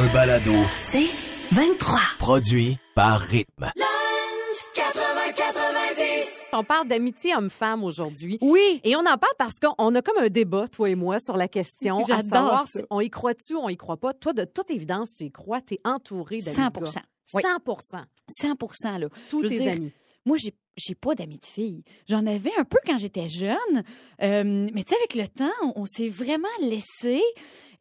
Un 0.00 0.12
balado 0.12 0.52
C'est 0.76 1.08
23. 1.50 1.98
produit 2.20 2.78
par 2.94 3.20
Rythme. 3.20 3.72
On 6.52 6.62
parle 6.62 6.86
d'amitié 6.86 7.34
homme-femme 7.34 7.82
aujourd'hui. 7.82 8.38
Oui. 8.40 8.80
Et 8.84 8.94
on 8.94 9.00
en 9.00 9.18
parle 9.18 9.34
parce 9.38 9.54
qu'on 9.60 9.94
a 9.96 10.02
comme 10.02 10.18
un 10.18 10.28
débat, 10.28 10.68
toi 10.68 10.88
et 10.88 10.94
moi, 10.94 11.18
sur 11.18 11.36
la 11.36 11.48
question. 11.48 11.98
à 11.98 12.06
J'adore 12.06 12.22
savoir 12.22 12.66
ça. 12.66 12.78
si 12.78 12.84
on 12.90 13.00
y 13.00 13.10
croit-tu 13.10 13.54
ou 13.54 13.58
on 13.58 13.68
y 13.68 13.76
croit 13.76 13.96
pas. 13.96 14.12
Toi, 14.12 14.32
de 14.34 14.44
toute 14.44 14.70
évidence, 14.70 15.12
tu 15.12 15.24
y 15.24 15.32
crois. 15.32 15.60
Tu 15.62 15.74
es 15.74 15.80
entouré 15.84 16.42
d'amis. 16.42 16.54
100 16.56 16.68
de 16.68 16.84
gars. 16.84 17.02
Oui. 17.34 17.42
100 18.28 18.56
100 18.72 18.98
là. 18.98 19.08
Tous 19.28 19.42
tes 19.42 19.58
dire, 19.58 19.72
amis. 19.72 19.92
Moi, 20.24 20.36
j'ai 20.36 20.54
j'ai 20.78 20.94
pas 20.94 21.14
d'amis 21.14 21.38
de 21.38 21.44
filles. 21.44 21.82
J'en 22.08 22.24
avais 22.26 22.52
un 22.56 22.64
peu 22.64 22.78
quand 22.86 22.98
j'étais 22.98 23.28
jeune, 23.28 23.56
euh, 24.22 24.68
mais 24.72 24.84
tu 24.84 24.94
sais, 24.94 24.96
avec 24.96 25.14
le 25.14 25.26
temps, 25.28 25.52
on, 25.62 25.82
on 25.82 25.86
s'est 25.86 26.08
vraiment 26.08 26.48
laissé. 26.60 27.20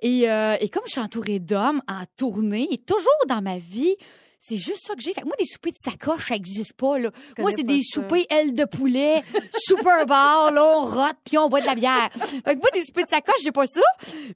Et, 0.02 0.30
euh, 0.30 0.56
et 0.60 0.70
comme 0.70 0.84
je 0.86 0.92
suis 0.94 1.02
entourée 1.02 1.40
d'hommes 1.40 1.82
en 1.88 2.04
tournée, 2.18 2.68
et 2.72 2.78
toujours 2.78 3.08
dans 3.28 3.42
ma 3.42 3.58
vie, 3.58 3.96
c'est 4.40 4.58
juste 4.58 4.86
ça 4.86 4.96
que 4.96 5.02
j'ai. 5.02 5.14
Fait 5.14 5.22
que 5.22 5.26
moi, 5.26 5.36
des 5.38 5.46
soupers 5.46 5.74
de 5.74 5.78
sacoche, 5.78 6.28
ça 6.28 6.36
n'existe 6.36 6.74
pas. 6.74 6.98
Là. 6.98 7.12
Moi, 7.38 7.52
c'est 7.52 7.64
des 7.64 7.82
ça. 7.82 8.02
soupers 8.02 8.26
ailes 8.30 8.54
de 8.54 8.66
poulet, 8.66 9.22
super 9.58 10.06
bar, 10.06 10.52
là, 10.52 10.64
on 10.78 10.86
rote, 10.86 11.18
puis 11.26 11.38
on 11.38 11.50
boit 11.50 11.62
de 11.62 11.66
la 11.66 11.76
bière. 11.76 12.10
Fait 12.14 12.56
que 12.56 12.60
moi, 12.60 12.70
des 12.74 12.84
soupers 12.84 13.06
de 13.06 13.10
sacoche, 13.10 13.42
j'ai 13.44 13.52
pas 13.52 13.68
ça. 13.68 13.82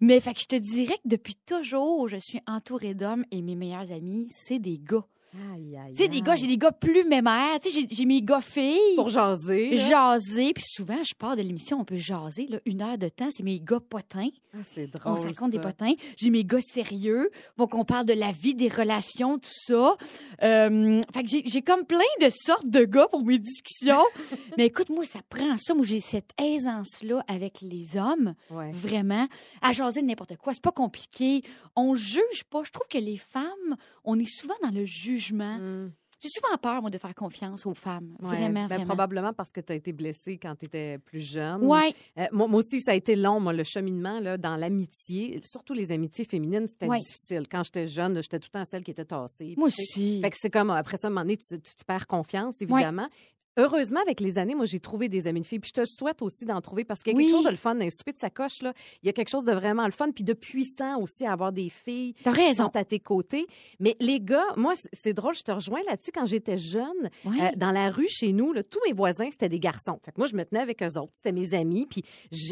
Mais 0.01 0.19
fait 0.19 0.33
que 0.33 0.41
je 0.41 0.47
te 0.47 0.55
dirais 0.55 0.97
que 1.03 1.07
depuis 1.07 1.35
toujours, 1.35 2.07
je 2.07 2.17
suis 2.17 2.41
entourée 2.47 2.93
d'hommes 2.93 3.25
et 3.31 3.41
mes 3.41 3.55
meilleurs 3.55 3.91
amis, 3.91 4.27
c'est 4.31 4.59
des 4.59 4.79
gars. 4.79 5.05
Aïe, 5.53 5.77
aïe, 5.77 5.91
Tu 5.91 6.03
sais, 6.03 6.07
des 6.09 6.21
gars, 6.21 6.35
j'ai 6.35 6.47
des 6.47 6.57
gars 6.57 6.73
plus 6.73 7.05
mémères. 7.05 7.57
Tu 7.61 7.69
sais, 7.71 7.79
j'ai- 7.89 7.95
j'ai 7.95 8.05
mes 8.05 8.21
gars 8.21 8.41
filles. 8.41 8.95
Pour 8.95 9.07
jaser. 9.09 9.69
là. 9.77 9.77
jaser. 10.17 10.51
Puis 10.53 10.65
souvent, 10.67 11.01
je 11.03 11.13
pars 11.17 11.35
de 11.37 11.41
l'émission, 11.41 11.79
on 11.79 11.85
peut 11.85 11.95
jaser, 11.95 12.47
là, 12.49 12.59
une 12.65 12.81
heure 12.81 12.97
de 12.97 13.07
temps. 13.07 13.29
C'est 13.31 13.43
mes 13.43 13.59
gars 13.59 13.79
potins. 13.79 14.27
Ah, 14.53 14.57
c'est 14.73 14.89
On 15.05 15.15
se 15.15 15.27
raconte 15.27 15.51
des 15.51 15.59
potins. 15.59 15.93
J'ai 16.17 16.29
mes 16.29 16.43
gars 16.43 16.59
sérieux. 16.61 17.29
Donc, 17.57 17.73
on 17.73 17.85
parle 17.85 18.05
de 18.05 18.13
la 18.13 18.31
vie, 18.31 18.53
des 18.53 18.67
relations, 18.67 19.37
tout 19.39 19.49
ça. 19.49 19.95
Euh, 20.43 21.01
fait 21.13 21.23
que 21.23 21.29
j'ai- 21.29 21.43
j'ai 21.45 21.61
comme 21.61 21.85
plein 21.85 21.99
de 22.21 22.29
sortes 22.29 22.67
de 22.69 22.83
gars 22.83 23.07
pour 23.09 23.23
mes 23.23 23.39
discussions. 23.39 24.03
Mais 24.57 24.65
écoute, 24.65 24.89
moi, 24.89 25.05
ça 25.05 25.19
prend 25.29 25.57
ça. 25.57 25.73
Moi, 25.73 25.85
j'ai 25.85 25.99
cette 26.01 26.31
aisance-là 26.41 27.23
avec 27.27 27.61
les 27.61 27.95
hommes. 27.97 28.33
Ouais. 28.49 28.71
Vraiment. 28.71 29.27
À 29.61 29.71
jaser 29.71 30.01
de 30.01 30.07
n'importe 30.07 30.35
quoi. 30.37 30.53
C'est 30.53 30.63
pas 30.63 30.71
compliqué. 30.71 31.43
On 31.75 31.95
juge 31.95 32.43
pas. 32.49 32.63
Je 32.65 32.71
trouve 32.71 32.87
que 32.89 32.97
les 32.97 33.17
femmes, 33.17 33.77
on 34.03 34.19
est 34.19 34.29
souvent 34.29 34.55
dans 34.63 34.71
le 34.71 34.85
jugement. 34.85 35.57
Mm. 35.57 35.91
J'ai 36.21 36.29
souvent 36.29 36.55
peur, 36.57 36.81
moi, 36.81 36.89
de 36.91 36.97
faire 36.97 37.15
confiance 37.15 37.65
aux 37.65 37.73
femmes. 37.73 38.15
Ouais. 38.21 38.29
Vraiment, 38.35 38.61
Ben, 38.61 38.67
vraiment. 38.67 38.85
Probablement 38.85 39.33
parce 39.33 39.51
que 39.51 39.59
tu 39.59 39.73
as 39.73 39.75
été 39.75 39.91
blessée 39.91 40.37
quand 40.37 40.55
tu 40.55 40.65
étais 40.65 40.99
plus 40.99 41.19
jeune. 41.21 41.63
Ouais. 41.65 41.93
Euh, 42.19 42.27
moi, 42.31 42.47
moi 42.47 42.59
aussi, 42.59 42.79
ça 42.79 42.91
a 42.91 42.95
été 42.95 43.15
long, 43.15 43.39
moi, 43.39 43.53
le 43.53 43.63
cheminement 43.63 44.19
là, 44.19 44.37
dans 44.37 44.55
l'amitié. 44.55 45.41
Surtout 45.43 45.73
les 45.73 45.91
amitiés 45.91 46.25
féminines, 46.25 46.67
c'était 46.67 46.87
Ouais. 46.87 46.99
difficile. 46.99 47.47
Quand 47.49 47.63
j'étais 47.63 47.87
jeune, 47.87 48.21
j'étais 48.21 48.39
tout 48.39 48.49
le 48.53 48.59
temps 48.59 48.65
celle 48.65 48.83
qui 48.83 48.91
était 48.91 49.05
tassée. 49.05 49.55
Moi 49.57 49.67
aussi. 49.67 50.21
Fait 50.21 50.29
que 50.29 50.37
c'est 50.39 50.49
comme, 50.51 50.69
après 50.69 50.97
ça, 50.97 51.07
à 51.07 51.09
un 51.09 51.11
moment 51.13 51.21
donné, 51.21 51.37
tu, 51.37 51.59
tu- 51.59 51.75
tu 51.75 51.85
perds 51.85 52.05
confiance, 52.07 52.61
évidemment. 52.61 53.07
Heureusement, 53.57 53.99
avec 54.01 54.19
les 54.21 54.37
années, 54.37 54.55
moi, 54.55 54.65
j'ai 54.65 54.79
trouvé 54.79 55.09
des 55.09 55.27
amis 55.27 55.41
de 55.41 55.45
filles. 55.45 55.59
Puis 55.59 55.71
je 55.75 55.81
te 55.81 55.85
souhaite 55.85 56.21
aussi 56.21 56.45
d'en 56.45 56.61
trouver 56.61 56.85
parce 56.85 57.03
qu'il 57.03 57.11
y 57.11 57.15
a 57.15 57.17
Oui. 57.17 57.25
quelque 57.25 57.35
chose 57.35 57.45
de 57.45 57.49
le 57.49 57.57
fun 57.57 57.75
dans 57.75 57.81
les 57.83 57.89
soupers 57.91 58.13
de 58.13 58.19
sacoche, 58.19 58.61
là. 58.61 58.73
Il 59.03 59.07
y 59.07 59.09
a 59.09 59.13
quelque 59.13 59.29
chose 59.29 59.43
de 59.43 59.51
vraiment 59.51 59.85
le 59.85 59.91
fun. 59.91 60.09
Puis 60.11 60.23
de 60.23 60.33
puissant 60.33 60.99
aussi 61.01 61.25
à 61.25 61.33
avoir 61.33 61.51
des 61.51 61.69
filles 61.69 62.13
qui 62.13 62.55
sont 62.55 62.75
à 62.75 62.85
tes 62.85 62.99
côtés. 62.99 63.45
Mais 63.79 63.95
les 63.99 64.19
gars, 64.21 64.45
moi, 64.55 64.73
c'est 64.93 65.13
drôle, 65.13 65.35
je 65.35 65.43
te 65.43 65.51
rejoins 65.51 65.81
là-dessus. 65.87 66.11
Quand 66.13 66.25
j'étais 66.25 66.57
jeune, 66.57 67.09
euh, 67.25 67.29
dans 67.57 67.71
la 67.71 67.89
rue 67.89 68.07
chez 68.09 68.31
nous, 68.31 68.53
là, 68.53 68.63
tous 68.63 68.79
mes 68.87 68.93
voisins, 68.93 69.27
c'était 69.31 69.49
des 69.49 69.59
garçons. 69.59 69.99
Fait 70.05 70.11
que 70.11 70.17
moi, 70.19 70.27
je 70.27 70.35
me 70.35 70.45
tenais 70.45 70.61
avec 70.61 70.81
eux 70.81 70.97
autres. 70.97 71.11
C'était 71.13 71.33
mes 71.33 71.53
amis. 71.53 71.87
Puis 71.89 72.03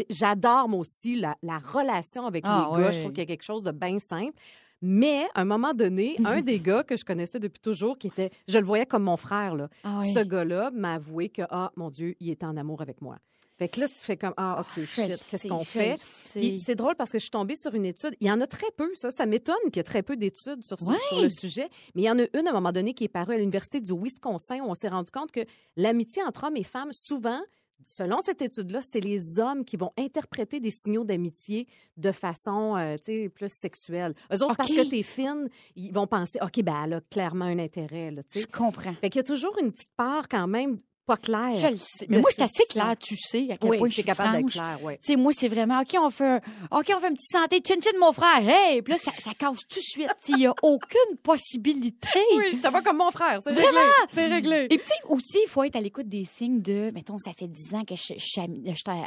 j'adore, 0.10 0.68
moi 0.70 0.80
aussi, 0.81 1.16
la, 1.16 1.36
la 1.44 1.58
relation 1.60 2.26
avec 2.26 2.44
Ah, 2.48 2.70
les 2.76 2.84
gars. 2.84 2.92
Je 2.92 3.00
trouve 3.00 3.12
qu'il 3.12 3.20
y 3.20 3.24
a 3.24 3.28
quelque 3.28 3.44
chose 3.44 3.64
de 3.64 3.72
bien 3.72 4.00
simple. 4.00 4.34
Mais, 4.82 5.26
à 5.36 5.42
un 5.42 5.46
moment 5.46 5.74
donné, 5.74 6.16
un 6.26 6.42
des 6.42 6.60
gars 6.60 6.84
que 6.84 6.96
je 6.98 7.06
connaissais 7.06 7.40
depuis 7.40 7.60
toujours, 7.62 7.98
qui 7.98 8.08
était, 8.08 8.32
je 8.48 8.58
le 8.60 8.66
voyais 8.66 8.86
comme 8.86 9.04
mon 9.04 9.18
frère, 9.18 9.56
là. 9.56 9.70
Ah 9.84 10.00
oui. 10.02 10.14
Ce 10.14 10.20
gars-là 10.20 10.72
m'a 10.74 10.96
avoué 10.96 11.30
que, 11.30 11.42
ah, 11.50 11.72
mon 11.76 11.90
Dieu, 11.90 12.16
il 12.20 12.30
était 12.30 12.46
en 12.46 12.56
amour 12.58 12.82
avec 12.82 13.02
moi. 13.02 13.18
Fait 13.58 13.68
que 13.68 13.82
là, 13.82 13.90
tu 13.90 13.96
fais 13.96 14.16
comme, 14.16 14.34
ah, 14.38 14.62
OK, 14.62 14.78
le 14.78 14.86
shit, 14.86 15.08
qu'est-ce 15.30 15.50
qu'on 15.50 15.66
fait? 15.66 15.96
Puis 16.34 16.64
c'est 16.66 16.76
drôle 16.76 16.96
parce 16.96 17.12
que 17.12 17.18
je 17.20 17.24
suis 17.24 17.30
tombée 17.30 17.58
sur 17.58 17.76
une 17.76 17.86
étude. 17.86 18.16
Il 18.22 18.28
y 18.28 18.32
en 18.32 18.40
a 18.40 18.48
très 18.48 18.72
peu, 18.78 18.90
ça. 18.96 19.12
Ça 19.12 19.26
m'étonne 19.26 19.58
qu'il 19.66 19.76
y 19.76 19.80
ait 19.80 19.84
très 19.84 20.02
peu 20.02 20.16
d'études 20.16 20.64
sur, 20.64 20.80
sur- 20.80 20.88
Ouais. 20.88 20.96
sur 21.10 21.20
le 21.22 21.28
sujet. 21.28 21.68
Mais 21.94 22.04
il 22.04 22.06
y 22.06 22.10
en 22.10 22.18
a 22.20 22.24
une 22.40 22.48
à 22.48 22.52
un 22.52 22.54
moment 22.54 22.72
donné 22.72 22.94
qui 22.94 23.04
est 23.04 23.10
parue 23.10 23.34
à 23.34 23.38
l'Université 23.38 23.82
du 23.82 23.92
Wisconsin 23.92 24.60
où 24.62 24.70
on 24.70 24.76
s'est 24.76 24.88
rendu 24.88 25.12
compte 25.12 25.34
que 25.34 25.42
l'amitié 25.76 26.24
entre 26.24 26.46
hommes 26.46 26.56
et 26.56 26.64
femmes, 26.64 26.94
souvent, 26.94 27.42
selon 27.86 28.22
cette 28.22 28.42
étude-là, 28.42 28.82
c'est 28.82 29.00
les 29.00 29.40
hommes 29.40 29.66
qui 29.66 29.78
vont 29.78 29.92
interpréter 29.98 30.60
des 30.60 30.72
signaux 30.72 31.04
d'amitié 31.04 31.68
de 31.98 32.12
façon, 32.12 32.76
euh, 32.78 32.98
plus 33.30 33.52
sexuelle. 33.52 34.14
Eux 34.34 34.44
autres, 34.44 34.56
parce 34.56 34.70
que 34.70 34.90
t'es 34.90 35.04
fine, 35.04 35.50
ils 35.76 35.94
vont 35.94 36.08
penser, 36.08 36.40
OK, 36.42 36.62
ben, 36.64 36.84
elle 36.86 36.94
a 36.94 37.02
clairement 37.02 37.46
un 37.46 37.60
intérêt, 37.60 38.12
là, 38.12 38.22
Je 38.34 38.46
comprends. 38.46 38.94
Fait 38.96 39.10
qu'il 39.10 39.20
y 39.20 39.22
a 39.22 39.24
toujours 39.24 39.58
une 39.62 39.72
petite 39.72 39.94
part 39.96 40.28
quand 40.28 40.48
même 40.48 40.80
pas 41.09 41.18
claire. 41.18 41.59
Je 41.59 41.68
le 41.68 41.78
sais. 41.78 42.06
Mais 42.08 42.18
de 42.18 42.22
moi, 42.22 42.30
je 42.30 42.36
suis 42.36 42.44
assez 42.44 42.64
claire, 42.70 42.96
tu 42.97 43.16
sais, 43.18 43.47
à 43.52 43.58
quel 43.58 43.70
Oui, 43.70 43.78
point 43.80 43.90
je 43.90 43.94
suis 43.96 44.03
capable 44.03 44.38
d'être 44.38 44.52
claire, 44.52 44.78
oui. 44.84 44.94
Tu 45.03 45.14
sais, 45.14 45.16
moi, 45.16 45.31
c'est 45.34 45.47
vraiment, 45.47 45.81
OK, 45.81 45.96
on 46.00 46.09
fait 46.12 46.25
un, 46.28 46.42
OK, 46.72 46.92
on 46.96 47.00
fait 47.00 47.08
un 47.08 47.14
petit 47.14 47.28
santé, 47.31 47.62
chin 47.68 47.75
chin, 47.81 47.97
mon 48.00 48.14
frère. 48.14 48.42
Hey! 48.47 48.81
Puis 48.81 48.94
là, 48.94 49.00
ça, 49.00 49.12
ça 49.19 49.31
casse 49.38 49.58
tout 49.68 49.80
de 49.80 49.84
suite. 49.84 50.09
Il 50.28 50.36
n'y 50.36 50.48
a 50.48 50.53
aucune 50.62 51.18
possibilité. 51.24 52.19
Oui, 52.38 52.59
je 52.64 52.68
vois 52.69 52.81
comme 52.81 52.98
mon 52.98 53.12
frère. 53.12 53.42
C'est 53.44 53.52
réglé. 53.53 53.80
C'est 54.12 54.28
réglé. 54.28 54.68
Et 54.69 54.78
puis, 54.78 54.80
tu 54.80 54.88
sais, 54.88 55.00
aussi, 55.09 55.40
il 55.44 55.50
faut 55.50 55.64
être 55.64 55.75
à 55.75 55.81
l'écoute 55.81 56.08
des 56.08 56.25
signes 56.25 56.62
de, 56.62 56.92
mettons, 56.94 57.18
ça 57.18 57.31
fait 57.34 57.48
10 57.48 57.74
ans 57.75 57.84
que 57.84 57.96
je, 57.96 58.14
je 58.18 58.24
suis 58.25 58.42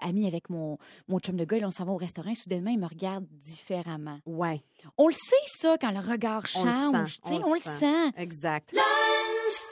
amie, 0.02 0.26
avec 0.26 0.50
mon, 0.50 0.78
mon 1.08 1.18
chum 1.20 1.36
de 1.36 1.44
gars, 1.44 1.56
et 1.56 1.60
là, 1.60 1.68
on 1.68 1.70
s'en 1.70 1.84
va 1.84 1.92
au 1.92 1.96
restaurant, 1.96 2.34
soudainement, 2.34 2.70
il 2.70 2.78
me 2.78 2.86
regarde 2.86 3.24
différemment. 3.42 4.18
Ouais. 4.26 4.62
On 4.98 5.08
le 5.08 5.14
sait, 5.14 5.36
ça, 5.46 5.76
quand 5.80 5.90
le 5.92 6.00
regard 6.00 6.42
On 6.56 6.64
le 6.64 6.70
change. 6.72 7.14
sent, 7.14 7.20
on 7.24 7.42
on, 7.44 7.52
le 7.54 7.58
le 7.58 7.62
sent. 7.62 7.78
sent. 7.78 8.12
Exact. 8.16 8.74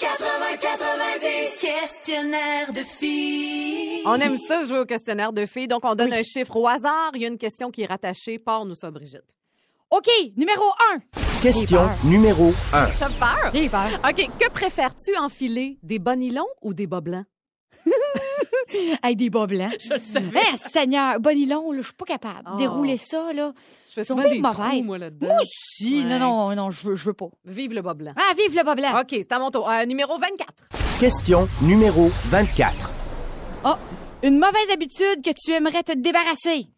80-90. 0.00 1.60
Questionnaire 1.60 2.72
de 2.72 2.82
filles. 2.82 4.02
On 4.04 4.16
aime 4.20 4.36
ça 4.36 4.64
jouer 4.64 4.78
au 4.80 4.84
questionnaire 4.84 5.32
de 5.32 5.46
filles. 5.46 5.68
Donc, 5.68 5.80
on 5.84 5.94
donne 5.94 6.10
Oui. 6.10 6.18
un 6.18 6.22
chiffre 6.22 6.54
au 6.56 6.66
hasard. 6.68 7.10
Il 7.14 7.22
y 7.22 7.24
a 7.24 7.28
une 7.28 7.38
question 7.38 7.70
qui 7.70 7.82
est 7.82 7.86
rattachée. 7.86 8.38
Par 8.38 8.64
nous 8.64 8.74
ça, 8.74 8.90
Brigitte. 8.90 9.36
OK, 9.90 10.08
numéro 10.36 10.64
1. 10.94 10.98
Question 11.42 11.88
numéro 12.04 12.52
1. 12.72 12.86
T'as 12.98 13.08
peur? 13.08 13.50
J'ai 13.54 13.68
peur. 13.68 13.88
OK. 14.08 14.28
Que 14.38 14.50
préfères-tu 14.50 15.16
enfiler? 15.16 15.78
Des 15.82 15.98
bas 15.98 16.14
nylons 16.16 16.46
ou 16.62 16.74
des 16.74 16.86
bas 16.86 17.00
blancs? 17.00 17.24
Avec 19.02 19.16
des 19.16 19.30
bas 19.30 19.46
blancs. 19.46 19.72
Je 19.80 19.98
sais. 19.98 20.20
Mais 20.32 20.56
Seigneur, 20.58 21.18
bonilon, 21.18 21.72
là, 21.72 21.78
je 21.80 21.86
suis 21.86 21.94
pas 21.94 22.04
capable. 22.04 22.48
Oh. 22.52 22.56
Dérouler 22.58 22.98
ça, 22.98 23.32
là. 23.32 23.52
Je 23.90 23.94
fais 23.94 24.04
souvent 24.04 24.22
des 24.22 24.38
mauvaises. 24.38 24.56
trous, 24.56 24.82
moi, 24.84 24.98
là-dedans. 24.98 25.26
Moi 25.26 25.36
aussi. 25.42 25.98
Ouais. 25.98 26.04
Non, 26.04 26.18
non, 26.20 26.54
non, 26.54 26.70
je 26.70 26.86
veux, 26.88 26.94
je 26.94 27.06
veux 27.06 27.12
pas. 27.12 27.28
Vive 27.44 27.72
le 27.72 27.82
bas 27.82 27.94
blanc. 27.94 28.12
Ah, 28.16 28.32
vive 28.36 28.56
le 28.56 28.62
bas 28.64 28.76
blanc. 28.76 29.00
OK, 29.00 29.08
c'est 29.10 29.32
à 29.32 29.40
mon 29.40 29.50
tour. 29.50 29.68
Euh, 29.68 29.84
numéro 29.84 30.16
24. 30.16 30.68
Question 31.00 31.48
numéro 31.62 32.08
24. 32.26 32.72
Oh, 33.64 33.74
une 34.22 34.38
mauvaise 34.38 34.70
habitude 34.72 35.22
que 35.24 35.30
tu 35.36 35.50
aimerais 35.50 35.82
te 35.82 35.92
débarrasser. 35.96 36.68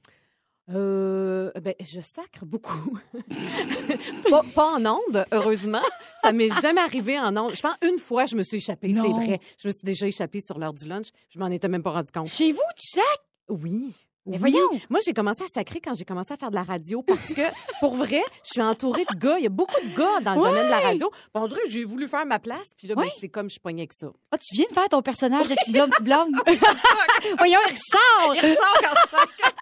Euh, 0.71 1.51
ben, 1.61 1.75
je 1.81 2.01
sacre 2.01 2.47
beaucoup. 2.47 2.99
pas, 4.31 4.43
pas 4.55 4.77
en 4.77 4.87
onde, 4.87 5.27
heureusement. 5.33 5.83
Ça 6.23 6.33
m'est 6.33 6.49
jamais 6.63 6.81
arrivé 6.81 7.19
en 7.19 7.37
onde. 7.37 7.55
Je 7.55 7.61
pense 7.61 7.77
une 7.83 7.99
fois, 7.99 8.25
je 8.25 8.37
me 8.37 8.43
suis 8.43 8.57
échappée, 8.57 8.93
c'est 8.95 9.01
vrai. 9.01 9.39
Je 9.59 9.69
me 9.69 9.73
suis 9.73 9.85
déjà 9.85 10.07
échappée 10.07 10.41
sur 10.41 10.59
l'heure 10.59 10.73
du 10.73 10.89
lunch. 10.89 11.09
Je 11.29 11.39
m'en 11.39 11.49
étais 11.49 11.69
même 11.69 11.83
pas 11.83 11.91
rendu 11.91 12.11
compte. 12.11 12.29
Chez 12.29 12.53
vous, 12.53 12.61
tu 12.77 12.89
sais? 13.01 13.21
Oui. 13.51 13.93
Mais 14.25 14.39
Oui. 14.41 14.53
voyons. 14.53 14.69
Moi, 14.89 15.01
j'ai 15.05 15.13
commencé 15.13 15.43
à 15.43 15.47
sacrer 15.49 15.81
quand 15.81 15.95
j'ai 15.95 16.05
commencé 16.05 16.33
à 16.33 16.37
faire 16.37 16.51
de 16.51 16.55
la 16.55 16.63
radio 16.63 17.03
parce 17.03 17.27
que, 17.35 17.43
pour 17.81 17.97
vrai, 17.97 18.23
je 18.45 18.51
suis 18.53 18.63
entourée 18.63 19.05
de 19.13 19.17
gars. 19.19 19.37
Il 19.39 19.43
y 19.43 19.47
a 19.47 19.51
beaucoup 19.51 19.81
de 19.81 19.97
gars 19.97 20.21
dans 20.21 20.35
le 20.35 20.41
Ouais. 20.41 20.49
domaine 20.49 20.67
de 20.67 20.71
la 20.71 20.79
radio. 20.81 21.11
On 21.35 21.49
dirait 21.49 21.63
que 21.65 21.71
j'ai 21.71 21.85
voulu 21.85 22.07
faire 22.07 22.25
ma 22.25 22.39
place. 22.39 22.69
Puis 22.77 22.87
là, 22.87 22.95
ben, 22.95 23.03
Ouais. 23.03 23.09
c'est 23.21 23.29
comme 23.29 23.47
je 23.49 23.53
suis 23.55 23.61
poignée 23.61 23.83
avec 23.83 23.93
ça. 23.93 24.07
Ah, 24.31 24.39
tu 24.39 24.55
viens 24.55 24.67
de 24.69 24.73
faire 24.75 24.89
ton 24.89 25.03
personnage 25.03 25.49
de 25.49 25.55
petite 25.55 25.73
blonde, 25.75 25.91
petite 25.97 26.05
blonde. 26.05 26.35
Voyons, 27.39 27.59
il 27.69 27.73
ressort. 27.73 28.35
Il 28.37 28.41
ressort 28.51 28.81
quand 28.81 28.95
je 29.05 29.11
sacre. 29.11 29.55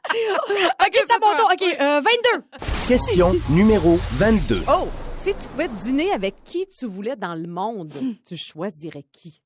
OK, 0.87 1.05
c'est 1.07 1.13
à 1.13 1.19
mon 1.21 1.37
tour. 1.37 1.51
OK, 1.53 1.63
euh, 1.63 2.01
22. 2.01 2.45
Question 2.89 3.33
numéro 3.51 3.97
22. 4.19 4.63
Oh! 4.69 4.89
Si 5.23 5.35
tu 5.35 5.49
pouvais 5.49 5.69
dîner 5.85 6.13
avec 6.13 6.35
qui 6.45 6.67
tu 6.79 6.87
voulais 6.87 7.15
dans 7.17 7.35
le 7.35 7.47
monde, 7.47 7.93
tu 8.27 8.37
choisirais 8.39 9.05
qui? 9.13 9.43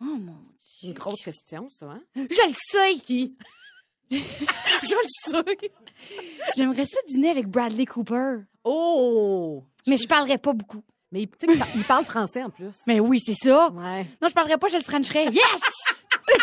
Oh, 0.00 0.04
mon 0.04 0.34
Une 0.82 0.94
grosse 0.94 1.22
question, 1.22 1.68
ça, 1.68 1.86
hein? 1.86 2.00
Je 2.16 2.20
le 2.22 2.54
sais. 2.54 2.94
Qui? 3.04 3.36
Je 4.82 4.94
le 4.94 5.08
sais. 5.08 5.70
J'aimerais 6.56 6.86
ça 6.86 6.98
dîner 7.08 7.30
avec 7.30 7.46
Bradley 7.48 7.86
Cooper. 7.86 8.38
Oh! 8.64 9.64
Mais 9.86 9.96
je 9.96 10.06
parlerais 10.06 10.38
pas 10.38 10.52
beaucoup. 10.52 10.82
Mais 11.10 11.26
tu 11.38 11.46
sais 11.52 11.58
il 11.74 11.84
parle 11.84 12.04
français 12.04 12.42
en 12.42 12.50
plus. 12.50 12.76
Mais 12.86 12.98
oui, 13.00 13.20
c'est 13.24 13.34
ça. 13.34 13.68
Ouais. 13.70 14.06
Non, 14.20 14.28
je 14.28 14.34
parlerais 14.34 14.56
pas, 14.58 14.68
je 14.68 14.76
le 14.76 14.82
frencherais. 14.82 15.26
Yes! 15.26 16.02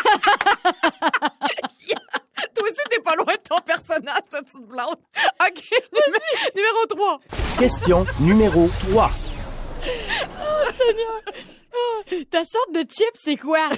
Toi 2.56 2.63
aussi, 2.63 2.75
t'es 2.89 3.00
pas 3.01 3.16
loin 3.16 3.33
de 3.33 3.42
ton 3.50 3.60
personnage, 3.62 4.22
ta 4.30 4.42
petite 4.42 4.65
blonde. 4.65 4.95
OK, 5.42 5.63
numé- 5.94 6.22
numéro 6.56 6.86
3. 6.89 7.19
Question 7.57 8.06
numéro 8.19 8.68
3. 8.92 9.12
Ta 12.31 12.45
sorte 12.45 12.72
de 12.74 12.80
chip, 12.89 13.12
c'est 13.15 13.38
quoi? 13.38 13.69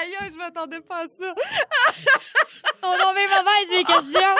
Aïe, 0.00 0.30
je 0.32 0.36
m'attendais 0.36 0.80
pas 0.80 1.04
à 1.04 1.06
ça. 1.08 1.34
On 2.82 2.88
en 2.88 3.14
met 3.14 3.26
mauvaise, 3.26 3.68
mes 3.70 3.84
questions. 3.84 4.36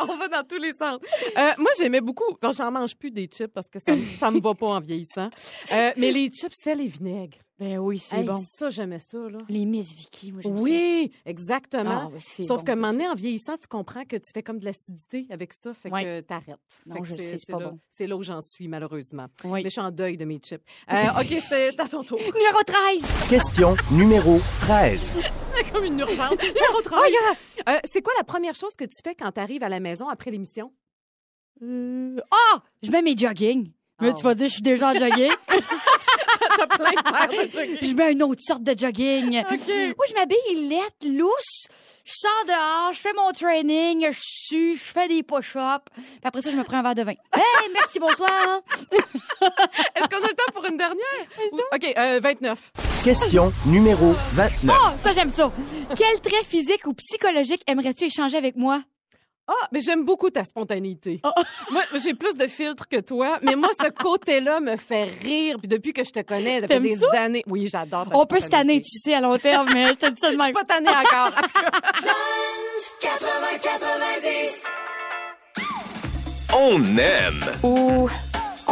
On 0.00 0.16
va 0.16 0.28
dans 0.28 0.42
tous 0.42 0.58
les 0.58 0.72
sens. 0.72 0.98
Euh, 1.36 1.50
moi, 1.58 1.70
j'aimais 1.78 2.00
beaucoup, 2.00 2.36
quand 2.40 2.52
j'en 2.52 2.70
mange 2.70 2.96
plus 2.96 3.10
des 3.10 3.26
chips 3.26 3.52
parce 3.52 3.68
que 3.68 3.78
ça, 3.78 3.94
me- 3.94 4.04
ça 4.18 4.30
me 4.30 4.40
va 4.40 4.54
pas 4.54 4.66
en 4.66 4.80
vieillissant. 4.80 5.30
Euh, 5.72 5.92
mais 5.96 6.10
les 6.10 6.28
chips, 6.28 6.54
sel 6.54 6.80
et 6.80 6.86
vinaigre. 6.88 7.38
Ben 7.62 7.78
oui, 7.78 7.98
c'est 8.00 8.16
Hey, 8.18 8.24
bon. 8.24 8.42
Ça, 8.44 8.70
j'aimais 8.70 8.98
ça, 8.98 9.18
là. 9.18 9.38
Les 9.48 9.64
Miss 9.64 9.92
Vicky, 9.94 10.32
moi, 10.32 10.40
j'aime 10.42 10.56
ça. 10.56 10.62
Oui, 10.64 11.12
exactement. 11.24 12.10
Ah, 12.12 12.18
c'est 12.20 12.44
Sauf 12.44 12.64
bon, 12.64 12.74
moment 12.74 12.88
sais. 12.88 12.92
donné, 12.98 13.08
en 13.08 13.14
vieillissant, 13.14 13.56
tu 13.56 13.68
comprends 13.68 14.04
que 14.04 14.16
tu 14.16 14.32
fais 14.34 14.42
comme 14.42 14.58
de 14.58 14.64
l'acidité 14.64 15.26
avec 15.30 15.52
ça, 15.52 15.72
fait 15.72 15.88
Ouais. 15.92 16.02
que 16.02 16.20
t'arrêtes. 16.22 16.58
Non, 16.86 16.96
Fait 16.96 17.00
que 17.02 17.06
je 17.06 17.14
sais, 17.16 17.38
c'est 17.38 17.52
pas 17.52 17.60
là, 17.60 17.68
bon. 17.70 17.78
c'est 17.88 18.06
là 18.08 18.16
où 18.16 18.22
j'en 18.24 18.40
suis, 18.40 18.66
malheureusement. 18.66 19.26
Oui. 19.44 19.60
Mais 19.62 19.68
je 19.68 19.74
suis 19.74 19.80
en 19.80 19.92
deuil 19.92 20.16
de 20.16 20.24
mes 20.24 20.38
chips. 20.38 20.60
Euh, 20.90 21.20
OK, 21.20 21.40
c'est 21.48 21.78
à 21.78 21.86
ton 21.88 22.02
tour. 22.02 22.18
Numéro 22.18 22.62
13. 22.66 23.28
Question 23.30 23.76
numéro 23.92 24.38
13. 24.62 25.14
comme 25.72 25.84
une 25.84 26.00
urgente. 26.00 26.42
Numéro 26.42 26.82
13. 26.82 27.00
Euh, 27.68 27.78
c'est 27.92 28.02
quoi 28.02 28.12
la 28.18 28.24
première 28.24 28.56
chose 28.56 28.74
que 28.74 28.84
tu 28.84 28.98
fais 29.04 29.14
quand 29.14 29.30
tu 29.30 29.40
arrives 29.40 29.62
à 29.62 29.68
la 29.68 29.78
maison 29.78 30.08
après 30.08 30.32
l'émission? 30.32 30.72
Euh, 31.62 32.16
Ah! 32.32 32.60
Je 32.82 32.90
mets 32.90 33.02
mes 33.02 33.16
jogging. 33.16 33.70
Mais 34.00 34.08
Ah 34.08 34.14
tu 34.14 34.24
vas 34.24 34.34
dire, 34.34 34.48
je 34.48 34.54
suis 34.54 34.62
déjà 34.62 34.90
en 34.90 34.94
jogging. 34.94 35.30
je 37.82 37.94
mets 37.94 38.12
une 38.12 38.22
autre 38.22 38.42
sorte 38.42 38.62
de 38.62 38.78
jogging. 38.78 39.42
Moi, 39.42 40.06
je 40.08 40.14
m'habille 40.14 40.68
lette, 40.68 41.18
lousse. 41.18 41.66
Je 42.04 42.12
sors 42.14 42.44
dehors, 42.48 42.92
je 42.92 42.98
fais 42.98 43.12
mon 43.12 43.30
training, 43.30 44.08
je 44.10 44.18
sue, 44.20 44.76
je 44.76 44.82
fais 44.92 45.06
des 45.06 45.22
push-ups. 45.22 45.84
Puis 45.94 46.04
après 46.24 46.42
ça, 46.42 46.50
je 46.50 46.56
me 46.56 46.64
prends 46.64 46.78
un 46.78 46.82
verre 46.82 46.94
de 46.96 47.02
vin. 47.02 47.12
Hey, 47.34 47.70
merci, 47.72 48.00
bonsoir. 48.00 48.60
Est-ce 48.90 50.08
qu'on 50.08 50.24
a 50.24 50.28
le 50.28 50.34
temps 50.34 50.52
pour 50.52 50.64
une 50.64 50.76
dernière? 50.76 50.98
OK, 51.72 51.94
euh, 51.96 52.18
29. 52.20 52.72
Question 53.04 53.52
numéro 53.66 54.12
29. 54.32 54.76
Oh, 54.76 54.88
ça, 55.00 55.12
j'aime 55.12 55.30
ça. 55.30 55.52
Quel 55.96 56.20
trait 56.20 56.42
physique 56.42 56.86
ou 56.86 56.94
psychologique 56.94 57.62
aimerais-tu 57.68 58.04
échanger 58.04 58.36
avec 58.36 58.56
moi? 58.56 58.82
Ah, 59.48 59.68
mais 59.72 59.80
j'aime 59.80 60.04
beaucoup 60.04 60.30
ta 60.30 60.44
spontanéité. 60.44 61.20
Moi, 61.70 61.82
j'ai 62.02 62.14
plus 62.14 62.36
de 62.36 62.46
filtres 62.46 62.88
que 62.88 63.00
toi, 63.00 63.38
mais 63.42 63.56
moi, 63.56 63.68
ce 63.80 63.88
côté-là 63.90 64.60
me 64.60 64.76
fait 64.76 65.04
rire. 65.22 65.56
Puis 65.58 65.68
depuis 65.68 65.92
que 65.92 66.04
je 66.04 66.10
te 66.10 66.20
connais, 66.20 66.62
T'aimes 66.66 66.82
des 66.84 66.96
ça? 66.96 67.20
années. 67.22 67.42
Oui, 67.48 67.68
j'adore 67.70 68.08
ta 68.08 68.16
On 68.16 68.24
peut 68.24 68.40
se 68.40 68.48
tanner, 68.48 68.80
tu 68.80 68.98
sais, 68.98 69.14
à 69.14 69.20
long 69.20 69.36
terme, 69.38 69.68
mais 69.74 69.88
je 69.88 69.92
te 69.94 70.10
dis 70.10 70.20
ça 70.20 70.28
de 70.32 70.34
Je 70.36 70.38
suis 70.40 70.52
même. 70.52 70.52
pas 70.52 70.64
tannée 70.64 70.88
encore. 70.88 71.28
En 71.28 71.42
tout 71.42 71.60
cas, 71.60 71.70
80-90. 73.02 74.64
On 76.54 76.98
aime 76.98 77.44
Ou 77.62 78.08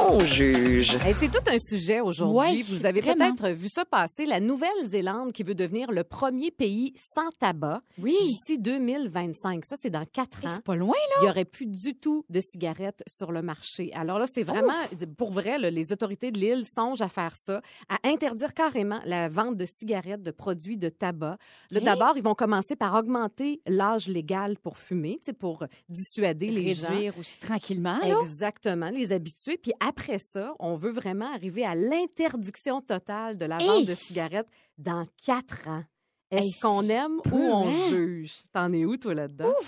on 0.08 0.18
juge. 0.20 0.94
Hey, 1.04 1.14
c'est 1.18 1.30
tout 1.30 1.42
un 1.46 1.58
sujet 1.58 2.00
aujourd'hui. 2.00 2.38
Ouais, 2.38 2.62
Vous 2.68 2.86
avez 2.86 3.00
vraiment. 3.00 3.34
peut-être 3.34 3.50
vu 3.54 3.68
ça 3.68 3.84
passer. 3.84 4.24
La 4.26 4.40
Nouvelle-Zélande 4.40 5.32
qui 5.32 5.42
veut 5.42 5.54
devenir 5.54 5.90
le 5.92 6.04
premier 6.04 6.50
pays 6.50 6.94
sans 7.14 7.30
tabac 7.38 7.82
Oui. 8.00 8.16
d'ici 8.22 8.58
2025. 8.58 9.64
Ça, 9.64 9.76
c'est 9.80 9.90
dans 9.90 10.04
quatre 10.04 10.44
ans. 10.46 10.50
C'est 10.52 10.64
pas 10.64 10.74
loin, 10.76 10.94
là. 10.94 11.16
Il 11.20 11.24
n'y 11.24 11.30
aurait 11.30 11.44
plus 11.44 11.66
du 11.66 11.94
tout 11.94 12.24
de 12.30 12.40
cigarettes 12.40 13.02
sur 13.06 13.30
le 13.32 13.42
marché. 13.42 13.90
Alors 13.94 14.18
là, 14.18 14.26
c'est 14.32 14.42
vraiment, 14.42 14.72
pour 15.18 15.32
vrai, 15.32 15.58
là, 15.58 15.70
les 15.70 15.92
autorités 15.92 16.30
de 16.30 16.38
l'île 16.38 16.64
songent 16.64 17.02
à 17.02 17.08
faire 17.08 17.36
ça, 17.36 17.60
à 17.88 17.98
interdire 18.08 18.54
carrément 18.54 19.00
la 19.04 19.28
vente 19.28 19.56
de 19.56 19.66
cigarettes, 19.66 20.22
de 20.22 20.30
produits 20.30 20.76
de 20.78 20.88
tabac. 20.88 21.36
Là, 21.70 21.80
Ok. 21.80 21.84
d'abord, 21.84 22.12
ils 22.16 22.22
vont 22.22 22.34
commencer 22.34 22.74
par 22.76 22.94
augmenter 22.94 23.60
l'âge 23.66 24.08
légal 24.08 24.56
pour 24.62 24.78
fumer, 24.78 25.18
pour 25.38 25.64
dissuader 25.88 26.48
les 26.50 26.74
gens. 26.74 26.88
Réduire 26.88 27.18
aussi 27.18 27.38
tranquillement, 27.38 27.98
là. 28.02 28.16
Exactement, 28.22 28.90
les 28.90 29.12
habitués. 29.12 29.58
Puis 29.60 29.72
après 29.90 30.18
ça, 30.18 30.54
on 30.58 30.74
veut 30.74 30.90
vraiment 30.92 31.32
arriver 31.32 31.64
à 31.64 31.74
l'interdiction 31.74 32.80
totale 32.80 33.36
de 33.36 33.44
la 33.44 33.58
Hey! 33.58 33.66
vente 33.66 33.86
de 33.86 33.94
cigarettes 33.94 34.48
dans 34.78 35.06
quatre 35.24 35.68
ans. 35.68 35.84
Est-ce 36.30 36.44
Hey, 36.46 36.52
qu'on 36.62 36.88
aime 36.88 37.20
peu, 37.22 37.30
ou 37.36 37.38
on 37.52 37.68
hein? 37.68 37.88
juge? 37.88 38.42
T'en 38.52 38.72
es 38.72 38.84
où, 38.84 38.96
toi, 38.96 39.14
là-dedans? 39.14 39.52
Tu 39.60 39.66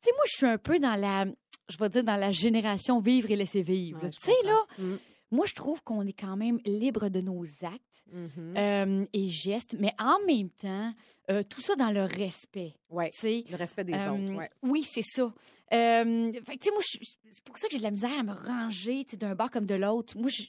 sais, 0.00 0.10
moi, 0.14 0.24
je 0.26 0.36
suis 0.36 0.46
un 0.46 0.58
peu 0.58 0.78
dans 0.78 0.94
la, 0.94 1.26
je 1.68 1.76
vais 1.78 1.88
dire, 1.88 2.04
dans 2.04 2.16
la 2.16 2.30
génération 2.32 3.00
vivre 3.00 3.30
et 3.30 3.36
laisser 3.36 3.62
vivre. 3.62 4.02
Ouais, 4.04 4.10
tu 4.10 4.18
sais, 4.20 4.32
là. 4.44 4.64
Mm. 4.78 4.96
moi, 5.32 5.46
je 5.46 5.54
trouve 5.54 5.82
qu'on 5.82 6.06
est 6.06 6.12
quand 6.18 6.36
même 6.36 6.58
libre 6.64 7.08
de 7.08 7.20
nos 7.20 7.44
actes 7.62 7.82
Mhm. 8.10 8.54
euh, 8.56 9.04
et 9.12 9.28
gestes, 9.28 9.74
mais 9.78 9.92
en 9.98 10.18
même 10.26 10.48
temps, 10.50 10.94
euh, 11.30 11.42
tout 11.42 11.60
ça 11.60 11.76
dans 11.76 11.90
le 11.90 12.02
respect. 12.04 12.74
Ouais, 12.90 13.10
Tu 13.10 13.20
sais, 13.20 13.44
le 13.50 13.56
respect 13.56 13.84
des 13.84 13.92
Euh, 13.94 14.10
autres. 14.12 14.36
Ouais. 14.38 14.50
Oui, 14.62 14.82
c'est 14.88 15.02
ça. 15.02 15.22
Euh, 15.72 16.32
fait 16.32 16.70
moi, 16.72 16.82
c'est 16.82 17.44
pour 17.44 17.58
ça 17.58 17.66
que 17.68 17.72
j'ai 17.72 17.78
de 17.78 17.82
la 17.84 17.90
misère 17.90 18.18
à 18.18 18.22
me 18.22 18.32
ranger 18.32 19.04
d'un 19.18 19.34
bord 19.34 19.50
comme 19.50 19.66
de 19.66 19.74
l'autre. 19.74 20.16
Moi, 20.18 20.30
je- 20.30 20.44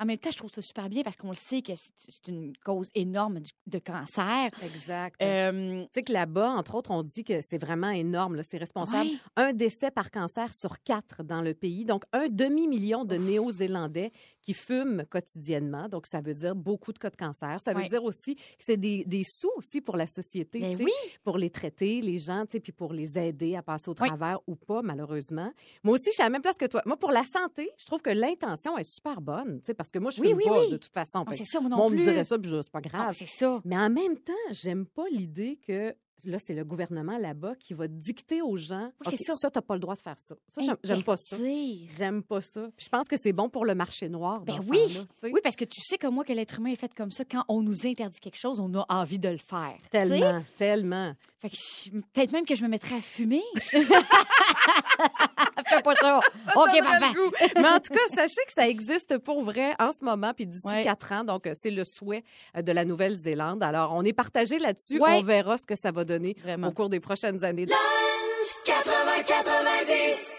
en 0.00 0.04
même 0.04 0.18
temps, 0.18 0.30
je 0.30 0.36
trouve 0.36 0.50
ça 0.52 0.60
super 0.62 0.88
bien 0.88 1.02
parce 1.02 1.16
qu'on 1.16 1.30
le 1.30 1.34
sait 1.34 1.60
que 1.60 1.72
c'est 1.74 2.28
une 2.28 2.52
cause 2.64 2.88
énorme 2.94 3.40
du- 3.40 3.50
de 3.66 3.78
cancer. 3.80 4.48
Exact. 4.62 5.20
Euh, 5.20 5.82
Tu 5.86 5.88
sais 5.92 6.02
que 6.04 6.12
là-bas, 6.12 6.50
entre 6.50 6.76
autres, 6.76 6.92
on 6.92 7.02
dit 7.02 7.24
que 7.24 7.40
c'est 7.42 7.58
vraiment 7.58 7.90
énorme. 7.90 8.40
C'est 8.44 8.58
responsable. 8.58 9.10
Un 9.34 9.52
décès 9.52 9.90
par 9.90 10.12
cancer 10.12 10.54
sur 10.54 10.80
quatre 10.84 11.24
dans 11.24 11.40
le 11.42 11.52
pays. 11.52 11.84
Donc, 11.84 12.04
un 12.12 12.28
demi-million 12.28 13.04
de 13.04 13.16
Néo-Zélandais 13.16 14.12
qui 14.40 14.54
fument 14.54 15.04
quotidiennement. 15.10 15.88
Donc, 15.88 16.06
ça 16.06 16.20
veut 16.20 16.34
dire 16.34 16.54
beaucoup 16.54 16.92
de 16.92 16.98
cas 16.98 17.10
de 17.10 17.16
cancer. 17.16 17.58
Ça 17.64 17.72
veut 17.74 17.88
dire 17.88 18.04
aussi 18.04 18.36
que 18.36 18.42
c'est 18.60 18.76
des, 18.76 19.04
des 19.04 19.24
sous 19.24 19.50
aussi 19.56 19.80
pour 19.80 19.96
la 19.96 20.06
société. 20.06 20.17
Ben 20.60 20.76
oui. 20.80 20.92
Pour 21.22 21.38
les 21.38 21.50
traiter, 21.50 22.00
les 22.00 22.18
gens, 22.18 22.44
puis 22.46 22.72
pour 22.72 22.92
les 22.92 23.18
aider 23.18 23.56
à 23.56 23.62
passer 23.62 23.88
au 23.90 23.94
Oui. 24.00 24.06
travers 24.08 24.38
ou 24.46 24.54
pas, 24.56 24.82
malheureusement. 24.82 25.52
Moi 25.84 25.94
aussi, 25.94 26.06
je 26.06 26.10
suis 26.12 26.22
à 26.22 26.26
la 26.26 26.30
même 26.30 26.42
place 26.42 26.56
que 26.56 26.66
toi. 26.66 26.82
Moi, 26.86 26.96
pour 26.96 27.10
la 27.10 27.24
santé, 27.24 27.70
je 27.78 27.86
trouve 27.86 28.02
que 28.02 28.10
l'intention 28.10 28.76
est 28.78 28.84
super 28.84 29.20
bonne. 29.20 29.60
Parce 29.76 29.90
que 29.90 29.98
moi, 29.98 30.10
je 30.10 30.20
Oui, 30.20 30.28
fume 30.28 30.36
oui, 30.38 30.44
pas 30.46 30.60
oui. 30.60 30.70
de 30.70 30.76
toute 30.76 30.92
façon. 30.92 31.24
Ah, 31.26 31.30
Fait 31.30 31.36
c'est 31.38 31.44
que 31.44 31.50
ça, 31.50 31.60
moi 31.60 31.68
non 31.70 31.76
moi, 31.76 31.86
on 31.86 31.90
me 31.90 31.98
dirait 31.98 32.24
ça, 32.24 32.38
puis 32.38 32.50
je- 32.50 32.62
c'est 32.62 32.72
pas 32.72 32.80
Ah, 32.84 32.88
grave. 32.88 33.12
c'est 33.14 33.28
ça. 33.28 33.60
Mais 33.64 33.76
en 33.76 33.90
même 33.90 34.16
temps, 34.18 34.32
j'aime 34.50 34.86
pas 34.86 35.04
l'idée 35.10 35.58
que 35.66 35.94
là, 36.24 36.38
c'est 36.38 36.54
le 36.54 36.64
gouvernement 36.64 37.18
là-bas 37.18 37.54
qui 37.58 37.74
va 37.74 37.86
dicter 37.88 38.42
aux 38.42 38.56
gens 38.56 38.90
Oui, 39.06 39.16
c'est 39.18 39.30
OK, 39.32 39.38
ça. 39.38 39.50
t'as 39.50 39.60
pas 39.62 39.74
le 39.74 39.80
droit 39.80 39.94
de 39.94 40.00
faire 40.00 40.18
ça. 40.18 40.34
Ça, 40.48 40.60
j'aime- 40.82 41.02
pas 41.02 41.16
ça. 41.16 41.36
J'aime 41.96 42.22
pas 42.22 42.40
ça. 42.40 42.68
Puis 42.76 42.86
je 42.86 42.88
pense 42.90 43.08
que 43.08 43.16
c'est 43.16 43.32
bon 43.32 43.48
pour 43.48 43.64
le 43.64 43.74
marché 43.74 44.08
noir. 44.08 44.40
Ben 44.42 44.60
oui. 44.68 44.98
Oui, 45.22 45.40
parce 45.42 45.56
que 45.56 45.64
tu 45.64 45.80
sais 45.82 45.98
comme 45.98 46.14
moi 46.14 46.24
que 46.24 46.32
l'être 46.32 46.58
humain 46.58 46.70
est 46.70 46.76
fait 46.76 46.94
comme 46.94 47.10
ça. 47.10 47.24
Quand 47.24 47.44
on 47.48 47.62
nous 47.62 47.86
interdit 47.86 48.20
quelque 48.20 48.38
chose, 48.38 48.60
on 48.60 48.72
a 48.74 48.84
envie 48.88 49.18
de 49.18 49.28
le 49.28 49.36
faire. 49.38 49.76
Tellement, 49.90 50.42
tellement. 50.56 51.12
Fait 51.40 51.50
que 51.50 51.90
peut-être 52.12 52.32
même 52.32 52.44
que 52.44 52.54
je 52.56 52.62
me 52.64 52.68
mettrais 52.68 52.96
à 52.96 53.00
fumer. 53.00 53.42
Fais 55.68 55.82
pas 55.82 55.94
ça. 55.96 56.18
OK, 56.56 56.78
parfait. 56.80 57.16
Mais 57.56 57.68
en 57.68 57.78
tout 57.80 57.92
cas, 57.92 58.00
sachez 58.14 58.40
que 58.46 58.52
ça 58.54 58.68
existe 58.68 59.18
pour 59.18 59.42
vrai 59.42 59.74
en 59.78 59.92
ce 59.92 60.04
moment, 60.04 60.32
puis 60.34 60.46
d'ici 60.46 60.66
Ouais. 60.66 60.82
quatre 60.82 61.12
ans. 61.12 61.24
Donc, 61.24 61.46
euh, 61.46 61.52
c'est 61.54 61.70
le 61.70 61.84
souhait 61.84 62.24
euh, 62.56 62.62
de 62.62 62.72
la 62.72 62.84
Nouvelle-Zélande. 62.84 63.62
Alors, 63.62 63.92
on 63.94 64.02
est 64.02 64.12
partagé 64.12 64.58
là-dessus. 64.58 64.98
Ouais. 65.00 65.18
On 65.18 65.22
verra 65.22 65.58
ce 65.58 65.66
que 65.66 65.76
ça 65.76 65.90
va 65.92 66.04
donner 66.08 66.36
Vraiment. 66.42 66.68
au 66.68 66.72
cours 66.72 66.88
des 66.88 67.00
prochaines 67.00 67.44
années. 67.44 67.66
80-90. 68.66 70.34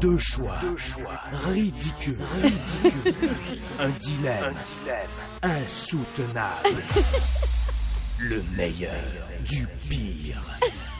Deux 0.00 0.18
choix. 0.18 0.58
Ridicule. 1.46 2.18
Un 3.80 3.88
dilemme. 3.90 4.54
Insoutenable. 5.42 6.68
Le 8.20 8.42
meilleur 8.56 8.92
du 9.48 9.66
pire. 9.88 10.40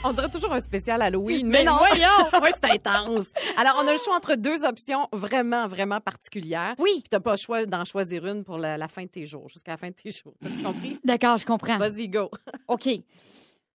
On 0.03 0.13
dirait 0.13 0.29
toujours 0.29 0.53
un 0.53 0.61
spécial 0.61 1.01
Halloween, 1.01 1.47
Mais 1.47 1.59
mais, 1.61 1.65
non. 1.65 1.77
voyons! 1.79 2.29
ouais, 2.43 2.51
c'est 2.53 2.71
intense. 2.71 3.27
Alors, 3.57 3.81
on 3.83 3.87
a 3.89 3.93
le 3.93 3.99
choix 3.99 4.15
entre 4.17 4.35
deux 4.35 4.65
options 4.65 5.09
vraiment, 5.13 5.67
vraiment 5.69 6.01
particulières. 6.01 6.75
Oui. 6.79 6.91
Puis 6.97 7.09
t'as 7.11 7.21
pas 7.21 7.31
le 7.33 7.37
choix 7.39 7.65
d'en 7.65 7.85
choisir 7.87 8.27
une 8.27 8.45
pour 8.45 8.59
la, 8.59 8.77
la 8.77 8.89
fin 8.89 9.05
de 9.05 9.09
tes 9.09 9.25
jours, 9.25 9.49
jusqu'à 9.49 9.73
la 9.73 9.79
fin 9.79 9.89
de 9.89 9.95
tes 9.95 10.11
jours. 10.11 10.35
T'as-tu 10.43 10.63
compris? 10.63 10.99
D'accord, 11.05 11.39
je 11.39 11.47
comprends. 11.47 11.79
Vas-y, 11.79 12.09
go. 12.09 12.31
OK. 12.69 12.89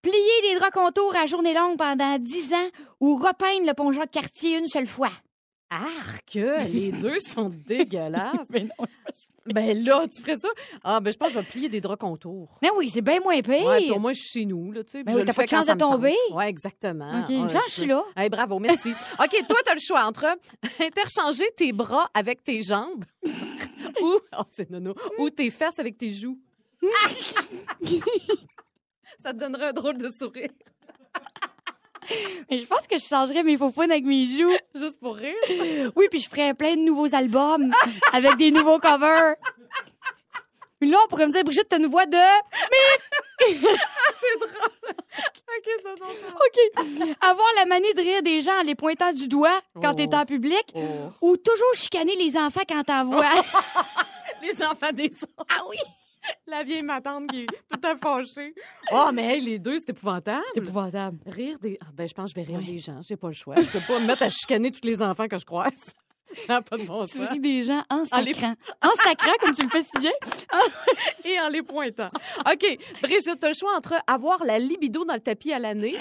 Plier 0.02 0.42
des 0.44 0.56
draps 0.60 0.72
contours 0.72 1.14
à 1.16 1.26
journée 1.26 1.54
longue 1.54 1.78
pendant 1.78 2.18
10 2.18 2.54
ans 2.54 2.70
ou 3.02 3.16
repeindre 3.18 3.68
le 3.68 3.74
pont 3.74 3.92
Jacques 3.92 4.12
Cartier 4.12 4.58
une 4.58 4.68
seule 4.68 4.88
fois. 4.88 5.12
Arc, 5.70 6.34
les 6.34 6.92
deux 7.02 7.20
sont 7.20 7.50
dégueulasses. 7.50 8.48
Mais 8.50 8.62
non, 8.64 8.86
c'est 8.88 9.04
pas. 9.04 9.12
Ben 9.54 9.84
là, 9.84 10.06
tu 10.08 10.22
ferais 10.22 10.38
ça? 10.38 10.48
Ah, 10.84 11.00
ben 11.00 11.12
je 11.12 11.18
pense 11.18 11.30
que 11.30 11.34
je 11.36 11.40
vais 11.40 11.46
plier 11.46 11.70
des 11.70 11.82
draps 11.82 12.00
contours. 12.00 12.58
Non, 12.64 12.70
oui, 12.78 12.90
c'est 12.90 13.02
bien 13.02 13.20
moins 13.20 13.42
pire. 13.42 13.66
Ouais, 13.66 13.90
au 13.92 14.00
moins, 14.00 14.14
je 14.14 14.20
suis 14.20 14.42
chez 14.42 14.46
nous, 14.46 14.72
là, 14.72 14.84
tu 14.84 14.92
sais. 14.92 15.04
Ben 15.04 15.16
oui, 15.16 15.24
t'as 15.26 15.34
pas 15.34 15.44
de 15.44 15.50
chance 15.50 15.66
de 15.68 15.74
tomber. 15.74 16.16
Ouais, 16.32 16.48
exactement. 16.50 17.10
OK, 17.22 17.30
Ouais, 17.30 17.50
genre, 17.50 17.62
je 17.68 17.74
suis 17.74 17.86
là. 17.86 18.04
Hey, 18.16 18.30
bravo, 18.30 18.58
merci. 18.60 18.92
OK, 19.20 19.48
toi, 19.48 19.58
tu 19.66 19.72
as 19.72 19.74
le 19.76 19.82
choix 19.82 20.06
entre 20.06 20.38
interchanger 20.80 21.50
tes 21.58 21.72
bras 21.74 22.10
avec 22.14 22.44
tes 22.44 22.62
jambes 22.64 23.04
ou, 24.02 24.20
oh, 24.38 24.44
c'est 24.56 24.70
nono, 24.70 24.96
ou 25.18 25.30
tes 25.30 25.50
fesses 25.50 25.78
avec 25.78 25.98
tes 25.98 26.12
joues. 26.12 26.40
Ça 29.24 29.34
te 29.34 29.38
donnerait 29.40 29.68
un 29.70 29.74
drôle 29.74 29.98
de 29.98 30.10
sourire. 30.10 30.50
Mais 32.50 32.60
je 32.62 32.66
pense 32.66 32.88
que 32.88 32.98
je 32.98 33.06
changerais 33.06 33.44
mes 33.44 33.58
faux 33.58 33.72
avec 33.78 34.04
mes 34.04 34.26
joues. 34.26 34.56
Juste 34.74 35.00
pour 35.00 35.16
rire? 35.16 35.92
Oui, 35.96 36.08
puis 36.10 36.20
je 36.20 36.28
ferais 36.30 36.54
plein 36.56 36.76
de 36.76 36.82
nouveaux 36.82 37.14
albums 37.14 37.72
avec 38.14 38.36
des 38.38 38.50
nouveaux 38.52 38.80
covers. 38.80 39.36
Puis 40.80 40.90
là, 40.90 40.98
on 41.04 41.08
pourrait 41.10 41.28
me 41.28 41.34
dire, 41.34 41.44
Brigitte, 41.44 41.68
t'as 41.70 41.78
une 41.78 41.88
voix 41.88 42.06
de... 42.06 42.18
C'est 43.40 44.40
drôle. 44.40 44.96
OK, 45.58 45.70
ça. 45.84 45.94
OK. 45.94 47.16
Avoir 47.22 47.48
la 47.58 47.66
manie 47.66 47.94
de 47.94 48.00
rire 48.02 48.24
des 48.24 48.42
gens 48.42 48.60
en 48.60 48.64
les 48.64 48.76
pointant 48.76 49.12
du 49.12 49.28
doigt 49.28 49.60
quand 49.82 49.94
t'es 49.96 50.14
en 50.16 50.26
public 50.26 50.64
Oh. 50.76 50.80
ou 51.22 51.38
toujours 51.38 51.74
chicaner 51.76 52.16
les 52.16 52.38
enfants 52.38 52.62
quand 52.68 52.84
t'en 52.84 53.06
vois. 53.06 53.30
Les 54.42 54.64
enfants 54.64 54.92
des 54.94 55.08
autres. 55.08 55.46
ah 55.50 55.64
oui! 55.70 55.78
La 56.48 56.64
vieille 56.64 56.84
matante 56.84 57.28
qui 57.30 57.42
est 57.44 57.46
tout 57.46 57.80
à 57.84 57.96
fâchée. 57.96 58.54
Oh, 58.92 59.10
mais 59.14 59.36
hey, 59.38 59.42
les 59.42 59.60
deux, 59.60 59.78
c'est 59.80 59.90
épouvantable. 59.90 60.44
C'est 60.54 60.60
épouvantable. 60.62 61.20
Rire 61.26 61.58
des. 61.60 61.78
Ah, 61.82 61.88
ben, 61.94 62.08
je 62.08 62.14
pense 62.14 62.34
que 62.34 62.42
je 62.42 62.46
vais 62.46 62.52
rire 62.58 62.66
des 62.66 62.78
gens. 62.80 63.02
J'ai 63.02 63.16
pas 63.18 63.28
le 63.28 63.34
choix. 63.34 63.56
Je 63.58 63.70
peux 63.70 63.80
pas 63.86 64.00
me 64.00 64.06
mettre 64.08 64.24
à 64.24 64.30
chicaner 64.30 64.72
tous 64.72 64.82
les 64.88 65.02
enfants 65.02 65.28
que 65.28 65.38
je 65.38 65.46
croise. 65.46 65.72
Ça 66.46 66.54
n'a 66.54 66.62
pas 66.62 66.78
de 66.78 66.84
bon 66.84 67.06
Tu 67.06 67.20
ris 67.24 67.40
des 67.40 67.64
gens 67.64 67.84
en 67.90 68.06
sacrant. 68.06 68.54
En 68.84 68.90
sacrant, 69.04 69.32
comme 69.42 69.56
tu 69.56 69.64
le 69.64 69.70
fais 69.70 69.82
si 69.82 69.92
bien. 70.00 70.12
Et 71.26 71.40
en 71.40 71.50
les 71.50 71.64
pointant. 71.64 72.12
OK. 72.52 72.78
Brigitte, 73.02 73.40
t'as 73.40 73.48
le 73.48 73.54
choix 73.56 73.76
entre 73.76 73.96
avoir 74.06 74.44
la 74.46 74.60
libido 74.60 75.06
dans 75.06 75.16
le 75.16 75.20
tapis 75.22 75.52
à 75.54 75.58
l'année 75.60 75.96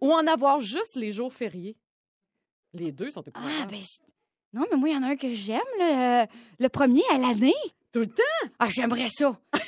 ou 0.00 0.12
en 0.12 0.26
avoir 0.26 0.58
juste 0.58 0.96
les 0.96 1.12
jours 1.12 1.32
fériés. 1.32 1.76
Les 2.74 2.90
deux 2.90 3.10
sont 3.12 3.20
Ah, 3.26 3.28
épouvantables. 3.28 3.70
ben... 3.70 3.80
c'est- 3.84 4.02
Non, 4.52 4.64
mais 4.72 4.76
moi, 4.76 4.88
il 4.88 4.94
y 4.94 4.98
en 4.98 5.02
a 5.04 5.08
un 5.12 5.16
que 5.16 5.32
j'aime, 5.32 5.60
le, 5.78 6.26
le 6.58 6.68
premier 6.68 7.02
à 7.12 7.18
l'année. 7.18 7.54
Tout 7.92 8.00
le 8.00 8.06
temps? 8.06 8.22
Ah, 8.58 8.68
j'aimerais 8.70 9.08
ça. 9.10 9.36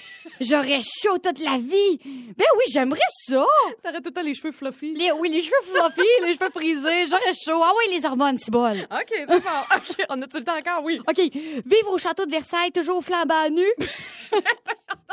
J'aurais 0.41 0.81
chaud 0.81 1.19
toute 1.23 1.39
la 1.41 1.59
vie. 1.59 1.99
Ben 2.37 2.47
oui, 2.57 2.65
j'aimerais 2.73 3.01
ça. 3.27 3.45
T'aurais 3.83 4.01
tout 4.01 4.09
le 4.09 4.13
temps 4.13 4.23
les 4.23 4.35
cheveux 4.35 4.51
fluffy. 4.51 4.95
Les, 4.95 5.13
oui, 5.13 5.29
les 5.29 5.43
cheveux 5.43 5.63
fluffy, 5.63 6.09
les 6.23 6.35
cheveux 6.35 6.51
frisés, 6.51 7.07
j'aurais 7.07 7.35
chaud. 7.35 7.61
Ah 7.63 7.73
oui, 7.77 7.95
les 7.95 8.05
hormones, 8.07 8.39
c'est 8.39 8.51
bon. 8.51 8.73
OK, 8.73 9.11
c'est 9.11 9.27
bon. 9.27 9.37
OK, 9.77 10.07
on 10.09 10.23
a-tu 10.23 10.39
le 10.39 10.45
temps 10.45 10.57
encore? 10.57 10.83
Oui. 10.83 11.01
OK. 11.07 11.19
Vivre 11.19 11.93
au 11.93 11.99
château 11.99 12.25
de 12.25 12.31
Versailles, 12.31 12.73
toujours 12.73 13.05
flambant 13.05 13.51
nu. 13.51 13.67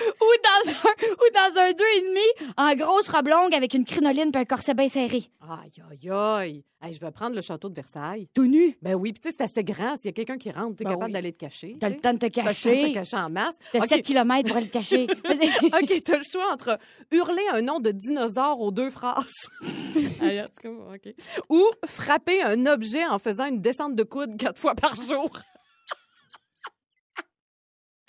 ou, 0.00 0.32
dans 0.44 0.70
un, 0.70 0.92
ou 1.12 1.32
dans 1.34 1.60
un 1.60 1.72
deux 1.72 1.84
et 1.96 2.00
demi, 2.02 2.50
en 2.56 2.74
grosse 2.74 3.08
robe 3.08 3.28
longue 3.28 3.54
avec 3.54 3.74
une 3.74 3.84
crinoline 3.84 4.30
et 4.34 4.38
un 4.38 4.44
corset 4.44 4.74
bien 4.74 4.88
serré. 4.88 5.24
Aïe, 5.40 5.72
aïe, 5.90 6.10
aïe. 6.10 6.64
Hey, 6.80 6.92
je 6.94 7.00
vais 7.00 7.10
prendre 7.10 7.34
le 7.34 7.42
château 7.42 7.68
de 7.68 7.74
Versailles. 7.74 8.28
Tout 8.32 8.46
nu? 8.46 8.78
Ben 8.82 8.94
oui, 8.94 9.12
puis 9.12 9.20
tu 9.20 9.28
sais, 9.30 9.34
c'est 9.36 9.42
assez 9.44 9.64
grand. 9.64 9.96
S'il 9.96 10.06
y 10.06 10.08
a 10.10 10.12
quelqu'un 10.12 10.38
qui 10.38 10.52
rentre, 10.52 10.76
t'es 10.76 10.84
Ben 10.84 10.90
capable 10.90 11.06
oui. 11.06 11.12
d'aller 11.12 11.32
te 11.32 11.38
cacher. 11.38 11.76
T'as 11.80 11.88
le 11.88 11.96
temps 11.96 12.12
de 12.12 12.18
te 12.18 12.26
T'as 12.26 12.42
le 12.42 12.46
temps 12.46 12.50
de 12.50 12.52
te 12.52 12.70
cacher. 12.70 12.92
cacher 12.92 13.16
en 13.16 13.30
masse. 13.30 13.56
T'as 13.72 13.80
OK, 13.80 13.88
7 13.88 14.04
km 14.06 14.46
pour 14.48 14.56
aller 14.58 14.68
te 14.68 14.72
cacher. 14.72 15.04
OK, 15.64 16.02
t'as 16.04 16.16
le 16.18 16.22
choix 16.30 16.52
entre 16.52 16.78
hurler 17.10 17.42
un 17.52 17.62
nom 17.62 17.80
de 17.80 17.90
dinosaure 17.90 18.60
aux 18.60 18.70
deux 18.70 18.90
phrases. 18.90 19.34
Ou 21.48 21.64
frapper 21.86 22.42
un 22.42 22.66
objet 22.66 23.04
en 23.06 23.18
faisant 23.18 23.46
une 23.46 23.60
descente 23.60 23.96
de 23.96 24.04
coude 24.04 24.36
quatre 24.36 24.58
fois 24.60 24.76
par 24.76 24.94
jour. 24.94 25.30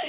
Hey, 0.02 0.08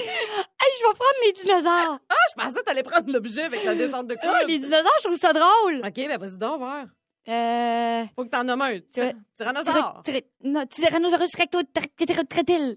je 0.79 0.87
vais 0.87 0.93
prendre 0.93 1.10
les 1.25 1.31
dinosaures. 1.33 1.99
Ah, 2.09 2.15
je 2.35 2.41
pensais 2.41 2.55
que 2.59 2.63
t'allais 2.63 2.83
prendre 2.83 3.11
l'objet 3.11 3.43
avec 3.43 3.63
la 3.63 3.75
descente 3.75 4.07
de 4.07 4.15
coude. 4.15 4.23
Ah, 4.33 4.43
les 4.47 4.59
dinosaures, 4.59 4.91
je 4.99 5.03
trouve 5.07 5.17
ça 5.17 5.33
drôle. 5.33 5.75
OK, 5.85 5.93
ben 5.95 6.17
vas-y 6.19 6.37
donc, 6.37 6.59
voir. 6.59 6.85
Euh... 7.29 8.03
Faut 8.15 8.25
que 8.25 8.29
t'en 8.31 8.43
nommes 8.43 8.61
un. 8.63 8.77
Tyra- 8.91 9.13
Tyrannosaure. 9.35 9.73
tyra- 9.73 10.01
tyra- 10.03 10.25
non, 10.43 10.65
Tyrannosaurus 10.65 11.35
recto 11.37 11.59
tractile. 11.71 12.75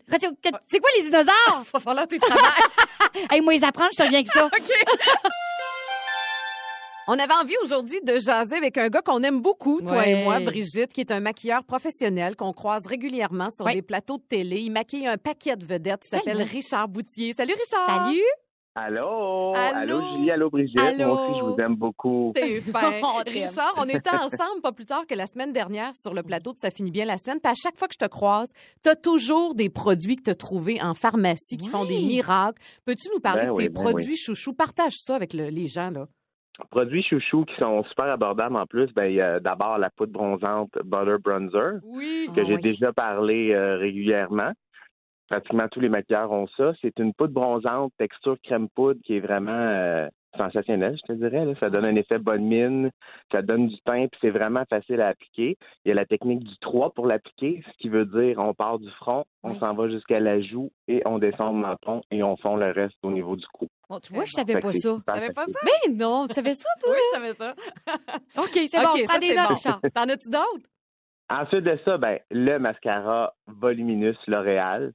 C'est 0.67 0.81
quoi 0.81 0.91
les 0.97 1.03
dinosaures? 1.05 1.65
Va 1.73 1.81
falloir 1.81 2.07
tes 2.07 2.19
travails. 2.19 2.53
hey, 3.31 3.41
moi, 3.41 3.55
les 3.55 3.65
apprendre, 3.65 3.89
je 3.93 3.97
te 3.99 4.03
reviens 4.03 4.19
avec 4.19 4.31
ça. 4.31 4.51
On 7.07 7.13
avait 7.19 7.35
envie 7.35 7.55
aujourd'hui 7.63 8.01
de 8.03 8.19
jaser 8.19 8.57
avec 8.57 8.79
un 8.79 8.89
gars 8.89 9.03
qu'on 9.03 9.23
aime 9.23 9.41
beaucoup, 9.43 9.83
toi 9.83 9.99
Ouais. 9.99 10.13
et 10.13 10.25
moi, 10.25 10.41
Brigitte, 10.41 10.91
qui 10.93 11.03
est 11.03 11.11
un 11.13 11.21
maquilleur 11.21 11.63
professionnel 11.65 12.35
qu'on 12.35 12.55
croise 12.55 12.87
régulièrement 12.87 13.51
sur 13.51 13.67
Ouais. 13.67 13.75
des 13.75 13.83
plateaux 13.83 14.17
de 14.17 14.23
télé. 14.23 14.61
Il 14.61 14.71
maquille 14.71 15.07
un 15.07 15.19
paquet 15.19 15.55
de 15.57 15.67
vedettes. 15.67 16.07
Il 16.11 16.17
s'appelle. 16.17 16.41
Richard 16.43 16.89
Boutier. 16.89 17.35
Salut, 17.37 17.53
Richard. 17.53 18.07
Salut. 18.07 18.23
Allô? 18.77 19.53
Allô? 19.55 19.99
Allô, 20.01 20.17
Julie, 20.17 20.31
allô, 20.31 20.49
Brigitte? 20.51 20.81
Allô? 20.81 21.15
Moi 21.15 21.29
aussi, 21.29 21.39
je 21.39 21.45
vous 21.45 21.57
aime 21.61 21.77
beaucoup. 21.77 22.33
T'es 22.35 22.61
fin. 22.63 22.91
Richard, 23.27 23.75
on 23.77 23.85
était 23.85 24.11
ensemble 24.11 24.63
pas 24.63 24.73
plus 24.73 24.87
tard 24.87 25.07
que 25.07 25.15
la 25.15 25.27
semaine 25.27 25.53
dernière 25.53 25.95
sur 25.95 26.15
le 26.15 26.23
plateau 26.23 26.55
de 26.55 26.59
Ça 26.59 26.71
finit 26.71 26.91
bien 26.91 27.05
la 27.05 27.19
semaine. 27.19 27.39
Puis 27.39 27.53
à 27.53 27.55
chaque 27.55 27.77
fois 27.79 27.87
que 27.87 27.95
je 28.01 28.05
te 28.05 28.11
croise, 28.11 28.51
t'as 28.83 28.97
toujours 28.97 29.55
des 29.55 29.69
produits 29.69 30.17
que 30.17 30.23
t'as 30.23 30.35
trouvés 30.35 30.81
en 30.83 30.95
pharmacie 30.95 31.59
qui 31.59 31.69
font 31.69 31.85
des 31.85 31.99
Oui. 31.99 32.07
miracles. 32.07 32.61
Peux-tu 32.87 33.09
nous 33.13 33.21
parler 33.21 33.43
Ben 33.43 33.49
de 33.49 33.53
oui, 33.59 33.65
tes 33.65 33.69
ben 33.69 33.81
produits 33.83 34.17
chouchous? 34.17 34.55
Partage 34.55 34.95
ça 34.97 35.15
avec 35.15 35.35
le- 35.35 35.51
les 35.51 35.69
gens, 35.69 35.91
là. 35.91 36.07
Produits 36.71 37.03
chouchous 37.03 37.45
qui 37.47 37.55
sont 37.57 37.83
super 37.85 38.07
abordables 38.07 38.57
en 38.57 38.67
plus. 38.67 38.93
Ben, 38.95 39.07
il 39.07 39.15
y 39.15 39.21
a 39.21 39.41
d'abord 39.41 39.77
la 39.79 39.91
poudre 39.91 40.13
bronzante 40.13 40.71
Butter 40.85 41.17
Bronzer, 41.23 41.81
Oui. 41.83 42.29
que 42.35 42.41
Ah 42.41 42.45
j'ai 42.47 42.55
oui. 42.57 42.61
déjà 42.63 42.93
parlé 42.93 43.53
euh, 43.53 43.77
régulièrement. 43.77 44.53
Pratiquement 45.29 45.67
tous 45.69 45.81
les 45.81 45.89
maquilleurs 45.89 46.31
ont 46.31 46.47
ça. 46.57 46.73
C'est 46.81 46.99
une 46.99 47.13
poudre 47.15 47.33
bronzante, 47.33 47.93
texture 47.99 48.37
crème 48.43 48.69
poudre, 48.69 49.01
qui 49.05 49.17
est 49.17 49.21
vraiment 49.21 49.51
euh, 49.53 50.07
sensationnelle, 50.37 50.97
je 50.97 51.13
te 51.13 51.19
dirais. 51.19 51.45
là. 51.45 51.55
Ça 51.59 51.71
donne 51.71 51.87
un 51.87 51.97
effet 51.97 52.19
bonne 52.19 52.45
mine, 52.45 52.91
ça 53.33 53.41
donne 53.43 53.67
du 53.69 53.77
teint, 53.85 54.07
puis 54.09 54.19
c'est 54.21 54.31
vraiment 54.31 54.65
facile 54.69 55.01
à 55.01 55.09
appliquer. 55.09 55.57
Il 55.85 55.89
y 55.89 55.93
a 55.93 55.95
la 55.95 56.05
technique 56.07 56.45
du 56.45 56.57
3 56.61 56.91
pour 56.93 57.07
l'appliquer, 57.07 57.63
ce 57.67 57.73
qui 57.79 57.89
veut 57.89 58.05
dire 58.05 58.39
on 58.39 58.53
part 58.55 58.79
du 58.79 58.91
front, 58.93 59.25
on 59.43 59.51
Oui. 59.51 59.57
s'en 59.59 59.75
va 59.75 59.89
jusqu'à 59.89 60.21
la 60.21 60.41
joue 60.41 60.71
et 60.89 61.03
on 61.07 61.19
descend 61.19 61.55
le 61.57 61.63
menton 61.63 62.03
et 62.13 62.23
on 62.23 62.37
fond 62.37 62.57
le 62.57 62.71
reste 62.71 62.99
au 63.03 63.11
niveau 63.11 63.35
du 63.37 63.47
cou. 63.53 63.67
Bon, 63.91 63.99
tu 64.01 64.13
vois, 64.15 64.25
je 64.25 64.33
savais 64.33 64.59
pas 64.61 64.73
ça. 64.73 64.95
Tu 65.07 65.13
savais 65.13 65.33
pas 65.33 65.47
ça? 65.47 65.59
Mais 65.65 65.93
non, 65.95 66.27
tu 66.27 66.35
savais 66.35 66.55
ça, 66.55 66.69
toi? 66.81 66.91
Oui, 66.93 66.99
je 67.13 67.19
savais 67.21 67.35
ça. 67.35 67.55
OK, 68.43 68.53
c'est 68.67 68.79
bon, 68.79 68.85
prends 69.05 69.15
ça, 69.15 69.19
des 69.19 69.35
notes. 69.35 69.49
Richard. 69.49 69.81
T'en 69.95 70.03
as-tu 70.05 70.31
d'autres? 70.31 70.69
Ensuite 71.31 71.65
de 71.65 71.79
ça, 71.85 71.97
ben, 71.99 72.19
le 72.31 72.59
mascara 72.59 73.35
Voluminous 73.47 74.17
L'Oréal. 74.27 74.93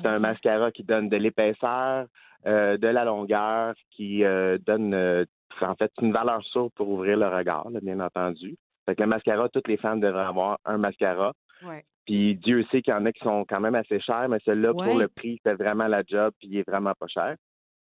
C'est 0.00 0.06
un 0.06 0.16
Ok. 0.16 0.20
mascara 0.20 0.70
qui 0.70 0.84
donne 0.84 1.08
de 1.08 1.16
l'épaisseur, 1.16 2.06
euh, 2.46 2.76
de 2.76 2.86
la 2.88 3.04
longueur, 3.04 3.74
qui 3.90 4.24
euh, 4.24 4.58
donne 4.64 4.94
euh, 4.94 5.24
en 5.60 5.74
fait 5.74 5.90
une 6.00 6.12
valeur 6.12 6.42
sûre 6.44 6.70
pour 6.76 6.88
ouvrir 6.88 7.16
le 7.16 7.26
regard, 7.28 7.68
là, 7.70 7.80
bien 7.82 7.98
entendu. 8.00 8.56
Fait 8.86 8.94
que 8.94 9.02
le 9.02 9.08
mascara, 9.08 9.48
toutes 9.48 9.68
les 9.68 9.76
femmes 9.76 10.00
devraient 10.00 10.24
avoir 10.26 10.58
un 10.64 10.78
mascara. 10.78 11.32
Ouais. 11.64 11.84
Puis 12.06 12.36
Dieu 12.36 12.64
sait 12.70 12.82
qu'il 12.82 12.92
y 12.92 12.96
en 12.96 13.04
a 13.06 13.12
qui 13.12 13.22
sont 13.22 13.44
quand 13.48 13.60
même 13.60 13.74
assez 13.74 14.00
chers, 14.00 14.28
mais 14.28 14.38
celui-là, 14.44 14.72
Ouais. 14.72 14.86
pour 14.86 14.98
le 14.98 15.08
prix, 15.08 15.38
fait 15.42 15.54
vraiment 15.54 15.86
la 15.86 16.02
job, 16.06 16.32
puis 16.38 16.48
il 16.50 16.58
est 16.58 16.68
vraiment 16.68 16.92
pas 16.98 17.06
cher. 17.08 17.36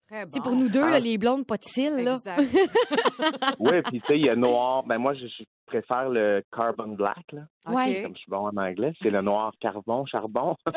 Très 0.09 0.25
bon. 0.25 0.31
C'est 0.33 0.41
pour 0.43 0.55
nous 0.55 0.69
deux, 0.69 0.81
là, 0.89 0.99
les 0.99 1.17
blondes, 1.17 1.45
pas 1.45 1.57
de 1.57 1.63
cils, 1.63 2.03
là. 2.03 2.15
Exact. 2.15 2.41
Oui, 3.59 3.81
puis 3.83 4.01
tu 4.01 4.07
sais, 4.07 4.19
il 4.19 4.25
y 4.25 4.29
a 4.29 4.35
noir. 4.35 4.83
Ben 4.83 4.97
moi, 4.97 5.13
je, 5.13 5.25
je 5.27 5.43
préfère 5.65 6.09
le 6.09 6.43
Carbon 6.55 6.89
Black, 6.89 7.31
là. 7.31 7.41
Ouais. 7.67 7.97
OK. 7.99 8.03
Comme 8.03 8.13
je 8.15 8.19
suis 8.19 8.29
bon 8.29 8.47
en 8.47 8.57
anglais, 8.57 8.93
c'est 9.01 9.09
le 9.11 9.21
noir 9.21 9.53
carbon, 9.59 10.05
charbon. 10.05 10.55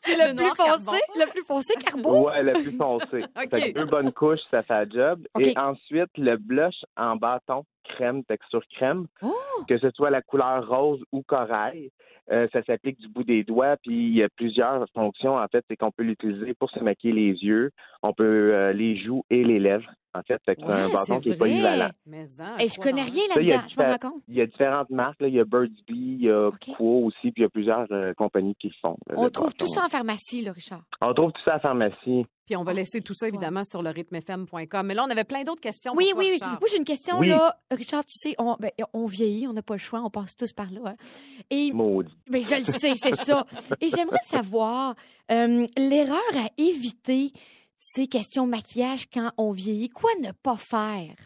C'est 0.00 0.16
Le 0.16 0.30
le, 0.32 0.34
plus 0.34 0.54
foncé, 0.56 1.00
le 1.16 1.30
plus 1.30 1.44
foncé 1.44 1.74
carbone. 1.74 2.22
Ouais, 2.22 2.42
le 2.42 2.52
plus 2.54 2.76
foncé. 2.76 3.24
OK. 3.36 3.50
Fait 3.50 3.72
que 3.72 3.78
deux 3.78 3.86
bonnes 3.86 4.12
couches, 4.12 4.40
ça 4.50 4.62
fait 4.62 4.84
le 4.86 4.90
job. 4.90 5.26
Et 5.40 5.56
ensuite, 5.56 6.10
le 6.16 6.36
blush 6.36 6.74
en 6.96 7.16
bâton, 7.16 7.64
crème, 7.82 8.24
texture 8.24 8.62
crème, 8.74 9.06
Oh! 9.22 9.30
que 9.68 9.78
ce 9.78 9.90
soit 9.90 10.10
la 10.10 10.22
couleur 10.22 10.68
rose 10.68 11.02
ou 11.12 11.22
corail. 11.22 11.90
euh, 12.30 12.46
ça 12.52 12.62
s'applique 12.62 12.98
du 13.00 13.08
bout 13.08 13.24
des 13.24 13.42
doigts, 13.44 13.76
puis 13.82 13.94
il 14.08 14.14
y 14.14 14.22
a 14.22 14.28
plusieurs 14.28 14.86
fonctions. 14.94 15.36
En 15.36 15.48
fait, 15.48 15.64
c'est 15.68 15.76
qu'on 15.76 15.90
peut 15.90 16.04
l'utiliser 16.04 16.54
pour 16.54 16.70
se 16.70 16.78
maquiller 16.80 17.12
les 17.12 17.44
yeux, 17.44 17.70
on 18.02 18.12
peut 18.12 18.54
euh, 18.54 18.72
les 18.72 18.96
joues 18.96 19.24
et 19.28 19.42
les 19.44 19.58
lèvres. 19.58 19.90
En 20.14 20.22
fait, 20.22 20.38
fait 20.44 20.56
que 20.56 20.62
c'est 20.66 20.70
un 20.72 20.86
Ouais, 20.88 20.92
bâton 20.92 21.20
qui 21.20 21.30
est 21.30 21.38
polyvalent. 21.38 21.88
Mais 22.04 22.24
en, 22.40 22.58
Et 22.58 22.68
je 22.68 22.78
connais 22.78 23.02
rien 23.02 23.22
Ça, 23.32 23.40
il 23.40 23.48
y 23.48 23.52
a 23.52 23.56
là-dedans, 23.56 23.68
je 23.68 23.80
me 23.80 23.84
rends 23.90 24.10
compte. 24.10 24.22
Il 24.28 24.34
y 24.34 24.40
a 24.42 24.46
différentes 24.46 24.90
marques. 24.90 25.20
Là. 25.22 25.28
Il 25.28 25.34
y 25.34 25.40
a 25.40 25.44
Birds 25.44 25.68
Bee, 25.88 26.16
il 26.20 26.22
y 26.24 26.30
a 26.30 26.48
OK. 26.48 26.76
Quo 26.76 27.04
aussi, 27.06 27.18
puis 27.30 27.32
il 27.38 27.42
y 27.42 27.44
a 27.44 27.48
plusieurs 27.48 27.86
euh, 27.92 28.12
compagnies 28.14 28.54
qui 28.56 28.68
le 28.68 28.74
font. 28.82 28.96
là, 29.08 29.14
On 29.16 29.24
le 29.24 29.30
trouve 29.30 29.54
tout 29.54 29.66
ça 29.68 29.86
en 29.86 29.88
pharmacie, 29.88 30.42
là, 30.42 30.52
Richard. 30.52 30.82
On 31.00 31.14
trouve 31.14 31.32
tout 31.32 31.42
ça 31.44 31.52
la 31.54 31.60
pharmacie. 31.60 32.26
Puis 32.44 32.56
on 32.56 32.64
va 32.64 32.72
Ah, 32.72 32.74
laisser 32.74 33.00
tout 33.00 33.14
ça, 33.14 33.28
évidemment, 33.28 33.62
sur 33.64 33.82
le 33.82 33.90
rythmefm.com. 33.90 34.86
Mais 34.86 34.94
là, 34.94 35.04
on 35.06 35.10
avait 35.10 35.24
plein 35.24 35.44
d'autres 35.44 35.60
questions. 35.60 35.92
Oui, 35.96 36.06
pour 36.10 36.14
toi, 36.14 36.20
oui, 36.20 36.26
oui. 36.26 36.32
Richard. 36.34 36.58
Moi, 36.60 36.68
j'ai 36.70 36.76
une 36.76 36.84
question, 36.84 37.18
Oui. 37.20 37.28
là. 37.28 37.56
Richard, 37.70 38.04
tu 38.04 38.18
sais, 38.18 38.34
on, 38.38 38.56
ben, 38.60 38.70
on 38.92 39.06
vieillit, 39.06 39.46
on 39.46 39.52
n'a 39.52 39.62
pas 39.62 39.74
le 39.74 39.80
choix, 39.80 40.02
on 40.04 40.10
passe 40.10 40.36
tous 40.36 40.52
par 40.52 40.70
là. 40.72 40.80
hein. 40.86 40.94
Et 41.50 41.72
Maudit. 41.72 42.12
ben, 42.28 42.42
je 42.42 42.56
le 42.56 42.64
sais, 42.64 42.92
c'est 42.96 43.14
ça. 43.14 43.46
Et 43.80 43.88
j'aimerais 43.88 44.18
savoir 44.24 44.94
euh, 45.30 45.66
l'erreur 45.78 46.18
à 46.36 46.48
éviter 46.58 47.32
ces 47.84 48.06
questions 48.06 48.46
maquillage 48.46 49.06
quand 49.12 49.30
on 49.36 49.50
vieillit. 49.50 49.88
Quoi 49.88 50.10
ne 50.22 50.30
pas 50.44 50.56
faire? 50.56 51.16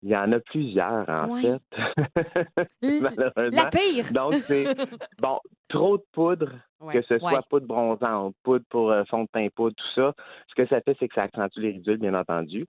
Il 0.00 0.10
y 0.10 0.16
en 0.16 0.30
a 0.30 0.38
plusieurs, 0.38 1.08
en 1.08 1.28
Ouais. 1.28 1.42
fait. 1.42 2.68
La 2.80 3.66
pire. 3.66 4.12
Donc, 4.12 4.34
c'est 4.46 4.64
bon, 5.20 5.40
trop 5.68 5.98
de 5.98 6.04
poudre, 6.12 6.52
Ouais. 6.80 6.94
que 6.94 7.02
ce 7.02 7.18
soit 7.18 7.32
Ouais. 7.32 7.38
poudre 7.50 7.66
bronzante, 7.66 8.36
poudre 8.44 8.64
pour 8.70 8.92
euh, 8.92 9.02
fond 9.10 9.24
de 9.24 9.28
teint 9.32 9.48
poudre, 9.56 9.74
tout 9.76 10.00
ça. 10.00 10.14
Ce 10.48 10.54
que 10.54 10.68
ça 10.68 10.80
fait, 10.82 10.96
c'est 11.00 11.08
que 11.08 11.14
ça 11.16 11.22
accentue 11.24 11.58
les 11.58 11.72
ridules, 11.72 11.96
bien 11.96 12.14
entendu. 12.14 12.64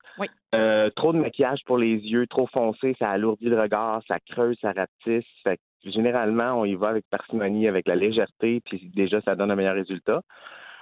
Euh, 0.55 0.89
trop 0.95 1.13
de 1.13 1.19
maquillage 1.19 1.59
pour 1.67 1.77
les 1.77 1.97
yeux, 1.97 2.25
trop 2.25 2.47
foncé, 2.47 2.95
ça 2.97 3.11
alourdit 3.11 3.45
le 3.45 3.61
regard, 3.61 4.01
ça 4.07 4.17
creuse, 4.31 4.57
ça 4.61 4.71
rapetisse. 4.71 5.29
Fait 5.43 5.59
généralement, 5.85 6.53
on 6.59 6.65
y 6.65 6.73
va 6.73 6.87
avec 6.87 7.05
parcimonie, 7.11 7.67
avec 7.67 7.87
la 7.87 7.95
légèreté, 7.95 8.61
puis 8.65 8.89
déjà, 8.95 9.21
ça 9.21 9.35
donne 9.35 9.51
un 9.51 9.55
meilleur 9.55 9.75
résultat. 9.75 10.23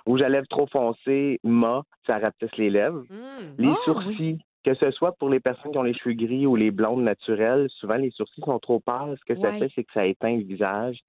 Rouge 0.07 0.21
à 0.21 0.29
lèvres 0.29 0.47
trop 0.47 0.65
foncé, 0.67 1.39
mat, 1.43 1.83
ça 2.07 2.17
rapetisse 2.17 2.57
les 2.57 2.69
lèvres. 2.69 3.03
Hum. 3.11 3.55
Les 3.57 3.67
Ah, 3.69 3.75
sourcils, 3.85 4.39
que 4.63 4.73
ce 4.73 4.89
soit 4.91 5.11
pour 5.19 5.29
les 5.29 5.39
personnes 5.41 5.71
qui 5.71 5.77
ont 5.77 5.83
les 5.83 5.93
cheveux 5.93 6.15
gris 6.15 6.47
ou 6.47 6.55
les 6.55 6.71
blondes 6.71 7.03
naturelles, 7.03 7.67
souvent 7.69 7.95
les 7.97 8.11
sourcils 8.11 8.41
sont 8.41 8.57
trop 8.59 8.79
pâles. 8.79 9.17
Ce 9.19 9.33
que 9.33 9.39
ça 9.39 9.51
fait, 9.59 9.69
c'est 9.75 9.83
que 9.83 9.91
ça 9.93 10.05
éteint 10.05 10.35
le 10.35 10.43
visage. 10.43 10.99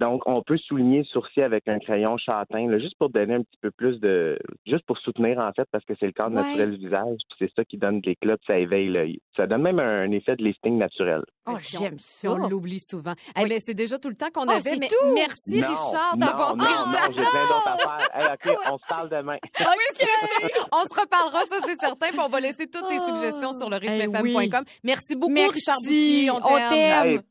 Donc, 0.00 0.22
on 0.26 0.42
peut 0.42 0.56
souligner 0.58 0.98
le 0.98 1.04
sourcil 1.04 1.42
avec 1.44 1.68
un 1.68 1.78
crayon 1.78 2.16
châtain, 2.18 2.66
là, 2.68 2.78
juste 2.80 2.96
pour 2.98 3.10
donner 3.10 3.34
un 3.34 3.42
petit 3.42 3.58
peu 3.60 3.70
plus 3.70 4.00
de. 4.00 4.38
Juste 4.66 4.84
pour 4.86 4.98
soutenir, 4.98 5.38
en 5.38 5.52
fait, 5.52 5.68
parce 5.70 5.84
que 5.84 5.94
c'est 6.00 6.06
le 6.06 6.12
cadre 6.12 6.34
Ouais. 6.36 6.42
naturel 6.42 6.72
du 6.78 6.86
visage. 6.86 7.18
Puis 7.28 7.36
c'est 7.38 7.52
ça 7.54 7.64
qui 7.64 7.76
donne 7.76 8.00
de 8.00 8.06
l'éclat, 8.08 8.36
puis 8.36 8.46
ça 8.46 8.58
éveille 8.58 8.88
l'œil. 8.88 9.20
Ça 9.36 9.46
donne 9.46 9.62
même 9.62 9.78
un, 9.78 10.10
effet 10.10 10.34
de 10.36 10.42
lifting 10.44 10.76
naturel. 10.78 11.22
Oh, 11.46 11.56
j'aime 11.60 11.98
ça. 11.98 12.30
on 12.32 12.36
l'oublie 12.48 12.80
souvent. 12.80 13.14
Eh 13.36 13.42
Oui. 13.42 13.48
ben, 13.48 13.60
c'est 13.60 13.74
déjà 13.74 13.98
tout 13.98 14.08
le 14.08 14.14
temps 14.16 14.30
qu'on 14.32 14.46
Oh, 14.46 14.50
avait. 14.50 14.76
Mais 14.78 14.88
tout? 14.88 15.14
merci, 15.14 15.60
non, 15.60 15.68
Richard, 15.68 16.16
d'avoir 16.16 16.56
non, 16.56 16.64
pris 16.64 16.72
non, 16.74 16.90
le 16.90 16.96
temps. 16.96 17.02
j'ai 17.08 17.14
plein 17.14 17.46
d'autres 17.48 17.68
affaires. 17.68 18.08
Hey, 18.14 18.26
OK, 18.32 18.58
on 18.72 18.78
se 18.78 18.86
parle 18.88 19.08
demain. 19.10 19.36
On 20.72 20.82
se 20.94 21.00
reparlera, 21.00 21.40
ça 21.46 21.56
c'est 21.66 21.76
certain. 21.76 22.08
Puis 22.08 22.18
on 22.20 22.28
va 22.28 22.40
laisser 22.40 22.66
toutes 22.66 22.88
tes 22.88 22.98
Oh. 23.00 23.06
suggestions 23.14 23.52
sur 23.52 23.68
le 23.70 23.78
Eh 23.82 23.88
rythmefm.com. 23.88 24.64
Merci 24.84 25.14
beaucoup, 25.16 25.32
Merci, 25.32 25.52
Richard 25.60 25.76
Boutier. 25.84 26.30
On 26.30 26.36
on 26.36 26.56
t'aime. 26.70 27.22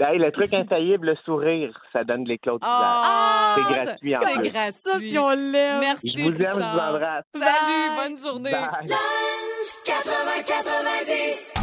Hey, 0.00 0.16
le 0.18 0.30
truc 0.30 0.54
insaillible, 0.54 1.08
le 1.08 1.16
sourire, 1.24 1.72
ça 1.92 2.04
donne 2.04 2.22
les 2.24 2.38
Claude 2.38 2.62
oh, 2.64 3.56
C'est 3.56 3.62
gratuit 3.74 4.16
en 4.16 4.20
C'est 4.20 4.48
gratuit. 4.48 5.12
Ça, 5.12 5.22
on 5.22 5.30
l'aime. 5.30 5.80
Merci. 5.80 6.14
Je 6.16 6.22
vous 6.22 6.28
aime, 6.28 6.36
je 6.36 6.42
vous 6.52 6.60
embrasse. 6.60 7.24
Salut, 7.34 7.90
bonne 7.96 8.16
journée. 8.18 8.52
Bye. 8.52 8.86
Lunch 8.86 9.82
80 9.84 10.42
90. 10.46 11.54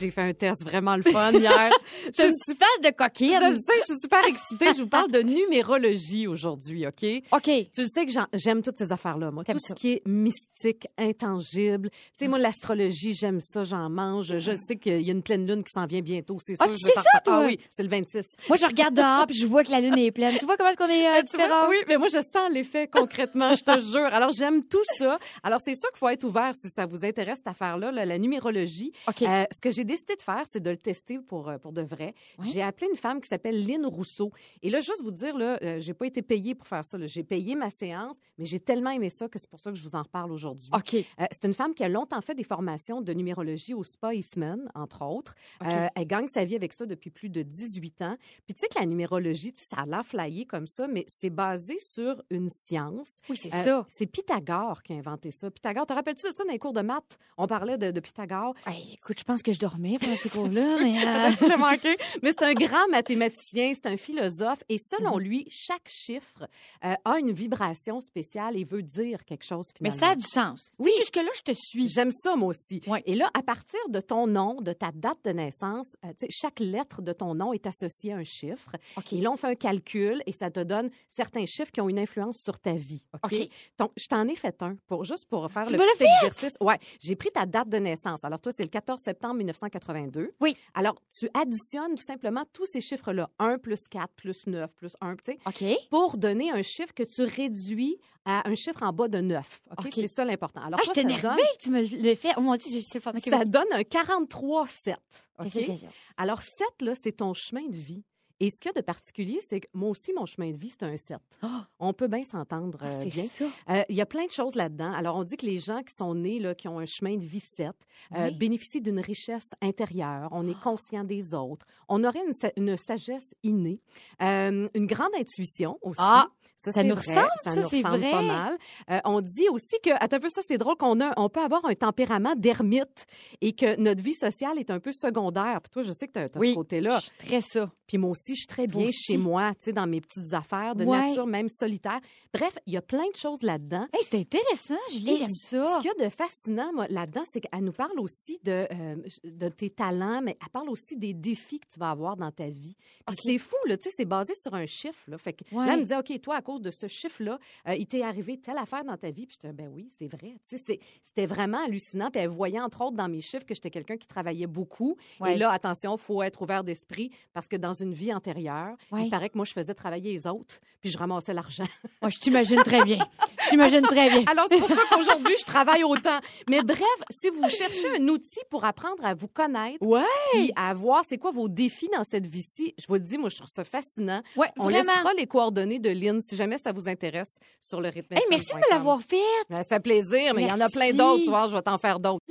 J'ai 0.00 0.10
fait 0.10 0.22
un 0.22 0.32
test 0.32 0.62
vraiment 0.62 0.96
le 0.96 1.02
fun 1.02 1.32
hier. 1.32 1.70
Je 2.06 2.22
suis 2.22 2.56
face 2.56 2.80
de 2.82 2.90
coquine. 2.96 3.34
Je 3.40 3.46
le 3.46 3.52
sais, 3.54 3.78
je 3.80 3.84
suis 3.92 4.00
super 4.00 4.24
excitée. 4.26 4.66
Je 4.76 4.82
vous 4.82 4.88
parle 4.88 5.10
de 5.10 5.20
numérologie 5.22 6.26
aujourd'hui, 6.26 6.86
OK? 6.86 7.04
OK. 7.32 7.42
Tu 7.74 7.80
le 7.82 7.86
sais 7.86 8.06
que 8.06 8.12
j'aime 8.34 8.62
toutes 8.62 8.76
ces 8.78 8.90
affaires-là, 8.92 9.30
moi. 9.30 9.44
Tout 9.44 9.58
ce 9.58 9.72
qui 9.74 9.92
est 9.92 10.02
mystique, 10.06 10.86
intangible. 10.98 11.90
Tu 12.18 12.24
sais, 12.24 12.28
moi, 12.28 12.38
l'astrologie, 12.38 13.14
j'aime 13.14 13.40
ça, 13.40 13.64
j'en 13.64 13.88
mange. 13.90 14.38
Je 14.38 14.52
sais 14.56 14.76
qu'il 14.76 15.02
y 15.02 15.10
a 15.10 15.12
une 15.12 15.22
pleine 15.22 15.46
lune 15.46 15.62
qui 15.62 15.70
s'en 15.72 15.86
vient 15.86 16.00
bientôt, 16.00 16.38
c'est 16.40 16.54
Ah, 16.58 16.64
sûr. 16.66 16.74
tu 16.74 16.80
sais 16.80 16.92
ça, 16.94 17.02
faire- 17.02 17.22
toi? 17.22 17.40
Ah 17.42 17.46
oui, 17.46 17.58
c'est 17.72 17.82
le 17.82 17.88
26. 17.88 18.22
Moi, 18.48 18.56
je 18.56 18.66
regarde 18.66 18.94
dehors 18.94 19.26
puis 19.26 19.36
je 19.36 19.46
vois 19.46 19.64
que 19.64 19.70
la 19.70 19.80
lune 19.80 19.98
est 19.98 20.10
pleine. 20.10 20.36
Tu 20.38 20.44
vois 20.44 20.56
comment 20.56 20.70
est-ce 20.70 20.76
qu'on 20.78 20.88
est 20.88 21.06
euh, 21.08 21.22
tu 21.28 21.36
vois, 21.36 21.46
différents? 21.46 21.68
oui, 21.68 21.76
mais 21.88 21.96
moi, 21.96 22.08
je 22.08 22.20
sens 22.20 22.50
l'effet 22.52 22.88
concrètement, 22.88 23.54
je 23.54 23.62
te 23.62 23.78
jure. 23.92 24.12
Alors, 24.14 24.32
j'aime 24.32 24.64
tout 24.64 24.82
ça. 24.98 25.18
Alors, 25.42 25.60
c'est 25.64 25.74
sûr 25.74 25.90
qu'il 25.90 25.98
faut 25.98 26.08
être 26.08 26.24
ouvert 26.24 26.52
si 26.54 26.70
ça 26.74 26.86
vous 26.86 27.04
intéresse, 27.04 27.38
cette 27.38 27.48
affaire-là, 27.48 27.92
là, 27.92 28.04
la 28.04 28.18
numérologie. 28.18 28.92
OK. 29.08 29.22
Euh, 29.22 29.44
ce 29.52 29.60
que 29.60 29.70
j'ai 29.70 29.84
décidé 29.90 30.16
de 30.16 30.22
faire, 30.22 30.44
c'est 30.46 30.60
de 30.60 30.70
le 30.70 30.76
tester 30.76 31.18
pour, 31.18 31.48
euh, 31.48 31.58
pour 31.58 31.72
de 31.72 31.82
vrai. 31.82 32.14
J'ai 32.42 32.62
appelé 32.62 32.88
une 32.90 32.96
femme 32.96 33.20
qui 33.20 33.28
s'appelle 33.28 33.66
Lynn 33.66 33.84
Rousseau. 33.86 34.30
Et 34.62 34.70
là, 34.70 34.80
juste 34.80 35.02
vous 35.02 35.10
dire, 35.10 35.36
là, 35.36 35.58
euh, 35.62 35.80
j'ai 35.80 35.94
pas 35.94 36.06
été 36.06 36.22
payée 36.22 36.54
pour 36.54 36.66
faire 36.66 36.84
ça. 36.84 36.98
J'ai 37.06 37.24
payé 37.24 37.54
ma 37.54 37.70
séance, 37.70 38.16
mais 38.38 38.44
j'ai 38.44 38.60
tellement 38.60 38.90
aimé 38.90 39.10
ça 39.10 39.28
que 39.28 39.38
c'est 39.38 39.48
pour 39.48 39.60
ça 39.60 39.70
que 39.70 39.76
je 39.76 39.82
vous 39.82 39.94
en 39.94 40.02
reparle 40.02 40.32
aujourd'hui. 40.32 40.70
OK. 40.74 40.94
Euh, 40.94 41.26
c'est 41.30 41.44
une 41.44 41.54
femme 41.54 41.74
qui 41.74 41.82
a 41.82 41.88
longtemps 41.88 42.20
fait 42.20 42.34
des 42.34 42.44
formations 42.44 43.00
de 43.00 43.12
numérologie 43.12 43.74
au 43.74 43.84
Spa 43.84 44.14
Eastman, 44.14 44.70
entre 44.74 45.04
autres. 45.04 45.34
Euh, 45.64 45.88
elle 45.94 46.06
gagne 46.06 46.28
sa 46.28 46.44
vie 46.44 46.56
avec 46.56 46.72
ça 46.72 46.86
depuis 46.86 47.10
plus 47.10 47.28
de 47.28 47.42
18 47.42 48.02
ans. 48.02 48.16
Puis 48.46 48.54
tu 48.54 48.60
sais 48.60 48.68
que 48.68 48.78
la 48.78 48.86
numérologie, 48.86 49.54
ça 49.56 49.82
a 49.82 49.86
l'air 49.86 50.04
flyé 50.04 50.46
comme 50.46 50.66
ça, 50.66 50.86
mais 50.86 51.04
c'est 51.08 51.30
basé 51.30 51.78
sur 51.78 52.22
une 52.30 52.48
science. 52.48 53.20
Oui, 53.28 53.36
c'est 53.36 53.50
ça. 53.50 53.86
C'est 53.88 54.06
Pythagore 54.06 54.82
qui 54.82 54.92
a 54.92 54.96
inventé 54.96 55.30
ça. 55.30 55.50
Pythagore, 55.50 55.86
te 55.86 55.92
rappelles-tu 55.92 56.30
de 56.30 56.36
ça 56.36 56.44
dans 56.44 56.52
les 56.52 56.58
cours 56.58 56.72
de 56.72 56.82
maths? 56.82 57.18
On 57.36 57.46
parlait 57.46 57.78
de, 57.78 57.90
de 57.90 58.00
Pythagore. 58.00 58.54
Hey, 58.66 58.94
écoute, 58.94 59.18
je 59.18 59.24
pense 59.24 59.42
que 59.42 59.52
je 59.52 59.58
dormais 59.58 59.79
pendant 59.98 60.16
ces 60.16 60.28
cours-là, 60.30 60.76
mais... 60.80 61.04
euh, 61.52 61.56
manqué. 61.56 61.96
Mais 62.22 62.32
c'est 62.38 62.44
un 62.44 62.54
grand 62.54 62.86
mathématicien, 62.90 63.72
c'est 63.74 63.86
un 63.86 63.96
philosophe. 63.96 64.62
Et 64.68 64.76
selon 64.78 65.16
Mhm. 65.16 65.22
lui, 65.22 65.46
chaque 65.50 65.88
chiffre 65.88 66.46
euh, 66.84 66.94
a 67.04 67.18
une 67.18 67.32
vibration 67.32 68.00
spéciale 68.00 68.56
et 68.56 68.64
veut 68.64 68.82
dire 68.82 69.24
quelque 69.24 69.44
chose 69.44 69.66
mais 69.80 69.90
finalement. 69.90 70.06
ça 70.06 70.12
a 70.12 70.16
du 70.16 70.26
sens. 70.26 70.70
Oui. 70.78 70.90
Oui. 70.90 70.92
Jusque-là, 70.98 71.30
je 71.36 71.52
te 71.52 71.56
suis. 71.56 71.88
J'aime 71.88 72.10
ça, 72.10 72.34
moi 72.36 72.48
aussi. 72.48 72.80
Ouais. 72.86 73.02
Et 73.06 73.14
là, 73.14 73.30
à 73.34 73.42
partir 73.42 73.78
de 73.88 74.00
ton 74.00 74.26
nom, 74.26 74.60
de 74.60 74.72
ta 74.72 74.90
date 74.92 75.18
de 75.24 75.30
naissance, 75.30 75.94
euh, 76.04 76.08
chaque 76.28 76.58
lettre 76.60 77.00
de 77.02 77.12
ton 77.12 77.34
nom 77.34 77.52
est 77.52 77.66
associée 77.66 78.12
à 78.12 78.16
un 78.16 78.24
chiffre. 78.24 78.70
OK. 78.96 79.12
Et 79.12 79.20
là, 79.20 79.30
on 79.30 79.36
fait 79.36 79.46
un 79.48 79.54
calcul 79.54 80.22
et 80.26 80.32
ça 80.32 80.50
te 80.50 80.60
donne 80.60 80.90
certains 81.08 81.46
chiffres 81.46 81.70
qui 81.70 81.80
ont 81.80 81.88
une 81.88 81.98
influence 81.98 82.38
sur 82.42 82.58
ta 82.58 82.72
vie. 82.74 83.04
OK? 83.24 83.34
Donc, 83.78 83.92
je 83.96 84.06
t'en 84.08 84.26
ai 84.28 84.34
fait 84.34 84.60
un, 84.62 84.76
pour, 84.88 85.04
juste 85.04 85.26
pour 85.28 85.50
faire 85.50 85.64
Tu 85.64 85.72
le 85.74 85.78
petit 85.78 86.04
exercice. 86.26 86.54
Ouais, 86.60 86.78
j'ai 87.00 87.14
pris 87.16 87.30
ta 87.30 87.46
date 87.46 87.68
de 87.68 87.78
naissance. 87.78 88.24
Alors, 88.24 88.40
toi, 88.40 88.50
c'est 88.52 88.62
le 88.64 88.68
14 88.68 89.00
septembre 89.00 89.40
1982. 89.70 90.32
Oui. 90.40 90.56
Alors, 90.74 90.96
tu 91.16 91.28
additionnes 91.34 91.94
tout 91.94 92.02
simplement 92.02 92.44
tous 92.52 92.66
ces 92.66 92.80
chiffres-là. 92.80 93.30
1 93.38 93.58
plus 93.58 93.80
4 93.90 94.08
plus 94.14 94.46
9 94.46 94.74
plus 94.74 94.96
1, 95.00 95.16
tu 95.16 95.32
sais, 95.32 95.38
OK. 95.46 95.78
pour 95.90 96.16
donner 96.18 96.50
un 96.50 96.62
chiffre 96.62 96.92
que 96.94 97.02
tu 97.02 97.22
réduis 97.22 97.96
à 98.24 98.48
un 98.48 98.54
chiffre 98.54 98.82
en 98.82 98.92
bas 98.92 99.08
de 99.08 99.18
9. 99.20 99.62
OK? 99.70 99.86
OK. 99.86 99.92
C'est 99.94 100.08
ça 100.08 100.24
l'important. 100.24 100.60
Alors, 100.62 100.78
Ah, 100.80 100.82
je 100.82 100.92
toi, 100.92 100.94
t'ai 100.94 101.02
ça 101.02 101.08
énervée 101.08 101.36
donne- 101.42 101.46
tu 101.60 101.70
me 101.70 101.80
le 102.08 102.14
fais. 102.14 102.30
Oh 102.36 102.40
mon 102.40 102.56
Dieu, 102.56 102.80
fort. 103.00 103.12
OK, 103.16 103.22
ça 103.30 103.44
donne 103.44 103.72
un 103.72 103.82
43-7. 103.82 104.96
OK? 105.38 105.46
OK, 105.46 105.50
c'est 105.52 105.62
ça. 105.76 105.86
Alors, 106.16 106.42
7, 106.42 106.82
là, 106.82 106.94
c'est 106.94 107.12
ton 107.12 107.32
chemin 107.34 107.66
de 107.66 107.74
vie. 107.76 108.04
Et 108.40 108.48
ce 108.50 108.58
qu'il 108.60 108.70
y 108.70 108.74
a 108.76 108.80
de 108.80 108.84
particulier, 108.84 109.38
c'est 109.46 109.60
que 109.60 109.68
moi 109.74 109.90
aussi, 109.90 110.12
mon 110.14 110.24
chemin 110.26 110.50
de 110.50 110.56
vie, 110.58 110.70
c'est 110.70 110.82
un 110.84 110.96
7. 110.96 111.18
Ah, 111.42 111.66
On 111.78 111.92
peut 111.92 112.08
bien 112.08 112.24
s'entendre 112.24 112.78
ah, 112.80 112.86
euh, 112.86 113.02
c'est 113.04 113.10
bien. 113.10 113.24
Euh, 113.68 113.82
Il 113.90 113.96
y 113.96 114.00
a 114.00 114.06
plein 114.06 114.24
de 114.24 114.30
choses 114.30 114.54
là-dedans. 114.54 114.92
Alors, 114.92 115.16
on 115.16 115.24
dit 115.24 115.36
que 115.36 115.44
les 115.46 115.58
gens 115.58 115.82
qui 115.82 115.94
sont 115.94 116.14
nés, 116.14 116.38
là, 116.38 116.54
qui 116.54 116.66
ont 116.66 116.78
un 116.78 116.86
chemin 116.86 117.16
de 117.16 117.24
vie 117.24 117.40
7, 117.40 117.68
euh, 118.16 118.28
Oui. 118.28 118.34
bénéficient 118.38 118.80
d'une 118.80 118.98
richesse 119.00 119.48
intérieure. 119.60 120.28
On 120.32 120.46
est 120.48 120.58
conscient 120.60 121.04
des 121.04 121.34
autres. 121.34 121.66
On 121.88 122.02
aurait 122.02 122.24
une, 122.26 122.32
sa- 122.32 122.52
une 122.56 122.76
sagesse 122.76 123.34
innée, 123.42 123.80
euh, 124.22 124.68
une 124.74 124.86
grande 124.86 125.14
intuition 125.18 125.78
aussi. 125.82 126.00
Ah, 126.02 126.28
ça, 126.60 126.82
nous 126.82 126.94
vrai. 126.94 127.14
ressemble, 127.14 127.30
ça, 127.44 127.50
ça, 127.52 127.56
nous 127.60 127.66
ressemble 127.68 128.00
pas 128.10 128.22
mal. 128.22 128.56
Euh, 128.90 128.98
on 129.04 129.20
dit 129.20 129.48
aussi 129.50 129.76
que, 129.82 129.90
attends 130.02 130.16
un 130.16 130.20
peu, 130.20 130.28
ça, 130.28 130.42
c'est 130.46 130.58
drôle 130.58 130.76
qu'on 130.76 131.00
a, 131.00 131.12
on 131.16 131.28
peut 131.28 131.40
avoir 131.40 131.64
un 131.64 131.74
tempérament 131.74 132.34
d'ermite 132.36 133.06
et 133.40 133.52
que 133.52 133.80
notre 133.80 134.02
vie 134.02 134.14
sociale 134.14 134.58
est 134.58 134.70
un 134.70 134.80
peu 134.80 134.92
secondaire. 134.92 135.60
Puis 135.62 135.70
toi, 135.70 135.82
je 135.82 135.92
sais 135.92 136.06
que 136.08 136.12
tu 136.12 136.18
as, 136.18 136.28
Oui. 136.40 136.50
ce 136.50 136.54
côté-là. 136.54 136.98
Je 136.98 137.04
suis 137.04 137.12
très 137.28 137.40
ça. 137.40 137.70
Puis 137.86 137.98
moi 137.98 138.10
aussi, 138.10 138.34
je 138.34 138.40
suis 138.40 138.46
très 138.46 138.66
bien 138.66 138.86
aussi. 138.86 139.12
chez 139.12 139.16
moi, 139.16 139.52
tu 139.54 139.64
sais, 139.66 139.72
dans 139.72 139.86
mes 139.86 140.00
petites 140.00 140.32
affaires 140.32 140.74
de 140.76 140.84
Ouais. 140.84 141.06
nature, 141.08 141.26
même 141.26 141.48
solitaire. 141.48 142.00
Bref, 142.32 142.56
il 142.66 142.74
y 142.74 142.76
a 142.76 142.82
plein 142.82 143.08
de 143.12 143.16
choses 143.16 143.42
là-dedans. 143.42 143.88
Hey, 143.92 144.02
c'est 144.08 144.18
intéressant, 144.18 144.78
Julie, 144.92 145.16
j'aime 145.16 145.34
Ce 145.34 145.64
ça. 145.64 145.78
qu'il 145.80 145.90
y 145.90 146.02
a 146.02 146.04
de 146.06 146.10
fascinant 146.14 146.70
là-dedans, 146.88 147.22
c'est 147.32 147.40
qu'elle 147.40 147.64
nous 147.64 147.72
parle 147.72 147.98
aussi 147.98 148.38
de, 148.44 148.68
euh, 148.70 148.96
de 149.24 149.48
tes 149.48 149.70
talents, 149.70 150.20
mais 150.22 150.36
elle 150.40 150.48
parle 150.50 150.68
aussi 150.70 150.96
des 150.96 151.12
défis 151.12 151.58
que 151.58 151.66
tu 151.66 151.80
vas 151.80 151.90
avoir 151.90 152.16
dans 152.16 152.30
ta 152.30 152.46
vie. 152.46 152.76
Puis 153.06 153.16
Ok. 153.16 153.18
c'est 153.24 153.38
fou, 153.38 153.56
là, 153.66 153.76
tu 153.76 153.88
sais, 153.88 153.94
c'est 153.96 154.04
basé 154.04 154.34
sur 154.34 154.54
un 154.54 154.66
chiffre. 154.66 155.10
Là. 155.10 155.18
Fait 155.18 155.32
que 155.32 155.42
Ouais. 155.52 155.66
là, 155.66 155.74
elle 155.74 155.80
me 155.80 155.84
dit, 155.84 155.94
OK, 155.94 156.20
toi, 156.20 156.36
à 156.36 156.42
cause 156.42 156.60
de 156.60 156.70
ce 156.70 156.86
chiffre-là, 156.86 157.38
euh, 157.68 157.74
il 157.74 157.86
t'est 157.86 158.02
arrivé 158.02 158.38
telle 158.38 158.58
affaire 158.58 158.84
dans 158.84 158.96
ta 158.96 159.10
vie. 159.10 159.26
Puis 159.26 159.36
je 159.42 159.48
dis, 159.48 159.52
ben 159.54 159.68
oui, 159.74 159.88
c'est 159.98 160.06
vrai. 160.06 160.36
Tu 160.48 160.56
sais, 160.56 160.62
c'est- 160.64 160.80
c'était 161.02 161.26
vraiment 161.26 161.64
hallucinant. 161.64 162.10
Puis 162.12 162.20
elle 162.22 162.28
voyait, 162.28 162.60
entre 162.60 162.82
autres, 162.82 162.96
dans 162.96 163.08
mes 163.08 163.20
chiffres, 163.20 163.44
que 163.44 163.54
j'étais 163.54 163.70
quelqu'un 163.70 163.96
qui 163.96 164.06
travaillait 164.06 164.46
beaucoup. 164.46 164.96
Ouais. 165.18 165.34
Et 165.34 165.38
là, 165.38 165.50
attention, 165.50 165.96
faut 165.96 166.22
être 166.22 166.40
ouvert 166.42 166.62
d'esprit 166.62 167.10
parce 167.32 167.48
que 167.48 167.56
dans 167.56 167.72
une 167.72 167.92
vie 167.92 168.14
antérieure, 168.14 168.76
Ouais. 168.92 169.06
il 169.06 169.10
paraît 169.10 169.30
que 169.30 169.36
moi, 169.36 169.44
je 169.44 169.52
faisais 169.52 169.74
travailler 169.74 170.12
les 170.12 170.26
autres, 170.28 170.60
puis 170.80 170.90
je 170.90 170.98
ramassais 170.98 171.34
l'argent. 171.34 171.64
Moi, 172.02 172.10
je 172.10 172.19
t'imagine 172.20 172.62
très 172.62 172.84
bien. 172.84 172.98
Je 173.44 173.48
t'imagine 173.50 173.82
très 173.82 174.10
bien. 174.10 174.24
Alors, 174.30 174.46
c'est 174.48 174.58
pour 174.58 174.68
ça 174.68 174.82
qu'aujourd'hui, 174.90 175.34
je 175.38 175.44
travaille 175.44 175.82
autant. 175.84 176.18
Mais 176.48 176.62
bref, 176.62 176.80
si 177.10 177.28
vous 177.30 177.48
cherchez 177.48 177.88
un 177.98 178.06
outil 178.08 178.40
pour 178.50 178.64
apprendre 178.64 179.04
à 179.04 179.14
vous 179.14 179.28
connaître, 179.28 179.78
Ouais. 179.84 180.02
puis 180.32 180.52
à 180.56 180.72
voir 180.74 181.02
c'est 181.08 181.18
quoi 181.18 181.30
vos 181.32 181.48
défis 181.48 181.88
dans 181.96 182.04
cette 182.04 182.26
vie-ci, 182.26 182.74
je 182.78 182.86
vous 182.86 182.94
le 182.94 183.00
dis, 183.00 183.18
moi, 183.18 183.28
je 183.30 183.36
trouve 183.38 183.50
ça 183.52 183.64
fascinant. 183.64 184.22
Ouais, 184.36 184.48
On 184.58 184.64
vraiment. 184.64 184.78
laissera 184.92 185.12
les 185.16 185.26
coordonnées 185.26 185.78
de 185.78 185.90
Lynn 185.90 186.20
si 186.20 186.36
jamais 186.36 186.58
ça 186.58 186.72
vous 186.72 186.88
intéresse 186.88 187.38
sur 187.60 187.80
le 187.80 187.88
rythme. 187.88 188.14
Hey, 188.14 188.22
merci 188.30 188.52
de 188.52 188.58
me 188.58 188.70
l'avoir 188.70 189.00
fait. 189.02 189.16
Ça 189.64 189.76
fait 189.76 189.80
plaisir, 189.80 190.34
mais 190.34 190.42
il 190.42 190.48
y 190.48 190.52
en 190.52 190.60
a 190.60 190.68
plein 190.68 190.92
d'autres, 190.92 191.22
tu 191.24 191.30
vois, 191.30 191.48
je 191.48 191.54
vais 191.56 191.62
t'en 191.62 191.78
faire 191.78 191.98
d'autres. 191.98 192.24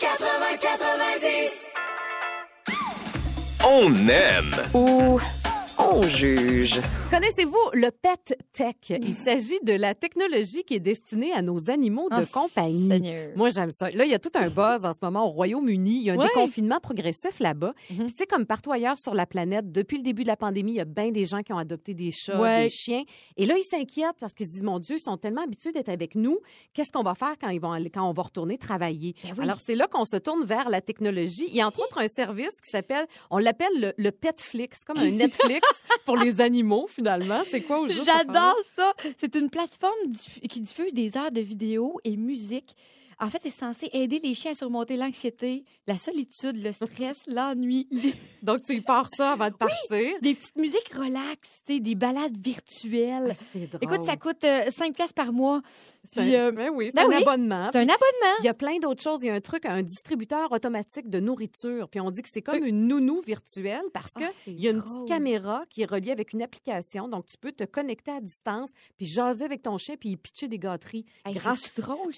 80-90. 0.00 1.68
On 3.64 4.08
aime. 4.08 4.54
Ou 4.74 5.20
on 5.78 6.02
juge. 6.02 6.80
Connaissez-vous 7.12 7.58
le 7.74 7.90
pet 7.90 8.38
tech? 8.54 8.74
Il 8.88 9.12
s'agit 9.14 9.60
de 9.64 9.74
la 9.74 9.94
technologie 9.94 10.64
qui 10.64 10.72
est 10.72 10.80
destinée 10.80 11.30
à 11.34 11.42
nos 11.42 11.68
animaux 11.68 12.08
de 12.08 12.22
Oh, 12.22 12.26
compagnie. 12.32 12.88
Seigneur. 12.88 13.32
Moi, 13.36 13.50
j'aime 13.50 13.70
ça. 13.70 13.90
Là, 13.90 14.06
il 14.06 14.10
y 14.10 14.14
a 14.14 14.18
tout 14.18 14.30
un 14.34 14.48
buzz 14.48 14.86
en 14.86 14.94
ce 14.94 14.98
moment 15.02 15.26
au 15.26 15.28
Royaume-Uni. 15.28 15.98
Il 15.98 16.02
y 16.04 16.10
a 16.10 16.14
un 16.14 16.16
Ouais. 16.16 16.28
déconfinement 16.28 16.80
progressif 16.80 17.38
là-bas. 17.38 17.74
Mhm. 17.90 17.98
Puis, 17.98 18.06
tu 18.14 18.16
sais, 18.20 18.26
comme 18.26 18.46
partout 18.46 18.72
ailleurs 18.72 18.96
sur 18.98 19.12
la 19.14 19.26
planète, 19.26 19.70
depuis 19.70 19.98
le 19.98 20.02
début 20.04 20.22
de 20.22 20.28
la 20.28 20.38
pandémie, 20.38 20.72
il 20.72 20.76
y 20.76 20.80
a 20.80 20.86
bien 20.86 21.10
des 21.10 21.26
gens 21.26 21.42
qui 21.42 21.52
ont 21.52 21.58
adopté 21.58 21.92
des 21.92 22.12
chats, 22.12 22.40
Ouais. 22.40 22.62
des 22.64 22.70
chiens. 22.70 23.02
Et 23.36 23.44
là, 23.44 23.58
ils 23.58 23.62
s'inquiètent 23.64 24.16
parce 24.18 24.32
qu'ils 24.32 24.46
se 24.46 24.52
disent, 24.52 24.62
mon 24.62 24.78
Dieu, 24.78 24.96
ils 24.96 25.02
sont 25.02 25.18
tellement 25.18 25.42
habitués 25.42 25.72
d'être 25.72 25.90
avec 25.90 26.14
nous. 26.14 26.38
Qu'est-ce 26.72 26.92
qu'on 26.92 27.02
va 27.02 27.14
faire 27.14 27.34
quand, 27.38 27.50
ils 27.50 27.60
vont 27.60 27.74
quand 27.92 28.08
on 28.08 28.14
va 28.14 28.22
retourner 28.22 28.56
travailler? 28.56 29.14
Ben 29.22 29.34
oui. 29.36 29.44
Alors, 29.44 29.58
c'est 29.60 29.74
là 29.74 29.86
qu'on 29.86 30.06
se 30.06 30.16
tourne 30.16 30.46
vers 30.46 30.70
la 30.70 30.80
technologie. 30.80 31.44
Il 31.48 31.56
y 31.56 31.60
a 31.60 31.66
entre 31.66 31.80
autres 31.84 32.00
un 32.00 32.08
service 32.08 32.58
qui 32.62 32.70
s'appelle, 32.70 33.04
on 33.30 33.36
l'appelle 33.36 33.68
le, 33.78 33.92
le 33.98 34.10
Petflix, 34.12 34.82
comme 34.84 34.96
un 34.96 35.10
Netflix 35.10 35.68
pour 36.06 36.16
les 36.16 36.40
animaux, 36.40 36.86
finalement. 36.88 37.01
C'est 37.50 37.62
quoi 37.62 37.80
au 37.80 37.88
juste? 37.88 38.04
J'adore 38.04 38.58
ça. 38.64 38.92
C'est 39.18 39.34
une 39.34 39.50
plateforme 39.50 40.12
qui 40.48 40.60
diffuse 40.60 40.92
des 40.94 41.16
heures 41.16 41.32
de 41.32 41.40
vidéos 41.40 42.00
et 42.04 42.16
musique 42.16 42.76
En 43.22 43.30
fait, 43.30 43.38
c'est 43.44 43.50
censé 43.50 43.88
aider 43.92 44.20
les 44.22 44.34
chiens 44.34 44.50
à 44.50 44.54
surmonter 44.54 44.96
l'anxiété, 44.96 45.64
la 45.86 45.96
solitude, 45.96 46.60
le 46.60 46.72
stress, 46.72 47.24
l'ennui, 47.28 47.88
Donc, 48.42 48.62
tu 48.62 48.74
y 48.74 48.80
pars 48.80 49.08
ça 49.16 49.32
avant 49.32 49.48
de 49.48 49.54
partir? 49.54 50.18
des 50.20 50.34
petites 50.34 50.56
musiques 50.56 50.92
relax, 50.92 51.62
des 51.68 51.94
balades 51.94 52.36
virtuelles. 52.36 53.28
Ah, 53.30 53.44
c'est 53.52 53.66
drôle. 53.70 53.80
Écoute, 53.82 54.02
ça 54.02 54.16
coûte 54.16 54.44
5 54.70 54.94
pièces 54.94 55.12
par 55.12 55.32
mois. 55.32 55.62
C'est 56.02 56.22
Puis, 56.22 56.34
un, 56.34 56.48
euh, 56.48 56.50
ben 56.50 56.70
oui, 56.74 56.86
c'est 56.88 56.96
ben 56.96 57.04
un 57.04 57.16
oui, 57.16 57.22
abonnement. 57.22 57.68
C'est 57.72 57.78
un 57.78 57.82
abonnement. 57.82 58.36
Il 58.40 58.44
y 58.44 58.48
a 58.48 58.54
plein 58.54 58.78
d'autres 58.78 59.02
choses. 59.02 59.22
Il 59.22 59.26
y 59.26 59.30
a 59.30 59.34
un 59.34 59.40
truc, 59.40 59.66
un 59.66 59.82
distributeur 59.82 60.50
automatique 60.50 61.08
de 61.08 61.20
nourriture. 61.20 61.88
Puis 61.88 62.00
on 62.00 62.10
dit 62.10 62.22
que 62.22 62.28
c'est 62.32 62.42
comme 62.42 62.64
une 62.64 62.88
nounou 62.88 63.20
virtuelle 63.20 63.84
parce 63.92 64.12
que 64.14 64.24
c'est 64.44 64.50
il 64.50 64.60
y 64.60 64.66
a 64.66 64.72
une 64.72 64.78
drôle. 64.78 65.04
petite 65.04 65.08
caméra 65.08 65.62
qui 65.70 65.82
est 65.82 65.90
reliée 65.90 66.10
avec 66.10 66.32
une 66.32 66.42
application. 66.42 67.06
Donc, 67.06 67.26
tu 67.26 67.36
peux 67.38 67.52
te 67.52 67.64
connecter 67.64 68.10
à 68.10 68.20
distance 68.20 68.70
puis 68.96 69.06
jaser 69.06 69.44
avec 69.44 69.62
ton 69.62 69.78
chien 69.78 69.94
puis 69.96 70.16
pitcher 70.16 70.48
des 70.48 70.58
gâteries 70.58 71.04
Hey, 71.24 71.34
grâce 71.34 71.72
drôle, 71.76 72.12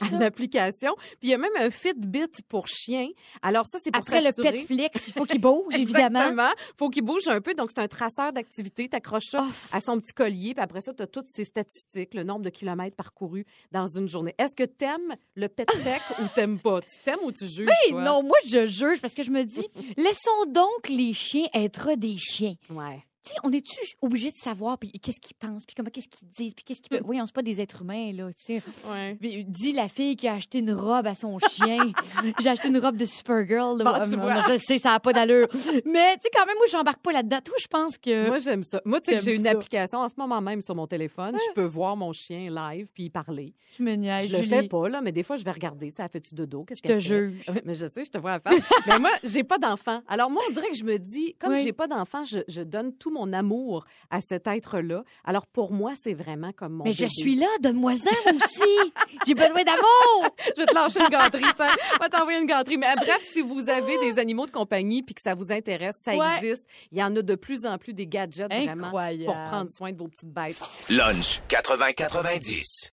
à 0.55 0.73
ça. 0.73 0.94
Puis 0.97 1.19
il 1.23 1.29
y 1.31 1.35
a 1.35 1.39
même 1.39 1.51
un 1.59 1.71
Fitbit 1.71 2.43
pour 2.49 2.67
chien. 2.69 3.09
Alors 3.43 3.67
ça, 3.67 3.79
c'est 3.83 3.91
pour 3.91 4.01
Après 4.01 4.21
le 4.23 4.31
Petflix, 4.33 5.09
il 5.09 5.13
faut 5.13 5.25
qu'il 5.25 5.41
bouge, 5.41 5.75
évidemment. 5.75 6.19
Exactement. 6.21 6.51
Faut 6.79 6.91
qu'il 6.91 7.03
bouge 7.05 7.27
un 7.29 7.41
peu. 7.41 7.55
Donc, 7.55 7.71
c'est 7.75 7.81
un 7.83 7.89
traceur 7.89 8.33
d'activité. 8.33 8.89
Tu 8.89 8.97
accroches 8.97 9.25
ça 9.31 9.45
Oh. 9.47 9.53
à 9.73 9.81
son 9.81 9.99
petit 9.99 10.13
collier. 10.13 10.55
Puis 10.55 10.63
après 10.63 10.81
ça, 10.81 10.93
tu 10.95 11.03
as 11.03 11.07
toutes 11.07 11.29
ses 11.29 11.45
statistiques, 11.45 12.15
le 12.15 12.23
nombre 12.25 12.43
de 12.43 12.51
kilomètres 12.51 12.97
parcourus 12.97 13.45
dans 13.73 13.87
une 13.87 14.09
journée. 14.09 14.35
Est-ce 14.39 14.57
que 14.57 14.65
t'aimes 14.65 15.15
le 15.35 15.49
pet 15.49 15.67
tech 15.85 16.03
ou 16.21 16.25
t'aimes 16.35 16.59
pas? 16.59 16.81
Tu 16.81 16.99
t'aimes 17.05 17.19
ou 17.25 17.33
tu 17.33 17.47
juges? 17.47 17.69
Toi? 17.89 18.03
non, 18.03 18.23
moi, 18.23 18.37
je 18.47 18.67
juge 18.67 19.01
parce 19.01 19.15
que 19.15 19.23
je 19.23 19.31
me 19.31 19.43
dis, 19.45 19.67
laissons 19.97 20.45
donc 20.49 20.89
les 20.89 21.13
chiens 21.13 21.47
être 21.55 21.95
des 21.97 22.17
chiens. 22.19 22.55
Ouais. 22.71 23.05
Sais, 23.27 23.35
on 23.43 23.51
est-tu 23.53 23.79
obligé 24.03 24.31
de 24.31 24.37
savoir 24.37 24.77
puis 24.79 24.91
qu'est-ce 25.01 25.19
qu'ils 25.21 25.37
pensent, 25.37 25.65
puis 25.65 25.75
comment 25.75 25.89
qu'est-ce 25.91 26.09
qu'ils 26.09 26.29
disent, 26.29 26.55
puis 26.55 26.63
qu'est-ce 26.65 26.83
qu'ils... 26.83 27.01
Oui, 27.05 27.19
on 27.21 27.25
n'est 27.25 27.33
pas 27.33 27.41
des 27.43 27.61
êtres 27.61 27.81
humains, 27.83 28.13
là, 28.13 28.29
tu 28.35 28.45
sais. 28.61 28.63
Ouais. 28.91 29.17
Puis, 29.19 29.73
la 29.73 29.89
fille 29.89 30.15
qui 30.17 30.29
a 30.29 30.35
acheté 30.35 30.59
une 30.59 30.73
robe 30.73 31.07
à 31.07 31.15
son 31.15 31.39
chien. 31.39 31.91
J'ai 32.41 32.49
acheté 32.51 32.69
une 32.69 32.79
robe 32.79 32.97
de 32.97 33.07
Supergirl. 33.07 33.83
Bon, 33.83 33.93
tu 34.05 34.17
Moi, 34.17 34.33
vois. 34.43 34.53
je 34.55 34.59
sais, 34.59 34.79
ça 34.79 34.91
n'a 34.91 35.01
pas 35.01 35.13
d'allure. 35.15 35.49
Mais, 35.87 36.15
tu 36.17 36.23
sais, 36.23 36.31
quand 36.33 36.45
même, 36.47 36.57
moi, 36.59 36.67
j'embarque 36.71 37.01
pas 37.01 37.13
là-dedans. 37.13 37.39
Toi, 37.43 37.55
je 37.61 37.67
pense 37.67 37.97
que... 37.99 38.27
Moi, 38.29 38.39
j'aime 38.41 38.63
ça. 38.63 38.83
Moi, 38.85 39.01
tu 39.01 39.13
sais 39.13 39.21
j'ai 39.21 39.37
une 39.37 39.45
ça. 39.45 39.51
application 39.53 39.99
en 40.01 40.09
ce 40.09 40.15
moment 40.19 40.41
même 40.43 40.61
sur 40.61 40.75
mon 40.75 40.87
téléphone. 40.87 41.37
Je 41.49 41.55
peux 41.55 41.65
voir 41.65 41.97
mon 41.97 42.13
chien 42.13 42.51
live 42.51 42.89
puis 42.93 43.05
y 43.05 43.11
parler. 43.11 43.55
tu 43.75 43.83
me 43.83 43.95
niaises, 43.95 44.29
Je 44.29 44.33
le 44.37 44.43
Julie. 44.43 44.51
fais 44.51 44.69
pas, 44.69 44.89
là, 44.89 45.01
mais 45.01 45.13
des 45.13 45.23
fois, 45.23 45.37
je 45.37 45.45
vais 45.45 45.51
regarder. 45.53 45.91
Ça 45.91 46.09
fait-tu 46.09 46.35
dodo? 46.35 46.65
Qu'est-ce 46.65 46.81
Je 46.87 46.93
te 46.95 46.99
juge. 46.99 47.51
Mais 47.65 47.75
je 47.75 47.89
sais, 47.89 48.05
je 48.05 48.11
te 48.11 48.19
vois 48.19 48.35
à 48.35 48.41
faire. 48.41 48.53
mais 48.87 48.99
moi, 48.99 49.11
j'ai 49.25 49.45
pas 49.45 49.59
d'enfant. 49.59 50.03
Alors, 50.09 50.31
moi, 50.31 50.43
on 50.49 50.53
dirait 50.53 50.69
que 50.71 50.77
je 50.77 50.85
me 50.85 50.99
dis, 50.99 51.35
comme 51.39 51.53
Oui. 51.55 51.63
j'ai 51.63 51.73
pas 51.73 51.87
d'enfant, 51.89 52.25
je, 52.25 52.41
je 52.49 52.61
donne 52.63 52.95
tout 52.97 53.11
mon 53.15 53.33
amour 53.33 53.87
à 54.11 54.21
cet 54.21 54.47
être-là. 54.47 55.03
Alors, 55.25 55.47
pour 55.47 55.73
moi, 55.73 55.93
c'est 56.01 56.13
vraiment 56.15 56.53
comme 56.53 56.75
mon 56.75 56.85
Mais 56.85 56.93
je 56.93 57.07
suis 57.07 57.37
là, 57.37 57.47
donne-moi-en 57.61 57.95
aussi. 57.95 58.93
J'ai 59.27 59.35
besoin 59.35 59.63
d'amour. 59.65 60.27
Je 60.55 60.61
vais 60.61 60.67
te 60.67 60.75
lâcher 60.75 61.01
une 61.01 61.09
gâterie, 61.09 61.43
ça. 61.57 61.69
Je 61.95 61.99
vais 62.03 62.09
t'envoyer 62.11 62.39
une 62.41 62.47
gâterie. 62.47 62.77
Mais 62.77 62.95
bref, 62.97 63.27
si 63.33 63.41
vous 63.41 63.69
avez 63.71 63.99
des 63.99 64.19
animaux 64.19 64.47
de 64.47 64.51
compagnie 64.51 65.03
puis 65.03 65.15
que 65.15 65.23
ça 65.23 65.35
vous 65.35 65.51
intéresse, 65.51 65.97
ça 66.05 66.15
Ouais. 66.15 66.27
existe. 66.43 66.67
Il 66.93 66.99
y 66.99 67.03
en 67.03 67.15
a 67.17 67.23
de 67.23 67.35
plus 67.35 67.65
en 67.65 67.79
plus 67.79 67.95
des 67.95 68.07
gadgets 68.07 68.53
vraiment 68.53 68.87
Incroyable. 68.89 69.25
pour 69.25 69.35
prendre 69.45 69.71
soin 69.71 69.93
de 69.93 69.97
vos 69.99 70.09
petites 70.09 70.33
bêtes. 70.33 70.57
Lunch 70.91 71.41
80-90. 71.49 72.94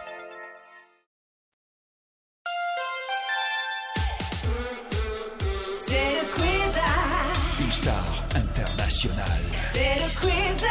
Internationale. 8.35 9.45
c'est 9.73 9.95
le 9.95 10.19
quiz 10.19 10.63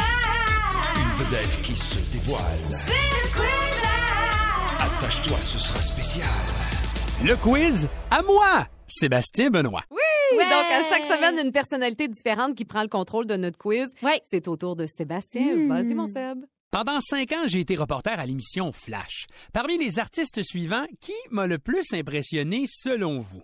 Une 0.97 1.25
vedette 1.25 1.63
qui 1.63 1.77
se 1.77 2.13
dévoile. 2.13 2.43
c'est 2.71 2.93
le 2.93 3.35
quiz 3.35 3.85
à. 3.85 4.85
Attache-toi, 4.85 5.39
ce 5.43 5.59
sera 5.59 5.81
spécial. 5.81 6.29
Le 7.25 7.37
quiz 7.37 7.89
à 8.11 8.23
moi, 8.23 8.67
Sébastien 8.87 9.51
Benoît. 9.51 9.85
Oui! 9.91 9.99
Donc, 10.39 10.47
à 10.73 10.83
chaque 10.89 11.05
semaine, 11.05 11.39
une 11.45 11.53
personnalité 11.53 12.09
différente 12.09 12.55
qui 12.55 12.65
prend 12.65 12.83
le 12.83 12.89
contrôle 12.89 13.27
de 13.27 13.37
notre 13.37 13.59
quiz. 13.59 13.89
Ouais. 14.03 14.21
C'est 14.31 14.47
au 14.49 14.57
tour 14.57 14.77
de 14.77 14.87
Sébastien. 14.87 15.55
Mm. 15.55 15.69
Vas-y, 15.69 15.95
mon 15.95 16.07
Seb. 16.07 16.45
Pendant 16.71 17.01
cinq 17.01 17.33
ans, 17.33 17.47
j'ai 17.47 17.61
été 17.61 17.75
reporter 17.77 18.19
à 18.19 18.27
l'émission 18.27 18.71
Flash. 18.73 19.27
Parmi 19.53 19.77
les 19.77 19.99
artistes 19.99 20.43
suivants, 20.45 20.87
qui 21.01 21.13
m'a 21.31 21.47
le 21.49 21.59
plus 21.59 21.93
impressionné 21.93 22.67
selon 22.69 23.19
vous? 23.21 23.43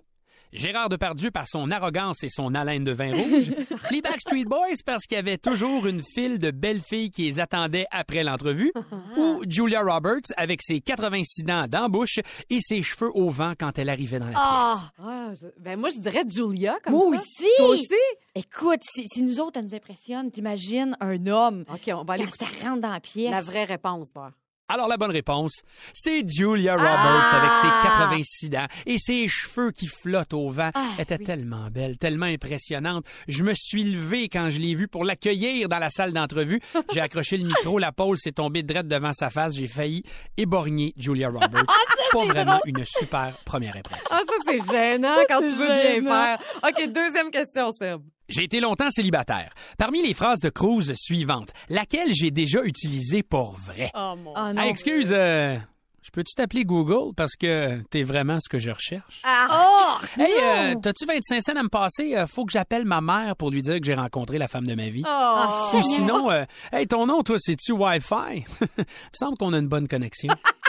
Gérard 0.52 0.88
Depardieu 0.88 1.30
par 1.30 1.46
son 1.46 1.70
arrogance 1.70 2.22
et 2.22 2.28
son 2.30 2.54
haleine 2.54 2.84
de 2.84 2.92
vin 2.92 3.12
rouge. 3.14 3.50
les 3.90 4.00
Backstreet 4.00 4.44
Boys 4.44 4.76
parce 4.84 5.04
qu'il 5.04 5.16
y 5.16 5.18
avait 5.18 5.36
toujours 5.38 5.86
une 5.86 6.02
file 6.02 6.38
de 6.38 6.50
belles 6.50 6.80
filles 6.80 7.10
qui 7.10 7.22
les 7.24 7.40
attendaient 7.40 7.86
après 7.90 8.24
l'entrevue. 8.24 8.72
Ou 9.16 9.42
Julia 9.48 9.82
Roberts 9.82 10.32
avec 10.36 10.60
ses 10.62 10.80
86 10.80 11.42
dents 11.44 11.66
d'embouche 11.66 12.20
et 12.48 12.60
ses 12.60 12.82
cheveux 12.82 13.10
au 13.14 13.28
vent 13.30 13.52
quand 13.58 13.78
elle 13.78 13.88
arrivait 13.90 14.18
dans 14.18 14.26
la 14.26 14.32
pièce. 14.32 14.42
Ah, 14.42 14.92
Ah, 14.98 15.32
je- 15.34 15.48
ben 15.60 15.78
moi, 15.78 15.90
je 15.90 16.00
dirais 16.00 16.22
Julia 16.28 16.76
comme 16.82 16.94
moi 16.94 17.14
ça. 17.16 17.20
aussi. 17.22 17.50
Toi 17.58 17.68
aussi? 17.70 17.86
Écoute, 18.34 18.80
si, 18.82 19.04
si 19.08 19.22
nous 19.22 19.40
autres, 19.40 19.54
ça 19.60 19.62
nous 19.62 19.74
impressionne, 19.74 20.30
t'imagines 20.30 20.96
un 21.00 21.26
homme 21.26 21.64
OK, 21.72 21.90
on 21.94 22.04
va 22.04 22.14
aller 22.14 22.24
quand 22.24 22.46
ça 22.46 22.66
rentre 22.68 22.80
dans 22.82 22.92
la 22.92 23.00
pièce. 23.00 23.30
la 23.30 23.40
vraie 23.42 23.64
réponse. 23.64 24.10
voir. 24.14 24.30
Alors, 24.68 24.88
la 24.88 24.96
bonne 24.96 25.12
réponse, 25.12 25.62
c'est 25.94 26.28
Julia 26.28 26.74
Roberts 26.74 27.34
avec 27.34 27.52
ses 27.60 27.68
Ah! 27.68 27.80
86 27.84 28.50
dents 28.50 28.66
et 28.86 28.98
ses 28.98 29.28
cheveux 29.28 29.70
qui 29.70 29.86
flottent 29.86 30.34
au 30.34 30.50
vent. 30.50 30.70
Ah, 30.74 30.88
Elle 30.96 31.02
était 31.04 31.18
oui. 31.18 31.24
tellement 31.24 31.68
belle, 31.70 31.96
tellement 31.98 32.26
impressionnante. 32.26 33.04
Je 33.28 33.44
me 33.44 33.52
suis 33.54 33.84
levé 33.84 34.28
quand 34.28 34.50
je 34.50 34.58
l'ai 34.58 34.74
vue 34.74 34.88
pour 34.88 35.04
l'accueillir 35.04 35.68
dans 35.68 35.78
la 35.78 35.88
salle 35.90 36.12
d'entrevue. 36.12 36.60
J'ai 36.92 37.00
accroché 37.00 37.36
le 37.36 37.44
micro, 37.46 37.78
la 37.78 37.92
pôle 37.92 38.18
s'est 38.18 38.32
tombée 38.32 38.64
drette 38.64 38.88
devant 38.88 39.12
sa 39.12 39.30
face. 39.30 39.54
J'ai 39.54 39.68
failli 39.68 40.02
éborgner 40.36 40.92
Julia 40.96 41.28
Roberts. 41.30 41.64
Pas 42.12 42.24
vraiment 42.24 42.60
une 42.64 42.84
super 42.84 43.36
première 43.44 43.76
impression. 43.76 44.04
Ah, 44.10 44.20
ça, 44.26 44.34
c'est 44.46 44.72
gênant 44.72 45.14
quand 45.28 45.38
tu 45.42 45.54
veux 45.54 45.66
bien 45.68 46.02
faire. 46.02 46.38
OK, 46.66 46.88
deuxième 46.92 47.30
question, 47.30 47.70
Seb. 47.70 48.00
J'ai 48.28 48.44
été 48.44 48.60
longtemps 48.60 48.90
célibataire. 48.90 49.50
Parmi 49.78 50.02
les 50.02 50.14
phrases 50.14 50.40
de 50.40 50.48
Cruz 50.48 50.92
suivantes, 50.96 51.50
laquelle 51.68 52.12
j'ai 52.12 52.30
déjà 52.30 52.62
utilisée 52.64 53.22
pour 53.22 53.52
vrai? 53.52 53.90
Oh, 53.94 54.14
mon 54.16 54.32
Ah 54.34 54.52
non. 54.52 54.62
Ah, 54.64 54.68
excuse, 54.68 55.10
euh, 55.12 55.56
je 56.02 56.10
peux-tu 56.10 56.34
t'appeler 56.34 56.64
Google 56.64 57.14
parce 57.16 57.36
que 57.36 57.80
t'es 57.90 58.02
vraiment 58.02 58.38
ce 58.40 58.48
que 58.48 58.58
je 58.58 58.70
recherche? 58.70 59.22
Oh! 59.24 59.94
Hey, 60.18 60.32
euh, 60.42 60.74
non! 60.74 60.80
t'as-tu 60.80 61.06
25 61.06 61.40
cents 61.42 61.56
à 61.56 61.62
me 61.62 61.68
passer? 61.68 62.16
Euh, 62.16 62.26
faut 62.26 62.44
que 62.44 62.52
j'appelle 62.52 62.84
ma 62.84 63.00
mère 63.00 63.36
pour 63.36 63.50
lui 63.50 63.62
dire 63.62 63.78
que 63.80 63.86
j'ai 63.86 63.94
rencontré 63.94 64.38
la 64.38 64.48
femme 64.48 64.66
de 64.66 64.74
ma 64.74 64.88
vie. 64.88 65.02
Oh. 65.04 65.08
Ah, 65.08 65.70
Ou 65.74 65.82
sinon, 65.82 66.30
euh, 66.30 66.44
hey, 66.72 66.86
ton 66.86 67.06
nom, 67.06 67.22
toi, 67.22 67.36
c'est-tu 67.38 67.72
Wi-Fi? 67.72 68.44
Il 68.60 68.66
me 68.78 68.84
semble 69.14 69.36
qu'on 69.36 69.52
a 69.52 69.58
une 69.58 69.68
bonne 69.68 69.88
connexion. 69.88 70.32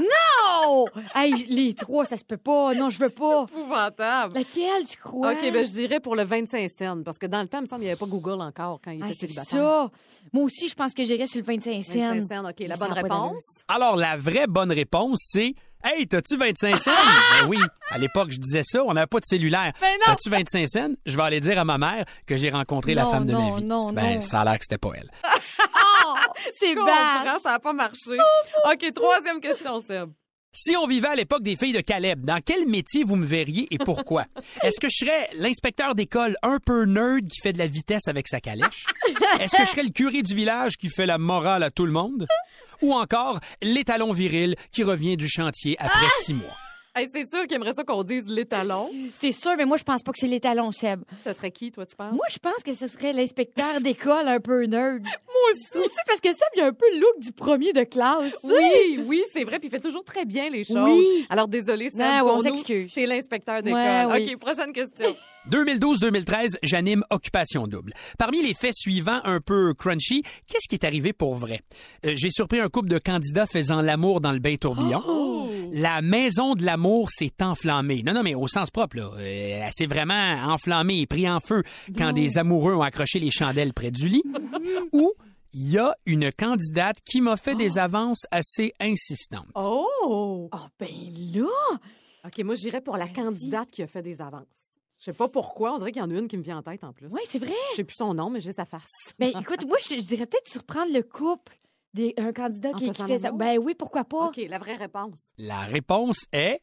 Oh! 0.65 0.87
Hey, 1.15 1.33
les 1.49 1.73
trois, 1.73 2.05
ça 2.05 2.17
se 2.17 2.23
peut 2.23 2.37
pas. 2.37 2.73
Non, 2.73 2.89
je 2.89 2.97
veux 2.99 3.09
pas. 3.09 3.43
épouvantable. 3.49 4.35
Laquelle, 4.35 4.83
tu 4.89 4.97
crois? 4.97 5.31
OK, 5.33 5.41
ben 5.51 5.65
je 5.65 5.71
dirais 5.71 5.99
pour 5.99 6.15
le 6.15 6.23
25 6.23 6.69
cents, 6.69 7.03
parce 7.03 7.17
que 7.17 7.25
dans 7.25 7.41
le 7.41 7.47
temps, 7.47 7.59
il 7.59 7.63
me 7.63 7.67
semble 7.67 7.79
qu'il 7.81 7.87
n'y 7.87 7.91
avait 7.91 7.99
pas 7.99 8.05
Google 8.05 8.41
encore 8.41 8.79
quand 8.83 8.91
il 8.91 9.01
Ah, 9.03 9.07
était 9.07 9.13
c'est 9.13 9.19
célibataire. 9.27 9.59
ça. 9.59 9.89
Moi 10.33 10.43
aussi, 10.43 10.67
je 10.69 10.75
pense 10.75 10.93
que 10.93 11.03
j'irais 11.03 11.27
sur 11.27 11.39
le 11.39 11.45
25 11.45 11.83
cents. 11.83 11.93
25 11.93 12.27
cents, 12.27 12.49
OK. 12.49 12.59
La 12.67 12.75
bonne 12.75 12.93
réponse? 12.93 13.43
Alors, 13.67 13.95
la 13.95 14.17
vraie 14.17 14.47
bonne 14.47 14.71
réponse, 14.71 15.19
c'est 15.31 15.53
Hey, 15.83 16.07
t'as-tu 16.07 16.37
25 16.37 16.75
cents? 16.77 16.91
ben 17.41 17.47
oui, 17.47 17.57
à 17.91 17.99
l'époque, 17.99 18.31
je 18.31 18.37
disais 18.39 18.63
ça, 18.63 18.83
on 18.83 18.93
n'avait 18.93 19.05
pas 19.05 19.19
de 19.19 19.25
cellulaire. 19.25 19.73
Ben 19.79 19.93
non! 19.99 20.05
T'as-tu 20.07 20.29
25 20.29 20.67
cents? 20.67 20.93
Je 21.05 21.15
vais 21.15 21.21
aller 21.23 21.39
dire 21.39 21.59
à 21.59 21.65
ma 21.65 21.77
mère 21.77 22.03
que 22.25 22.35
j'ai 22.35 22.49
rencontré 22.49 22.95
la 22.95 23.03
Non, 23.03 23.11
femme 23.11 23.25
de 23.27 23.31
non, 23.33 23.51
ma 23.51 23.57
vie. 23.59 23.63
non, 23.63 23.93
ben, 23.93 24.15
non. 24.15 24.21
ça 24.21 24.41
a 24.41 24.45
l'air 24.45 24.57
que 24.57 24.63
c'était 24.67 24.79
pas 24.79 24.89
elle. 24.95 25.09
Oh! 25.23 26.13
C'est 26.55 26.73
basse. 26.85 27.41
ça 27.43 27.51
n'a 27.51 27.59
pas 27.59 27.73
marché. 27.73 28.17
OK, 28.65 28.93
troisième 28.93 29.39
question, 29.39 29.79
Seb. 29.81 30.09
Si 30.53 30.75
on 30.75 30.87
vivait 30.87 31.09
à 31.09 31.15
l'époque 31.15 31.43
des 31.43 31.55
filles 31.55 31.73
de 31.73 31.81
Caleb, 31.81 32.25
dans 32.25 32.39
quel 32.43 32.67
métier 32.67 33.03
vous 33.03 33.15
me 33.15 33.25
verriez 33.25 33.67
et 33.69 33.77
pourquoi? 33.77 34.25
Est-ce 34.63 34.79
que 34.79 34.87
je 34.89 35.05
serais 35.05 35.29
l'inspecteur 35.33 35.93
d'école 35.93 36.35
un 36.41 36.57
peu 36.59 36.85
nerd 36.85 37.27
qui 37.27 37.39
fait 37.41 37.53
de 37.53 37.59
la 37.59 37.67
vitesse 37.67 38.07
avec 38.07 38.27
sa 38.27 38.39
calèche? 38.39 38.85
Est-ce 39.39 39.55
que 39.55 39.65
je 39.65 39.69
serais 39.69 39.83
le 39.83 39.91
curé 39.91 40.23
du 40.23 40.33
village 40.33 40.77
qui 40.77 40.89
fait 40.89 41.05
la 41.05 41.17
morale 41.19 41.63
à 41.63 41.69
tout 41.69 41.85
le 41.85 41.91
monde? 41.91 42.27
Ou 42.81 42.93
encore 42.93 43.39
l'étalon 43.61 44.13
viril 44.13 44.55
qui 44.71 44.83
revient 44.83 45.17
du 45.17 45.27
chantier 45.29 45.75
après 45.79 46.07
six 46.23 46.33
mois? 46.33 46.55
Hey, 46.97 47.07
c'est 47.13 47.25
sûr 47.25 47.45
qu'il 47.45 47.55
aimerait 47.57 47.73
ça 47.73 47.83
qu'on 47.83 48.01
dise 48.03 48.27
l'étalon. 48.27 48.89
C'est 49.13 49.31
sûr, 49.31 49.51
mais 49.57 49.65
moi, 49.65 49.77
je 49.77 49.83
pense 49.83 50.01
pas 50.01 50.11
que 50.11 50.17
c'est 50.19 50.27
les 50.27 50.39
talons, 50.39 50.71
Seb. 50.71 51.01
Ça 51.23 51.33
serait 51.35 51.51
qui, 51.51 51.71
toi, 51.71 51.85
tu 51.85 51.95
penses? 51.95 52.11
Moi, 52.13 52.25
je 52.31 52.39
pense 52.39 52.63
que 52.65 52.73
ce 52.73 52.87
serait 52.87 53.13
l'inspecteur 53.13 53.81
d'école 53.81 54.27
un 54.27 54.39
peu 54.39 54.63
nerd. 54.65 55.03
Moi 55.03 55.51
aussi. 55.51 55.83
Tu 55.89 55.95
sais, 55.95 56.01
parce 56.07 56.21
que 56.21 56.29
Seb, 56.29 56.37
il 56.55 56.61
a 56.61 56.65
un 56.65 56.73
peu 56.73 56.85
le 56.93 56.99
look 56.99 57.19
du 57.21 57.31
premier 57.31 57.71
de 57.73 57.83
classe. 57.83 58.31
tu. 58.41 58.47
Oui, 58.47 58.99
oui, 59.05 59.23
c'est 59.31 59.43
vrai. 59.43 59.59
Puis 59.59 59.67
il 59.67 59.71
fait 59.71 59.79
toujours 59.79 60.03
très 60.03 60.25
bien 60.25 60.49
les 60.49 60.63
choses. 60.63 60.77
Oui. 60.77 61.25
Alors, 61.29 61.47
désolé, 61.47 61.89
Sam, 61.91 61.99
Non, 61.99 62.19
pour 62.25 62.33
on 62.33 62.37
nous, 62.37 62.43
s'excuse. 62.43 62.91
C'est 62.93 63.05
l'inspecteur 63.05 63.61
d'école. 63.61 63.79
Ouais, 63.79 64.05
oui. 64.13 64.31
OK, 64.33 64.39
prochaine 64.39 64.73
question. 64.73 65.15
2012-2013, 65.51 66.57
j'anime 66.61 67.05
Occupation 67.09 67.67
Double. 67.67 67.93
Parmi 68.17 68.41
les 68.41 68.53
faits 68.53 68.73
suivants 68.75 69.21
un 69.23 69.39
peu 69.39 69.73
crunchy, 69.73 70.21
qu'est-ce 70.45 70.67
qui 70.67 70.75
est 70.75 70.83
arrivé 70.85 71.13
pour 71.13 71.35
vrai? 71.35 71.61
Euh, 72.05 72.13
J'ai 72.15 72.31
surpris 72.31 72.59
un 72.59 72.67
couple 72.67 72.89
de 72.89 72.97
candidats 72.99 73.45
faisant 73.45 73.81
l'amour 73.81 74.19
dans 74.19 74.33
le 74.33 74.39
bain 74.39 74.55
tourbillon. 74.57 75.01
Oh! 75.07 75.26
La 75.71 76.01
maison 76.01 76.55
de 76.55 76.63
l'amour 76.63 77.09
s'est 77.09 77.33
enflammée. 77.41 78.03
Non, 78.03 78.13
non, 78.13 78.23
mais 78.23 78.35
au 78.35 78.47
sens 78.47 78.69
propre, 78.69 78.97
là. 78.97 79.11
Euh, 79.17 79.61
elle 79.65 79.71
s'est 79.71 79.85
vraiment 79.85 80.37
enflammée 80.43 80.99
et 80.99 81.07
pris 81.07 81.29
en 81.29 81.39
feu 81.39 81.63
quand 81.97 82.13
des 82.13 82.37
amoureux 82.37 82.73
ont 82.73 82.81
accroché 82.81 83.19
les 83.19 83.31
chandelles 83.31 83.73
près 83.73 83.91
du 83.91 84.07
lit. 84.07 84.23
Ou 84.93 85.13
il 85.53 85.71
y 85.71 85.77
a 85.77 85.95
une 86.05 86.31
candidate 86.31 86.97
qui 87.05 87.21
m'a 87.21 87.37
fait 87.37 87.55
des 87.55 87.77
avances 87.77 88.25
assez 88.31 88.73
insistantes. 88.79 89.47
Oh! 89.55 90.49
Oh, 90.51 90.57
ben 90.79 90.89
là! 91.33 91.79
OK, 92.25 92.43
moi, 92.43 92.55
j'irais 92.55 92.81
pour 92.81 92.97
la 92.97 93.07
candidate 93.07 93.71
qui 93.71 93.81
a 93.81 93.87
fait 93.87 94.01
des 94.01 94.21
avances. 94.21 94.45
Je 94.99 95.11
sais 95.11 95.17
pas 95.17 95.27
pourquoi, 95.27 95.73
on 95.73 95.77
dirait 95.77 95.91
qu'il 95.91 96.01
y 96.01 96.05
en 96.05 96.09
a 96.09 96.13
une 96.17 96.27
qui 96.27 96.37
me 96.37 96.43
vient 96.43 96.57
en 96.57 96.63
tête 96.63 96.83
en 96.83 96.91
plus. 96.91 97.07
Oui, 97.11 97.21
c'est 97.29 97.37
vrai. 97.37 97.53
Je 97.71 97.75
sais 97.75 97.83
plus 97.83 97.95
son 97.95 98.13
nom, 98.13 98.29
mais 98.29 98.39
j'ai 98.39 98.51
sa 98.51 98.65
face. 98.65 98.89
Ben, 99.19 99.31
écoute, 99.39 99.65
moi, 99.67 99.77
je, 99.79 99.95
je 99.95 100.01
dirais 100.01 100.25
peut-être 100.25 100.49
surprendre 100.49 100.91
le 100.91 101.03
couple 101.03 101.57
d'un 101.93 102.33
candidat 102.33 102.69
En 102.69 102.77
qui, 102.77 102.93
fait 102.93 103.19
ça. 103.19 103.31
Ben 103.31 103.57
oui, 103.57 103.73
pourquoi 103.73 104.03
pas? 104.03 104.27
OK, 104.27 104.39
la 104.49 104.57
vraie 104.57 104.75
réponse. 104.75 105.31
La 105.37 105.61
réponse 105.61 106.25
est 106.31 106.61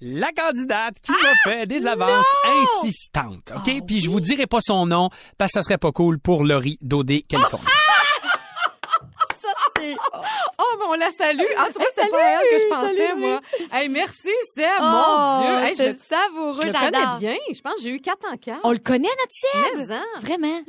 la 0.00 0.32
candidate 0.32 0.94
qui 1.00 1.10
m'a 1.10 1.34
fait 1.44 1.66
des 1.66 1.86
avances 1.86 2.26
insistantes. 2.46 3.52
OK? 3.56 3.84
Puis 3.86 4.00
je 4.00 4.10
vous 4.10 4.20
dirai 4.20 4.46
pas 4.46 4.60
son 4.60 4.86
nom 4.86 5.10
parce 5.36 5.52
que 5.52 5.58
ça 5.58 5.62
serait 5.62 5.78
pas 5.78 5.92
cool 5.92 6.18
pour 6.18 6.44
Laurie 6.44 6.78
Daudet, 6.80 7.22
Californie. 7.22 7.66
Ça, 9.34 9.48
c'est. 9.76 9.94
Oh, 10.58 10.76
mais 10.77 10.77
on 10.88 10.94
la 10.94 11.10
salue. 11.10 11.40
En 11.58 11.66
tout 11.66 11.78
cas, 11.78 11.84
c'est 11.94 12.10
pas 12.10 12.16
à 12.24 12.42
elle 12.42 12.48
que 12.50 12.58
je 12.58 12.68
pensais, 12.68 13.06
salut. 13.08 13.20
moi. 13.20 13.40
Hey, 13.72 13.88
merci, 13.88 14.28
Seb. 14.54 14.68
Oh, 14.80 14.82
Mon 14.82 15.40
Dieu. 15.40 15.54
Hey, 15.66 15.70
je, 15.70 15.74
c'est 15.76 15.92
le- 15.92 15.98
savoureux, 15.98 16.62
je 16.62 16.66
le 16.68 16.72
connais 16.72 17.18
bien. 17.18 17.36
Je 17.52 17.60
pense 17.60 17.74
que 17.74 17.82
j'ai 17.82 17.90
eu 17.90 18.00
4 18.00 18.32
en 18.32 18.36
4. 18.36 18.60
On 18.64 18.72
le 18.72 18.78
connaît, 18.78 19.08
notre 19.08 19.76
Seb? 19.78 19.90
Hein. 19.90 20.04
Vraiment? 20.20 20.60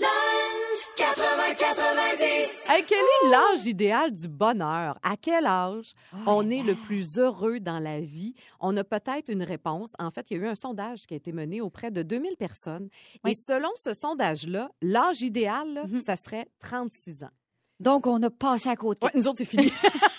Hey, 2.69 2.83
quel 2.87 2.99
est 2.99 3.29
l'âge 3.29 3.65
idéal 3.65 4.11
du 4.11 4.27
bonheur? 4.27 4.97
À 5.01 5.17
quel 5.17 5.45
âge 5.47 5.93
Oh 6.13 6.17
on 6.27 6.41
là 6.41 6.55
est 6.57 6.61
le 6.63 6.75
plus 6.75 7.17
heureux 7.17 7.59
dans 7.59 7.79
la 7.79 7.99
vie? 7.99 8.35
On 8.59 8.75
a 8.77 8.83
peut-être 8.83 9.29
une 9.29 9.41
réponse. 9.43 9.93
En 9.99 10.11
fait, 10.11 10.27
il 10.29 10.37
y 10.37 10.39
a 10.39 10.43
eu 10.43 10.47
un 10.47 10.55
sondage 10.55 11.07
qui 11.07 11.15
a 11.15 11.17
été 11.17 11.31
mené 11.31 11.61
auprès 11.61 11.89
de 11.91 12.03
2000 12.03 12.35
personnes. 12.37 12.89
Oui. 13.23 13.31
Et 13.31 13.33
selon 13.33 13.69
ce 13.75 13.93
sondage-là, 13.93 14.69
l'âge 14.81 15.21
idéal, 15.21 15.73
là, 15.73 15.83
Mhm. 15.87 16.03
ça 16.05 16.15
serait 16.15 16.45
36 16.59 17.23
ans. 17.23 17.29
Donc, 17.79 18.07
on 18.07 18.21
a 18.23 18.29
passé 18.29 18.69
à 18.69 18.75
côté. 18.75 19.05
Ouais, 19.05 19.11
nous 19.15 19.27
autres, 19.27 19.37
c'est 19.39 19.45
fini. 19.45 19.71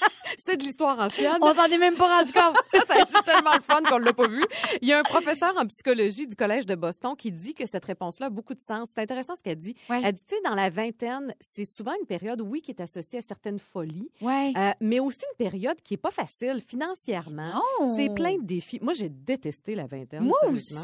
c'est 0.50 0.56
de 0.56 0.62
l'histoire 0.64 0.98
ancienne. 0.98 1.36
On 1.40 1.54
s'en 1.54 1.64
est 1.66 1.78
même 1.78 1.94
pas 1.94 2.18
rendu 2.18 2.32
compte. 2.32 2.56
ça 2.88 2.94
a 2.94 3.02
été 3.02 3.12
tellement 3.24 3.52
le 3.54 3.62
fun 3.62 3.82
qu'on 3.88 3.98
l'a 3.98 4.12
pas 4.12 4.28
vu. 4.28 4.42
Il 4.82 4.88
y 4.88 4.92
a 4.92 4.98
un 4.98 5.02
professeur 5.02 5.52
en 5.56 5.66
psychologie 5.66 6.26
du 6.26 6.36
Collège 6.36 6.66
de 6.66 6.74
Boston 6.74 7.14
qui 7.16 7.30
dit 7.32 7.54
que 7.54 7.66
cette 7.66 7.84
réponse-là 7.84 8.26
a 8.26 8.30
beaucoup 8.30 8.54
de 8.54 8.60
sens. 8.62 8.90
C'est 8.94 9.00
intéressant 9.00 9.34
ce 9.36 9.42
qu'elle 9.42 9.58
dit. 9.58 9.74
Ouais. 9.88 10.00
Elle 10.04 10.12
dit, 10.14 10.24
tu 10.28 10.34
sais, 10.34 10.40
dans 10.44 10.54
la 10.54 10.70
vingtaine, 10.70 11.34
c'est 11.40 11.64
souvent 11.64 11.92
une 12.00 12.06
période, 12.06 12.40
oui, 12.40 12.60
qui 12.62 12.70
est 12.70 12.80
associée 12.80 13.18
à 13.18 13.22
certaines 13.22 13.58
folies, 13.58 14.10
Ouais. 14.20 14.52
euh, 14.56 14.70
mais 14.80 15.00
aussi 15.00 15.22
une 15.32 15.44
période 15.50 15.80
qui 15.82 15.94
est 15.94 15.98
pas 15.98 16.10
facile 16.10 16.62
financièrement. 16.66 17.52
Non. 17.80 17.96
C'est 17.96 18.14
plein 18.14 18.36
de 18.36 18.42
défis. 18.44 18.78
Moi, 18.82 18.92
j'ai 18.94 19.08
détesté 19.08 19.74
la 19.74 19.86
vingtaine. 19.86 20.24
Moi 20.24 20.38
aussi. 20.48 20.74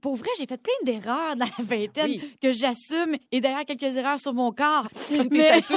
Pour 0.00 0.16
vrai, 0.16 0.28
j'ai 0.38 0.46
fait 0.46 0.56
plein 0.58 0.72
d'erreurs 0.84 1.36
dans 1.36 1.46
la 1.58 1.64
vingtaine 1.64 2.06
Oui. 2.10 2.36
que 2.42 2.52
j'assume 2.52 3.16
et 3.32 3.40
d'ailleurs 3.40 3.64
quelques 3.64 3.96
erreurs 3.96 4.20
sur 4.20 4.34
mon 4.34 4.52
corps. 4.52 4.88
Comme 5.08 5.28
Mais- 5.30 5.62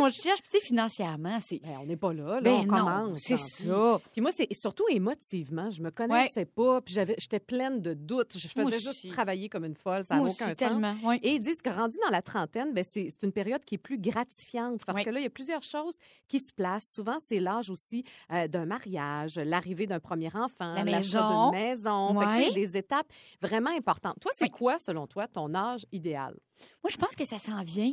qu'on 0.00 0.10
cherche, 0.10 0.40
puis 0.42 0.60
financièrement, 0.60 1.38
c'est. 1.40 1.60
Ben, 1.60 1.78
on 1.80 1.86
n'est 1.86 1.96
pas 1.96 2.12
là, 2.12 2.34
là. 2.34 2.40
Ben 2.40 2.52
on 2.52 2.64
non, 2.64 2.76
commence. 2.76 3.20
c'est 3.20 3.36
ça. 3.36 4.00
Puis 4.12 4.20
moi, 4.20 4.30
c'est 4.34 4.48
surtout 4.52 4.84
émotivement. 4.88 5.70
Je 5.70 5.82
me 5.82 5.90
connaissais 5.90 6.44
pas, 6.46 6.80
puis 6.80 6.94
j'avais, 6.94 7.14
j'étais 7.18 7.40
pleine 7.40 7.80
de 7.80 7.94
doutes. 7.94 8.36
Je 8.36 8.48
Moi 8.56 8.66
faisais 8.70 8.78
juste 8.78 8.90
aussi. 8.90 9.08
travailler 9.08 9.48
comme 9.48 9.64
une 9.64 9.76
folle. 9.76 10.04
Ça 10.04 10.16
n'a 10.16 10.22
aucun 10.22 10.28
aussi, 10.30 10.44
sens. 10.44 10.56
tellement. 10.56 10.94
Ouais. 11.04 11.18
Et 11.22 11.34
ils 11.34 11.40
disent 11.40 11.62
que 11.62 11.70
rendu 11.70 11.96
dans 12.04 12.10
la 12.10 12.22
trentaine, 12.22 12.72
ben 12.72 12.84
c'est 12.88 13.08
c'est 13.10 13.22
une 13.24 13.32
période 13.32 13.64
qui 13.64 13.74
est 13.76 13.78
plus 13.78 13.98
gratifiante 13.98 14.84
parce 14.86 15.04
que 15.04 15.10
là, 15.10 15.20
il 15.20 15.24
y 15.24 15.26
a 15.26 15.30
plusieurs 15.30 15.62
choses 15.62 15.96
qui 16.28 16.40
se 16.40 16.52
placent. 16.52 16.92
Souvent, 16.94 17.16
c'est 17.18 17.40
l'âge 17.40 17.70
aussi 17.70 18.04
euh, 18.32 18.48
d'un 18.48 18.66
mariage, 18.66 19.36
l'arrivée 19.36 19.86
d'un 19.86 20.00
premier 20.00 20.28
enfant, 20.34 20.74
La 20.74 20.84
l'achat 20.84 21.28
d'une 21.28 21.50
maison. 21.52 22.18
Fait 22.20 22.48
que, 22.48 22.54
des 22.54 22.76
étapes 22.76 23.06
vraiment 23.40 23.70
importantes. 23.70 24.16
Toi, 24.20 24.30
c'est 24.36 24.48
quoi, 24.48 24.78
selon 24.78 25.06
toi, 25.06 25.26
ton 25.26 25.54
âge 25.54 25.86
idéal? 25.92 26.36
Moi, 26.82 26.90
je 26.90 26.96
pense 26.96 27.14
que 27.16 27.24
ça 27.24 27.38
s'en 27.38 27.62
vient. 27.62 27.92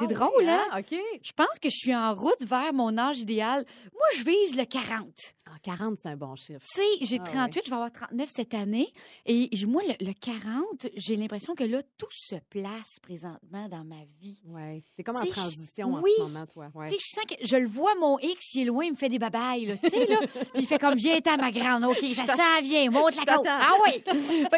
C'est 0.00 0.06
Ah 0.10 0.14
drôle, 0.14 0.30
oui, 0.38 0.48
hein? 0.48 0.64
OK. 0.78 0.98
Je 1.22 1.32
pense 1.32 1.58
que 1.62 1.70
je 1.70 1.76
suis 1.76 1.94
en 1.94 2.12
route 2.14 2.42
vers 2.42 2.72
mon 2.72 2.98
âge 2.98 3.20
idéal. 3.20 3.64
Moi, 3.92 4.06
je 4.18 4.24
vise 4.24 4.56
le 4.56 4.64
40. 4.64 5.06
Ah, 5.48 5.50
40, 5.62 5.96
c'est 6.02 6.08
un 6.08 6.16
bon 6.16 6.34
chiffre. 6.34 6.58
Tu 6.74 6.80
sais, 6.80 6.86
j'ai 7.02 7.20
Ah 7.20 7.24
38, 7.48 7.62
je 7.66 7.70
vais 7.70 7.76
avoir 7.76 7.92
39 7.92 8.28
cette 8.28 8.52
année. 8.52 8.92
Et 9.26 9.48
moi, 9.64 9.82
le, 9.86 10.06
le 10.06 10.12
40, 10.12 10.88
j'ai 10.96 11.14
l'impression 11.14 11.54
que 11.54 11.62
là, 11.62 11.82
tout 11.96 12.08
se 12.10 12.34
place 12.50 12.98
présentement 13.00 13.68
dans 13.68 13.84
ma 13.84 14.02
vie. 14.20 14.36
Ouais. 14.46 14.82
T'es 14.96 15.04
comme 15.04 15.14
en 15.16 15.20
Tu 15.22 15.28
sais, 15.28 15.34
je- 15.34 15.40
transition 15.40 15.94
en 15.94 16.00
oui. 16.02 16.10
ce 16.18 16.22
moment, 16.24 16.46
toi. 16.46 16.66
Ouais. 16.74 16.88
Tu 16.88 16.94
sais, 16.94 17.00
je 17.00 17.14
sens 17.14 17.24
que 17.38 17.46
je 17.46 17.56
le 17.56 17.68
vois, 17.68 17.94
mon 18.00 18.18
X, 18.18 18.54
il 18.54 18.62
est 18.62 18.64
loin, 18.64 18.84
il 18.86 18.90
me 18.92 18.96
fait 18.96 19.08
des 19.08 19.20
babayes. 19.20 19.78
Tu 19.84 19.88
sais, 19.90 20.06
là. 20.06 20.18
Il 20.56 20.66
fait 20.66 20.78
comme, 20.80 20.96
viens, 20.96 21.20
t'à 21.20 21.36
ma 21.36 21.52
grande. 21.52 21.84
OK, 21.84 22.04
ça 22.12 22.26
s'en 22.26 22.60
vient, 22.62 22.90
monte 22.90 23.12
Je 23.14 23.24
la 23.24 23.36
côte. 23.36 23.46
Ah 23.48 23.72
oui! 23.86 24.00
fait 24.02 24.12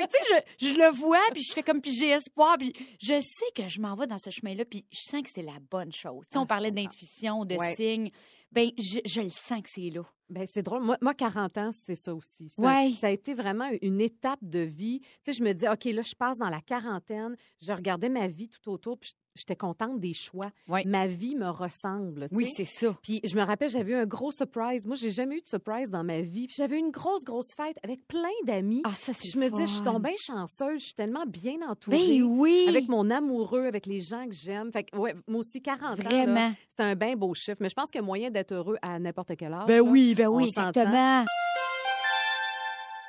tu 0.08 0.16
sais, 0.26 0.42
je, 0.58 0.68
je 0.68 0.74
le 0.78 0.90
vois, 0.90 1.18
puis 1.34 1.42
je 1.42 1.52
fais 1.52 1.62
comme, 1.62 1.82
puis 1.82 1.92
j'ai 1.92 2.08
espoir, 2.08 2.56
puis 2.58 2.72
je 3.00 3.20
sais 3.20 3.50
que 3.54 3.68
je 3.68 3.78
m'en 3.80 3.94
vais 3.94 4.06
dans 4.06 4.18
ce 4.18 4.30
chemin-là, 4.30 4.64
puis 4.64 4.86
je 4.90 5.00
sens 5.00 5.17
que 5.22 5.30
c'est 5.30 5.42
la 5.42 5.58
bonne 5.70 5.92
chose. 5.92 6.24
Tu 6.26 6.32
sais, 6.32 6.38
Ah, 6.38 6.42
on 6.42 6.46
parlait 6.46 6.70
d'intuition, 6.70 7.44
de 7.44 7.56
Ouais. 7.56 7.74
signes. 7.74 8.10
Ben, 8.50 8.70
je, 8.78 9.00
je 9.04 9.20
le 9.20 9.28
sens 9.30 9.60
que 9.62 9.68
c'est 9.68 9.90
là. 9.90 10.02
Ben, 10.30 10.46
c'est 10.50 10.62
drôle. 10.62 10.82
Moi, 10.82 10.96
moi, 11.02 11.14
40 11.14 11.58
ans, 11.58 11.70
c'est 11.72 11.94
ça 11.94 12.14
aussi. 12.14 12.48
Ça, 12.48 12.62
Ouais. 12.62 12.92
ça 12.92 13.08
a 13.08 13.10
été 13.10 13.34
vraiment 13.34 13.68
une 13.82 14.00
étape 14.00 14.38
de 14.42 14.60
vie. 14.60 15.00
Tu 15.00 15.08
sais, 15.24 15.32
je 15.34 15.42
me 15.42 15.52
dis, 15.52 15.68
OK, 15.68 15.84
là, 15.84 16.02
je 16.02 16.14
passe 16.14 16.38
dans 16.38 16.48
la 16.48 16.60
quarantaine. 16.62 17.36
Je 17.60 17.72
regardais 17.72 18.08
ma 18.08 18.26
vie 18.26 18.48
tout 18.48 18.70
autour, 18.70 18.98
puis 18.98 19.12
j'étais 19.38 19.56
contente 19.56 20.00
des 20.00 20.14
choix. 20.14 20.50
Ouais. 20.68 20.84
Ma 20.84 21.06
vie 21.06 21.34
me 21.34 21.48
ressemble. 21.48 22.28
Oui, 22.32 22.48
c'est 22.54 22.64
ça. 22.64 22.96
Puis 23.02 23.20
je 23.24 23.36
me 23.36 23.42
rappelle, 23.42 23.70
j'avais 23.70 23.92
eu 23.92 23.96
un 23.96 24.06
gros 24.06 24.30
surprise. 24.30 24.86
Moi, 24.86 24.96
j'ai 24.96 25.10
jamais 25.10 25.36
eu 25.36 25.40
de 25.40 25.46
surprise 25.46 25.90
dans 25.90 26.04
ma 26.04 26.20
vie. 26.20 26.46
Puis 26.46 26.56
j'avais 26.58 26.76
eu 26.76 26.80
une 26.80 26.90
grosse, 26.90 27.24
grosse 27.24 27.54
fête 27.56 27.76
avec 27.82 28.06
plein 28.06 28.28
d'amis. 28.44 28.82
Ah, 28.84 28.92
ça, 28.96 29.12
c'est 29.12 29.28
je 29.28 29.38
me 29.38 29.50
disais, 29.50 29.66
je 29.66 29.72
suis 29.72 29.82
tombée 29.84 30.14
chanceuse. 30.18 30.80
Je 30.80 30.84
suis 30.86 30.94
tellement 30.94 31.24
bien 31.26 31.56
entourée. 31.68 31.98
Ben 31.98 32.22
oui! 32.22 32.66
Avec 32.68 32.88
mon 32.88 33.10
amoureux, 33.10 33.66
avec 33.66 33.86
les 33.86 34.00
gens 34.00 34.26
que 34.26 34.34
j'aime. 34.34 34.72
Fait 34.72 34.84
que, 34.84 34.96
ouais, 34.96 35.14
moi 35.26 35.40
aussi, 35.40 35.60
40 35.60 35.82
ans, 35.82 35.96
là, 36.02 36.08
Vraiment. 36.08 36.52
c'est 36.68 36.82
un 36.82 36.94
bien 36.94 37.16
beau 37.16 37.32
chiffre. 37.34 37.58
Mais 37.60 37.68
je 37.68 37.74
pense 37.74 37.90
qu'il 37.90 38.00
y 38.00 38.04
a 38.04 38.06
moyen 38.06 38.30
d'être 38.30 38.52
heureux 38.52 38.76
à 38.82 38.98
n'importe 38.98 39.36
quel 39.36 39.52
âge. 39.52 39.66
Ben 39.66 39.76
là. 39.76 39.82
oui, 39.82 40.14
ben 40.14 40.28
oui, 40.28 40.48
exactement. 40.48 41.24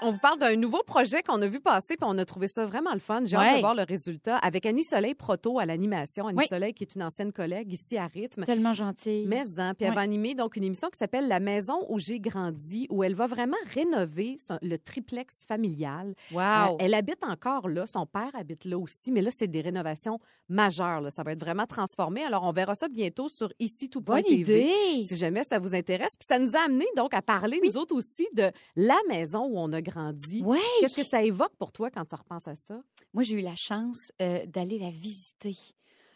On 0.02 0.12
vous 0.12 0.20
parle 0.20 0.40
d'un 0.40 0.56
nouveau 0.56 0.82
projet 0.84 1.22
qu'on 1.24 1.42
a 1.42 1.48
vu 1.48 1.60
passer, 1.60 1.98
puis 1.98 2.08
on 2.10 2.18
a 2.18 2.24
trouvé 2.24 2.48
ça 2.48 2.64
vraiment 2.66 2.94
le 2.94 3.00
fun. 3.00 3.22
J'ai 3.26 3.36
hâte 3.36 3.46
Ouais. 3.50 3.56
de 3.56 3.60
voir 3.60 3.76
le 3.76 3.84
résultat 3.84 4.38
avec 4.38 4.66
Annie 4.66 4.86
Soleil 4.86 5.14
Proto 5.14 5.60
à 5.60 5.66
l'animation. 5.66 6.26
Annie 6.28 6.38
Oui. 6.40 6.48
Soleil, 6.48 6.74
qui 6.74 6.84
est 6.86 6.96
une 6.96 7.04
ancienne 7.04 7.34
collègue 7.34 7.74
ici 7.74 7.98
à 7.98 8.08
Rythme. 8.08 8.46
Tellement 8.46 8.74
gentil. 8.74 9.26
Mais 9.28 9.44
hein, 9.60 9.74
puis 9.74 9.84
elle 9.84 9.90
Ouais. 9.90 9.96
va 9.96 10.02
animer 10.02 10.36
donc 10.36 10.56
une 10.56 10.64
émission 10.64 10.88
qui 10.90 10.98
s'appelle 10.98 11.28
La 11.28 11.42
maison 11.42 11.86
où 11.90 12.00
j'ai 12.00 12.22
grandi, 12.22 12.88
où 12.90 13.04
elle 13.04 13.14
va 13.14 13.28
vraiment 13.28 13.58
rénover 13.74 14.38
son- 14.38 14.58
le 14.62 14.78
triplex 14.78 15.44
familial. 15.46 16.16
Wow! 16.32 16.40
Euh, 16.42 16.76
elle 16.80 16.94
habite 16.94 17.24
encore 17.26 17.68
là, 17.68 17.86
son 17.86 18.06
père 18.06 18.32
habite 18.36 18.64
là 18.64 18.78
aussi, 18.78 19.12
mais 19.12 19.22
là 19.22 19.32
c'est 19.32 19.48
des 19.48 19.60
rénovations 19.62 20.20
majeures. 20.48 21.02
là. 21.02 21.12
Ça 21.12 21.24
va 21.24 21.34
être 21.34 21.42
vraiment 21.42 21.66
transformé. 21.66 22.24
Alors 22.24 22.44
on 22.44 22.54
verra 22.54 22.74
ça 22.74 22.88
bientôt 22.88 23.28
sur 23.28 23.52
ici 23.60 23.90
tout 23.90 24.00
Bonne 24.00 24.24
idée! 24.30 24.72
si 25.10 25.18
jamais 25.18 25.44
ça 25.44 25.60
vous 25.60 25.76
intéresse. 25.76 26.16
Puis 26.18 26.26
ça 26.26 26.40
nous 26.40 26.56
a 26.56 26.60
amené 26.62 26.86
donc 26.96 27.14
à 27.14 27.22
parler, 27.22 27.60
nous 27.66 27.76
autres 27.76 27.94
aussi, 27.96 28.26
de 28.34 28.50
la 28.78 28.98
maison 29.10 29.44
où 29.46 29.58
on 29.60 29.74
a 29.74 29.82
grandi. 29.82 29.89
Ouais! 30.42 30.60
Qu'est-ce 30.82 30.96
que 30.96 31.04
ça 31.08 31.24
évoque 31.24 31.56
pour 31.58 31.72
toi 31.72 31.90
quand 31.90 32.06
tu 32.06 32.16
repenses 32.16 32.48
à 32.48 32.56
ça? 32.56 32.82
Moi, 33.14 33.24
j'ai 33.24 33.36
eu 33.36 33.42
la 33.42 33.56
chance 33.56 34.12
euh, 34.22 34.46
d'aller 34.46 34.78
la 34.80 34.90
visiter 34.90 35.56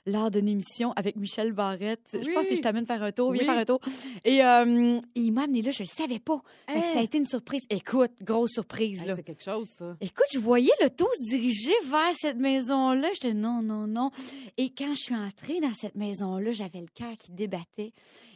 lors 0.05 0.29
d'une 0.29 0.49
émission 0.49 0.91
avec 0.97 1.15
Michel 1.15 1.53
Barrette. 1.53 2.01
Je 2.11 2.17
Oui. 2.17 2.33
pense 2.33 2.45
que 2.47 2.55
je 2.57 2.61
t'amène 2.61 2.85
faire 2.85 3.01
un 3.03 3.13
tour, 3.13 3.31
viens 3.31 3.39
Oui. 3.41 3.45
faire 3.47 3.57
un 3.57 3.63
tour. 3.63 3.79
Et 4.25 4.43
euh, 4.43 4.99
il 5.15 5.31
m'a 5.31 5.43
amené 5.43 5.61
là, 5.61 5.71
je 5.71 5.83
le 5.83 5.87
savais 5.87 6.19
pas. 6.19 6.41
Hein? 6.67 6.81
ça 6.93 6.99
a 6.99 7.03
été 7.03 7.17
une 7.19 7.25
surprise. 7.25 7.63
Écoute, 7.69 8.11
grosse 8.21 8.51
surprise, 8.51 9.01
Hey, 9.03 9.07
là. 9.07 9.15
c'est 9.15 9.23
quelque 9.23 9.43
chose, 9.43 9.69
ça. 9.69 9.95
Écoute, 10.01 10.25
je 10.33 10.39
voyais 10.39 10.73
l'auto 10.81 11.07
se 11.17 11.23
diriger 11.23 11.71
vers 11.85 12.13
cette 12.15 12.35
maison-là. 12.37 13.07
J'étais 13.13 13.33
non, 13.33 13.61
non, 13.61 13.87
non. 13.87 14.11
Et 14.57 14.71
quand 14.77 14.93
je 14.93 14.99
suis 15.03 15.15
entrée 15.15 15.61
dans 15.61 15.73
cette 15.73 15.95
maison-là, 15.95 16.51
j'avais 16.51 16.81
le 16.81 16.87
cœur 16.93 17.15
qui 17.17 17.31
débattait. 17.31 17.93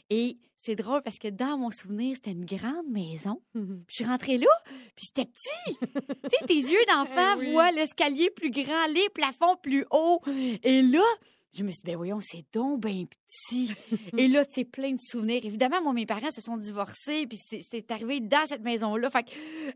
Et 0.09 0.37
c'est 0.57 0.75
drôle 0.75 1.01
parce 1.03 1.19
que 1.19 1.27
dans 1.27 1.57
mon 1.57 1.71
souvenir, 1.71 2.15
c'était 2.15 2.31
une 2.31 2.45
grande 2.45 2.87
maison. 2.89 3.41
Puis 3.53 3.63
je 3.89 3.95
suis 3.95 4.05
rentrée 4.05 4.37
là, 4.37 4.47
puis 4.95 5.05
c'était 5.05 5.29
petit. 5.29 5.77
tu 5.79 6.29
sais, 6.39 6.45
tes 6.47 6.55
yeux 6.55 6.83
d'enfant 6.87 7.35
Eh 7.35 7.39
oui. 7.39 7.51
voient 7.51 7.71
l'escalier 7.71 8.29
plus 8.29 8.51
grand, 8.51 8.87
les 8.93 9.09
plafonds 9.09 9.55
plus 9.61 9.85
hauts. 9.91 10.21
Et 10.63 10.81
là, 10.81 11.03
je 11.53 11.63
me 11.63 11.71
suis 11.71 11.81
dit, 11.83 11.91
ben 11.91 11.97
voyons, 11.97 12.19
c'est 12.21 12.45
donc 12.53 12.81
bien 12.81 13.05
petit. 13.27 13.71
Et 14.17 14.27
là, 14.27 14.45
tu 14.45 14.53
sais, 14.53 14.63
plein 14.65 14.91
de 14.91 14.99
souvenirs. 15.01 15.41
Évidemment, 15.43 15.81
moi, 15.81 15.93
mes 15.93 16.05
parents 16.05 16.31
se 16.31 16.41
sont 16.41 16.57
divorcés, 16.57 17.27
puis 17.27 17.37
c'est- 17.41 17.61
c'était 17.61 17.93
arrivé 17.93 18.19
dans 18.19 18.45
cette 18.45 18.63
maison-là. 18.63 19.09
Fait 19.09 19.23
que, 19.23 19.31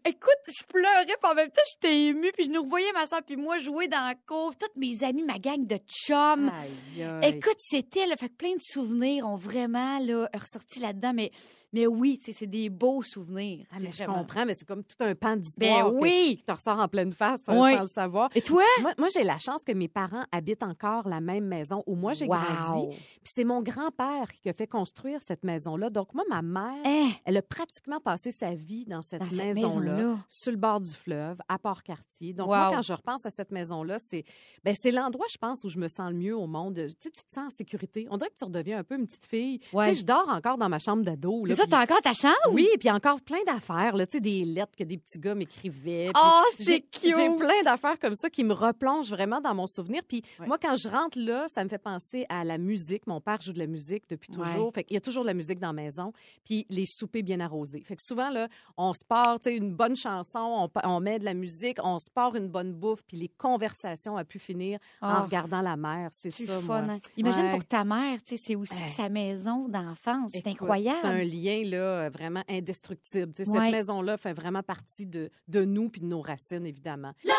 écoute, 0.10 0.40
je 0.48 0.64
pleurais, 0.68 1.06
puis 1.06 1.32
en 1.32 1.36
même 1.36 1.50
temps, 1.50 1.62
j'étais 1.74 2.06
émue, 2.08 2.32
puis 2.34 2.46
je 2.46 2.52
nous 2.52 2.64
revoyais, 2.64 2.92
ma 2.94 3.06
soeur, 3.08 3.22
puis 3.24 3.36
moi, 3.36 3.58
jouer 3.58 3.88
dans 3.88 4.06
la 4.08 4.16
cour. 4.16 4.56
Toutes 4.58 4.76
mes 4.76 5.04
amis, 5.04 5.24
ma 5.24 5.38
gang 5.38 5.66
de 5.66 5.78
chums. 5.88 6.50
Aïe, 6.98 7.04
aïe. 7.04 7.30
Écoute, 7.36 7.58
c'était, 7.60 8.06
là, 8.08 8.16
fait 8.18 8.30
que 8.30 8.36
plein 8.36 8.54
de 8.56 8.62
souvenirs 8.62 9.26
ont 9.28 9.36
vraiment, 9.36 10.00
là, 10.00 10.30
ressorti 10.34 10.80
là-dedans. 10.80 11.12
Mais, 11.14 11.32
mais 11.74 11.88
oui, 11.88 12.20
tu 12.20 12.32
sais, 12.32 12.38
c'est 12.40 12.48
des 12.48 12.70
beaux 12.70 13.02
souvenirs. 13.02 13.66
Ah, 13.72 13.78
mais 13.82 13.92
je 13.92 14.04
comprends, 14.04 14.46
mais 14.46 14.54
c'est 14.54 14.66
comme 14.68 14.84
tout 14.84 14.96
un 15.00 15.16
pan 15.16 15.36
d'histoire 15.38 15.92
Ben 15.92 16.00
oui. 16.02 16.36
qui 16.38 16.44
te 16.44 16.52
ressort 16.52 16.80
en 16.80 16.88
pleine 16.88 17.12
face 17.12 17.42
sans, 17.46 17.62
Oui. 17.62 17.74
sans 17.76 17.82
le 17.84 17.88
savoir. 17.88 18.30
Et 18.36 18.42
toi? 18.42 18.64
Moi, 18.82 18.92
moi, 18.98 19.08
j'ai 19.14 19.24
la 19.24 19.38
chance 19.38 19.64
que 19.66 19.72
mes 19.72 19.88
parents 19.88 20.26
habitent 20.32 20.64
encore 20.64 21.08
la 21.08 21.22
même 21.22 21.46
maison 21.46 21.84
où 21.88 21.96
moi 21.96 22.14
j'ai 22.14 22.26
Wow. 22.26 22.36
grandi. 22.38 22.96
Puis 23.24 23.34
c'est 23.42 23.46
mon 23.46 23.64
grand-père 23.64 24.28
qui 24.44 24.50
a 24.50 24.54
fait 24.54 24.68
construire 24.68 25.20
cette 25.24 25.44
maison-là. 25.44 25.90
Donc 25.90 26.14
moi, 26.14 26.24
ma 26.30 26.44
mère, 26.44 26.84
Hein? 26.86 27.10
elle 27.26 27.38
a 27.38 27.42
pratiquement 27.42 28.00
passé 28.00 28.30
sa 28.32 28.54
vie 28.54 28.86
dans 28.86 29.02
cette 29.02 29.24
maison-là, 29.32 29.54
maison-là. 29.56 30.18
sur 30.30 30.52
le 30.52 30.58
bord 30.60 30.80
du 30.80 30.92
fleuve, 30.92 31.38
à 31.50 31.58
Port-Cartier. 31.58 32.34
Donc 32.34 32.48
moi, 32.48 32.70
quand 32.72 32.84
je 32.84 32.94
repense 32.94 33.26
à 33.26 33.32
cette 33.32 33.50
maison-là, 33.52 33.98
c'est 33.98 34.24
ben, 34.64 34.76
c'est 34.80 34.92
l'endroit, 34.92 35.26
je 35.32 35.38
pense, 35.38 35.64
où 35.64 35.70
je 35.70 35.80
me 35.80 35.88
sens 35.88 36.12
le 36.12 36.18
mieux 36.18 36.36
au 36.38 36.46
monde. 36.46 36.76
Tu 36.76 36.90
sais, 37.00 37.10
tu 37.10 37.24
te 37.24 37.34
sens 37.34 37.48
en 37.48 37.50
sécurité. 37.50 38.08
On 38.12 38.18
dirait 38.18 38.30
que 38.30 38.38
tu 38.38 38.44
redeviens 38.44 38.78
un 38.78 38.84
peu 38.84 38.96
une 38.96 39.08
petite 39.08 39.26
fille. 39.26 39.58
Tu 39.58 39.76
Ouais. 39.76 39.88
sais, 39.96 40.02
je 40.02 40.06
dors 40.06 40.30
encore 40.30 40.60
dans 40.60 40.70
ma 40.70 40.78
chambre 40.78 41.02
d'ado. 41.04 41.42
C'est 41.48 41.56
ça, 41.56 41.66
t'as 41.68 41.82
encore 41.82 42.02
ta 42.02 42.14
chambre? 42.14 42.36
oui, 42.52 42.68
puis 42.80 42.92
encore 42.92 43.22
plein 43.22 43.44
d'affaires, 43.48 43.94
tu 43.96 44.06
sais, 44.12 44.20
des 44.20 44.46
lettres 44.46 44.76
que 44.78 44.84
des 44.84 44.98
petits 45.00 45.18
gars 45.18 45.34
m'écrivaient. 45.34 46.12
Oh, 46.16 46.44
c'est 46.60 46.82
cute! 46.82 47.16
J'ai 47.18 47.30
plein 47.38 47.64
d'affaires 47.66 47.98
comme 47.98 48.14
ça 48.16 48.30
qui 48.30 48.44
me 48.44 48.54
replongent 48.54 49.10
vraiment 49.10 49.42
dans 49.42 49.56
mon 49.56 49.66
souvenir. 49.66 50.02
Puis 50.08 50.22
Ouais. 50.40 50.46
moi, 50.46 50.60
quand 50.62 50.76
je 50.76 50.88
rentre 50.88 51.18
là, 51.18 51.48
ça 51.48 51.64
me 51.64 51.70
fait 51.70 51.80
penser 51.80 52.28
à 52.30 52.44
la 52.44 52.60
musique. 52.60 53.08
Mon 53.08 53.22
père 53.22 53.31
joue 53.40 53.54
de 53.54 53.60
la 53.60 53.68
musique 53.68 54.04
depuis 54.10 54.32
Ouais. 54.36 54.44
toujours. 54.46 54.72
Fait 54.74 54.84
qu'il 54.84 54.96
y 54.96 54.98
a 54.98 55.02
toujours 55.02 55.24
de 55.24 55.28
la 55.28 55.34
musique 55.34 55.60
dans 55.60 55.68
la 55.68 55.74
maison. 55.74 56.12
Puis 56.44 56.66
les 56.70 56.86
soupers 56.86 57.24
bien 57.24 57.40
arrosés. 57.40 57.82
Fait 57.86 57.96
que 57.96 58.02
souvent, 58.02 58.30
là, 58.30 58.48
on 58.78 58.94
se 58.94 59.06
part, 59.06 59.40
tu 59.40 59.50
sais, 59.50 59.56
une 59.56 59.74
bonne 59.74 59.96
chanson, 59.96 60.70
on, 60.84 61.00
met 61.00 61.20
de 61.20 61.26
la 61.26 61.34
musique, 61.34 61.78
on 61.84 62.00
se 62.00 62.10
part 62.10 62.36
une 62.36 62.50
bonne 62.50 62.74
bouffe, 62.74 63.04
puis 63.08 63.18
les 63.18 63.30
conversations 63.30 64.18
a 64.18 64.26
pu 64.26 64.40
finir 64.40 64.80
en 65.02 65.08
Ah. 65.10 65.22
regardant 65.22 65.62
la 65.62 65.78
mer. 65.78 66.10
C'est 66.12 66.32
ça, 66.32 66.60
fun. 66.60 66.82
moi. 66.82 66.94
hein? 66.96 67.00
Imagine 67.18 67.46
Ouais. 67.46 67.52
pour 67.52 67.66
ta 67.66 67.84
mère, 67.84 68.22
tu 68.24 68.36
sais, 68.36 68.44
c'est 68.44 68.56
aussi 68.56 68.74
Ouais. 68.82 68.88
sa 68.90 69.10
maison 69.10 69.68
d'enfance. 69.70 70.32
C'est 70.34 70.48
incroyable. 70.48 71.00
C'est 71.02 71.08
un 71.08 71.24
lien 71.24 71.62
là, 71.66 71.78
euh, 71.78 72.10
vraiment 72.10 72.44
indestructible. 72.50 73.32
Ouais. 73.38 73.46
Cette 73.46 73.72
maison-là 73.72 74.18
fait 74.18 74.34
vraiment 74.34 74.64
partie 74.64 75.06
de, 75.06 75.30
de 75.48 75.66
nous 75.66 75.90
puis 75.90 76.02
de 76.02 76.08
nos 76.08 76.22
racines, 76.22 76.66
évidemment. 76.66 77.12
Les 77.24 77.32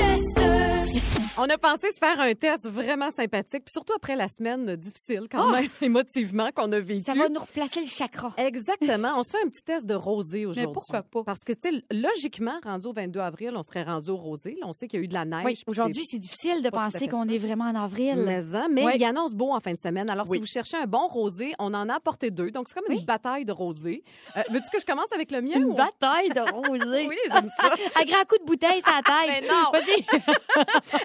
On 1.39 1.45
a 1.49 1.57
pensé 1.59 1.91
se 1.93 1.99
faire 1.99 2.21
un 2.21 2.35
test 2.35 2.69
vraiment 2.69 3.11
sympathique, 3.11 3.65
puis 3.65 3.73
surtout 3.73 3.95
après 3.95 4.15
la 4.17 4.29
semaine 4.29 4.77
difficile, 4.77 5.23
quand 5.31 5.51
même, 5.53 5.69
émotivement, 5.81 6.51
qu'on 6.55 6.71
a 6.73 6.81
vécu. 6.81 7.03
Ah! 7.09 7.15
Ça 7.15 7.19
va 7.19 7.29
nous 7.29 7.41
replacer 7.41 7.81
le 7.81 7.87
chakra. 7.87 8.33
Exactement. 8.37 9.13
On 9.17 9.23
se 9.23 9.31
fait 9.31 9.39
un 9.45 9.49
petit 9.49 9.63
test 9.63 9.87
de 9.87 9.95
rosé 9.95 10.45
aujourd'hui. 10.45 10.73
pourquoi 10.75 11.03
pas? 11.03 11.23
Parce 11.25 11.43
que, 11.45 11.53
tu 11.53 11.71
sais, 11.71 11.83
logiquement, 11.93 12.59
rendu 12.63 12.87
au 12.89 12.93
22 12.93 13.21
avril, 13.21 13.53
on 13.55 13.63
serait 13.63 13.85
rendu 13.85 14.11
au 14.11 14.17
rosé. 14.17 14.57
Là, 14.61 14.67
on 14.67 14.73
sait 14.73 14.87
qu'il 14.89 14.99
y 14.99 15.03
a 15.03 15.05
eu 15.05 15.09
de 15.09 15.15
la 15.15 15.25
neige. 15.25 15.45
Oui, 15.45 15.63
aujourd'hui, 15.67 16.05
c'est 16.05 16.19
difficile 16.19 16.63
de 16.63 16.69
penser 16.69 17.09
qu'on 17.09 17.27
est 17.29 17.39
vraiment 17.39 17.65
en 17.67 17.75
avril. 17.75 18.17
Mais, 18.27 18.43
hein, 18.55 18.69
mais 18.71 18.85
il 18.97 19.05
annonce 19.05 19.33
beau 19.33 19.53
en 19.55 19.61
fin 19.61 19.73
de 19.73 19.79
semaine. 19.79 20.11
Alors, 20.11 20.27
Oui. 20.29 20.37
si 20.37 20.41
vous 20.41 20.47
cherchez 20.47 20.77
un 20.77 20.87
bon 20.87 21.07
rosé, 21.09 21.55
on 21.59 21.73
en 21.73 21.89
a 21.89 21.95
apporté 21.95 22.31
deux. 22.31 22.51
Donc, 22.51 22.67
c'est 22.69 22.79
comme 22.79 22.93
une 22.95 23.05
bataille 23.05 23.45
de 23.47 23.53
rosé. 23.53 24.03
Euh, 24.37 24.43
Veux-tu 24.51 24.69
que 24.71 24.81
je 24.81 24.85
commence 24.87 25.11
avec 25.15 25.31
le 25.31 25.41
mien? 25.41 25.57
Une 25.57 25.65
ou- 25.67 25.75
bataille 25.75 26.29
de 26.31 26.41
rosé. 26.53 27.07
Oui, 27.09 27.17
j'aime 27.33 27.49
ça. 27.59 27.71
À 28.01 28.05
grand 28.05 28.25
coup 28.29 28.37
de 28.39 28.45
bouteille, 28.45 28.83
ça 28.85 29.01
tête. 29.05 29.29
Mais 29.29 29.41
non. 29.49 29.71
Vas-y. 29.73 30.05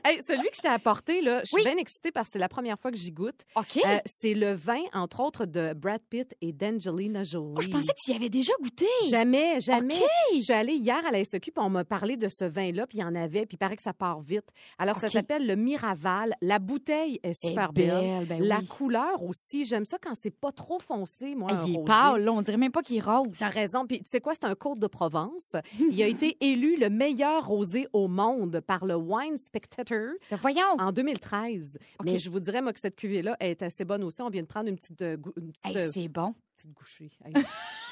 Hey, 0.04 0.20
celui 0.26 0.50
que 0.50 0.56
je 0.56 0.62
t'ai 0.62 0.68
apporté, 0.68 1.22
là, 1.22 1.40
je 1.42 1.46
suis 1.48 1.56
Oui. 1.58 1.64
bien 1.64 1.78
excitée 1.78 2.12
parce 2.12 2.28
que 2.28 2.34
c'est 2.34 2.40
la 2.40 2.50
première 2.50 2.80
fois 2.80 2.92
que 2.92 2.98
j'y 2.98 3.12
goûte. 3.12 3.42
OK. 3.56 3.78
Euh, 3.86 3.98
c'est 4.06 4.34
le 4.34 4.54
vin, 4.54 4.82
entre 4.94 5.20
autres, 5.22 5.46
de 5.46 5.74
Brad 5.74 6.02
Pitt 6.10 6.36
et 6.42 6.52
d'Angelina 6.54 7.24
Jolie. 7.24 7.54
Oh, 7.58 7.62
je 7.62 7.70
pensais 7.70 7.88
que 7.94 8.00
tu 8.04 8.12
y 8.12 8.16
avais 8.16 8.30
déjà 8.30 8.54
goûté. 8.62 8.86
Jamais, 9.10 9.60
jamais. 9.60 9.96
OK. 9.96 10.04
Je 10.36 10.42
suis 10.42 10.54
allée 10.54 10.74
hier 10.76 11.02
à 11.08 11.12
la 11.12 11.24
SEQ, 11.24 11.52
puis 11.52 11.64
on 11.64 11.70
m'a 11.70 11.84
parlé 11.86 12.18
de 12.18 12.28
ce 12.28 12.46
vin-là, 12.46 12.88
puis 12.88 12.98
il 12.98 13.02
y 13.02 13.04
en 13.04 13.16
avait, 13.16 13.46
puis 13.46 13.56
il 13.56 13.58
paraît 13.58 13.76
que 13.76 13.82
ça 13.84 13.94
part 13.94 14.20
vite. 14.22 14.46
Alors, 14.78 14.98
ça 14.98 15.10
s'appelle 15.10 15.46
le 15.46 15.56
Miraval. 15.56 16.36
La 16.42 16.60
bouteille 16.60 17.16
est 17.16 17.20
Elle 17.24 17.32
est 17.32 17.48
super 17.48 17.72
belle. 17.74 17.90
belle, 17.90 18.26
ben 18.26 18.42
La 18.44 18.60
oui. 18.60 18.66
couleur 18.68 19.24
aussi, 19.24 19.66
j'aime 19.66 19.86
ça 19.86 19.98
quand 20.02 20.14
c'est 20.16 20.36
pas 20.36 20.52
trop 20.52 20.80
foncé, 20.80 21.36
moi, 21.36 21.50
il 21.68 21.76
est 21.76 21.84
pâle, 21.86 22.24
là. 22.24 22.32
On 22.32 22.42
dirait 22.42 22.58
même 22.58 22.72
pas 22.72 22.82
qu'il 22.82 22.98
est 22.98 23.02
rose. 23.02 23.28
T'as 23.38 23.50
raison. 23.50 23.86
Puis 23.88 24.00
tu 24.00 24.06
sais 24.10 24.20
quoi, 24.22 24.34
c'est 24.34 24.46
un 24.46 24.56
Côte 24.56 24.80
de 24.80 24.88
Provence. 24.88 25.56
Il 25.92 26.02
a 26.02 26.08
été 26.08 26.38
élu 26.42 26.76
le 26.78 26.90
meilleur 26.90 27.46
rosé 27.48 27.88
au 27.94 28.08
monde 28.08 28.62
par 28.66 28.86
le 28.86 28.96
Wine 28.96 29.38
Spectator 29.38 30.05
Ben, 30.30 30.38
Voyons. 30.42 30.76
en 30.80 30.92
2013. 30.92 31.78
OK. 32.00 32.06
Mais 32.06 32.18
je 32.18 32.30
vous 32.30 32.40
dirais, 32.40 32.62
moi, 32.62 32.74
que 32.74 32.80
cette 32.80 32.96
cuvée-là 32.96 33.36
est 33.40 33.62
assez 33.62 33.86
bonne 33.86 34.04
aussi. 34.04 34.22
On 34.22 34.30
vient 34.30 34.42
de 34.42 34.48
prendre 34.48 34.70
une 34.70 34.76
petite, 34.78 35.02
euh, 35.02 35.18
gou- 35.18 35.34
une 35.38 35.52
petite, 35.52 35.66
Hey, 35.68 35.78
euh, 35.78 35.90
c'est 35.92 36.08
bon. 36.08 36.34
Petite 36.56 36.74
gouchée. 36.74 37.12
Hey, 37.24 37.34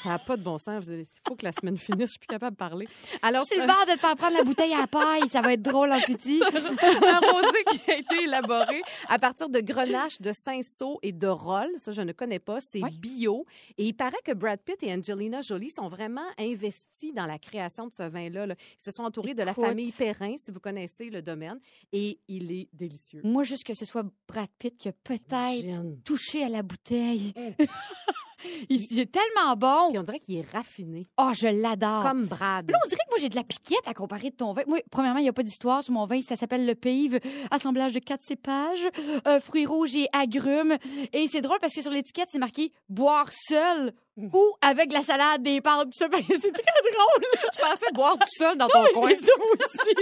ça 0.04 0.10
n'a 0.10 0.20
pas 0.20 0.38
de 0.38 0.44
bon 0.44 0.58
sens. 0.58 0.86
Il 0.88 1.06
faut 1.28 1.36
que 1.36 1.46
la 1.46 1.52
semaine 1.52 1.78
finisse. 1.78 2.08
Je 2.08 2.12
suis 2.12 2.20
plus 2.20 2.28
capable 2.28 2.56
de 2.56 2.60
parler. 2.60 2.88
Alors, 3.22 3.46
C'est 3.46 3.58
le 3.58 3.68
bar 3.68 3.86
de 3.86 3.94
te 3.94 4.00
faire 4.00 4.16
prendre 4.16 4.38
la 4.38 4.44
bouteille 4.44 4.74
à 4.74 4.82
la 4.82 4.88
paille. 4.88 5.30
Ça 5.30 5.42
va 5.42 5.54
être 5.54 5.62
drôle 5.62 5.92
en 5.92 6.00
titi? 6.02 6.42
un 6.44 7.20
rosé 7.20 7.64
qui 7.72 7.92
a 7.92 7.98
été 7.98 8.24
élaboré 8.24 8.82
à 9.08 9.20
partir 9.20 9.50
de 9.50 9.60
grenache 9.60 10.20
de 10.22 10.32
cinceau 10.32 11.00
et 11.02 11.12
de 11.12 11.28
roll. 11.28 11.70
Ça, 11.78 11.92
je 11.92 12.02
ne 12.02 12.12
connais 12.12 12.40
pas. 12.40 12.60
C'est 12.62 12.82
bio. 13.00 13.46
Et 13.78 13.88
il 13.88 13.94
paraît 13.94 14.22
que 14.24 14.34
Brad 14.34 14.60
Pitt 14.60 14.82
et 14.84 14.94
Angelina 14.94 15.42
Jolie 15.42 15.70
sont 15.70 15.88
vraiment 15.88 16.22
investis 16.38 17.14
dans 17.14 17.26
la 17.26 17.40
création 17.40 17.88
de 17.88 17.94
ce 17.94 18.04
vin-là. 18.04 18.48
là. 18.48 18.56
Ils 18.80 18.84
se 18.84 18.92
sont 18.92 19.04
entourés 19.04 19.34
de 19.34 19.44
la 19.44 19.54
famille 19.54 19.92
Perrin, 19.92 20.36
si 20.38 20.52
vous 20.52 20.60
connaissez 20.60 21.10
le 21.10 21.22
domaine. 21.22 21.60
Et 21.92 22.20
il 22.28 22.52
est 22.52 22.70
délicieux. 22.74 23.22
Moi, 23.24 23.44
juste 23.44 23.64
que 23.66 23.74
ce 23.74 23.86
soit 23.86 24.06
Brad 24.28 24.50
Pitt 24.60 24.78
qui 24.78 24.90
a 24.90 24.94
peut-être 24.94 26.04
touché 26.04 26.44
à 26.44 26.50
la 26.50 26.62
bouteille. 26.62 27.34
Mm. 27.36 27.66
il, 28.70 28.88
il 28.92 29.00
est 29.00 29.12
tellement 29.12 29.56
bon. 29.56 29.90
Puis 29.90 30.00
on 30.00 30.04
dirait 30.04 30.20
qu'il 30.20 30.36
est 30.38 30.50
raffiné. 30.52 31.08
Oh, 31.18 31.32
je 31.34 31.48
l'adore. 31.48 32.04
Comme 32.04 32.26
Brad. 32.26 32.70
Là, 32.70 32.78
on 32.86 32.88
dirait 32.90 33.02
que 33.06 33.10
moi, 33.12 33.18
j'ai 33.20 33.30
de 33.30 33.36
la 33.36 33.44
piquette 33.44 33.86
à 33.88 33.94
comparer 33.94 34.30
de 34.30 34.36
ton 34.36 34.54
vin. 34.54 34.64
Moi, 34.68 34.80
premièrement, 34.92 35.20
il 35.20 35.24
n'y 35.24 35.30
a 35.30 35.34
pas 35.34 35.44
d'histoire 35.44 35.84
sur 35.84 35.94
mon 35.94 36.06
vin. 36.06 36.22
Ça 36.22 36.36
s'appelle 36.36 36.66
le 36.66 36.76
Pive, 36.76 37.20
assemblage 37.52 37.94
de 37.94 38.00
quatre 38.00 38.24
cépages, 38.24 38.88
euh, 39.28 39.40
fruits 39.40 39.66
rouges 39.66 39.96
et 39.96 40.08
agrumes. 40.14 40.78
Et 41.14 41.28
c'est 41.28 41.42
drôle 41.42 41.60
parce 41.60 41.74
que 41.76 41.82
sur 41.82 41.92
l'étiquette, 41.92 42.30
c'est 42.32 42.40
marqué 42.40 42.72
boire 42.90 43.28
seul 43.32 43.94
ou 44.18 44.44
avec 44.62 44.92
la 44.94 45.02
salade 45.02 45.42
des 45.44 45.60
pâtes. 45.62 45.88
Ben, 46.12 46.22
c'est 46.28 46.52
très 46.52 46.92
drôle. 46.92 47.24
Je 47.54 47.60
pensais 47.60 47.92
boire 47.94 48.14
tout 48.18 48.28
seul 48.38 48.58
dans 48.58 48.68
ton 48.68 48.86
coin. 48.94 49.10
Ça 49.10 49.32
aussi. 49.42 49.96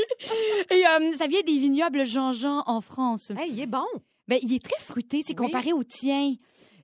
Et 0.70 0.86
euh, 0.86 1.14
ça 1.18 1.28
vient 1.28 1.42
des 1.42 1.58
vignobles 1.58 2.06
Jean-Jean 2.06 2.64
en 2.66 2.82
France. 2.82 3.32
Hey, 3.38 3.52
il 3.52 3.62
est 3.62 3.66
bon. 3.66 3.86
Ben, 4.28 4.40
il 4.42 4.54
est 4.54 4.64
très 4.64 4.80
fruité, 4.82 5.24
c'est 5.26 5.40
Oui. 5.40 5.46
comparé 5.48 5.74
au 5.74 5.84
tien. 5.84 6.34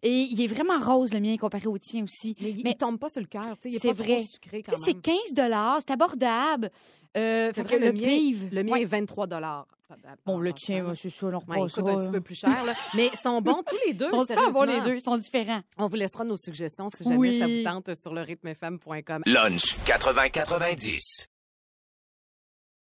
Et 0.04 0.28
il 0.32 0.42
est 0.42 0.48
vraiment 0.48 0.80
rose, 0.80 1.14
le 1.14 1.20
mien, 1.20 1.36
comparé 1.38 1.68
au 1.68 1.78
tien 1.78 2.04
aussi. 2.04 2.36
Mais 2.42 2.52
il 2.52 2.64
Mais- 2.64 2.72
ne 2.72 2.76
tombe 2.76 3.00
pas 3.00 3.10
sur 3.10 3.22
le 3.22 3.28
cœur. 3.28 3.44
C'est 3.62 3.92
vrai. 3.94 4.24
c'est 4.86 4.94
15 5.02 5.16
c'est 5.80 5.92
abordable. 5.92 6.72
Euh, 7.16 7.48
C'est 7.48 7.54
fait 7.54 7.64
vrai, 7.64 7.76
que 7.78 7.82
le, 7.82 7.88
le 7.88 7.94
mien, 7.94 8.08
pive. 8.08 8.50
le 8.52 8.64
mien 8.64 8.72
Ouais. 8.74 8.82
est 8.84 8.86
23 8.86 9.28
Bon, 10.26 10.38
le 10.40 10.52
tien, 10.54 10.94
c'est 11.02 11.10
ça, 11.10 11.28
on 11.28 11.30
Ouais, 11.30 11.60
repasse 11.62 11.74
ça, 11.76 11.82
un 11.82 11.98
petit 12.00 12.12
peu 12.12 12.22
plus 12.22 12.36
cher, 12.36 12.64
là. 12.66 12.74
Mais 12.94 13.10
ils 13.12 13.18
sont 13.18 13.42
bons 13.42 13.64
tous 13.66 13.78
les 13.88 13.94
deux. 13.94 14.08
Ils 14.12 14.26
sont 14.36 14.52
bons, 14.52 14.64
les 14.64 14.82
deux. 14.82 14.96
Ils 14.96 15.02
sont 15.02 15.18
différents. 15.18 15.62
On 15.78 15.88
vous 15.88 15.96
laissera 15.96 16.26
nos 16.26 16.36
suggestions 16.38 16.90
si 16.90 17.06
jamais 17.06 17.16
Oui. 17.16 17.40
ça 17.40 17.48
vous 17.48 17.64
tente 17.64 17.96
sur 17.96 18.14
le 18.14 18.22
rythmefm.com. 18.22 19.24
Lunch 19.26 19.78
80-90. 19.86 21.28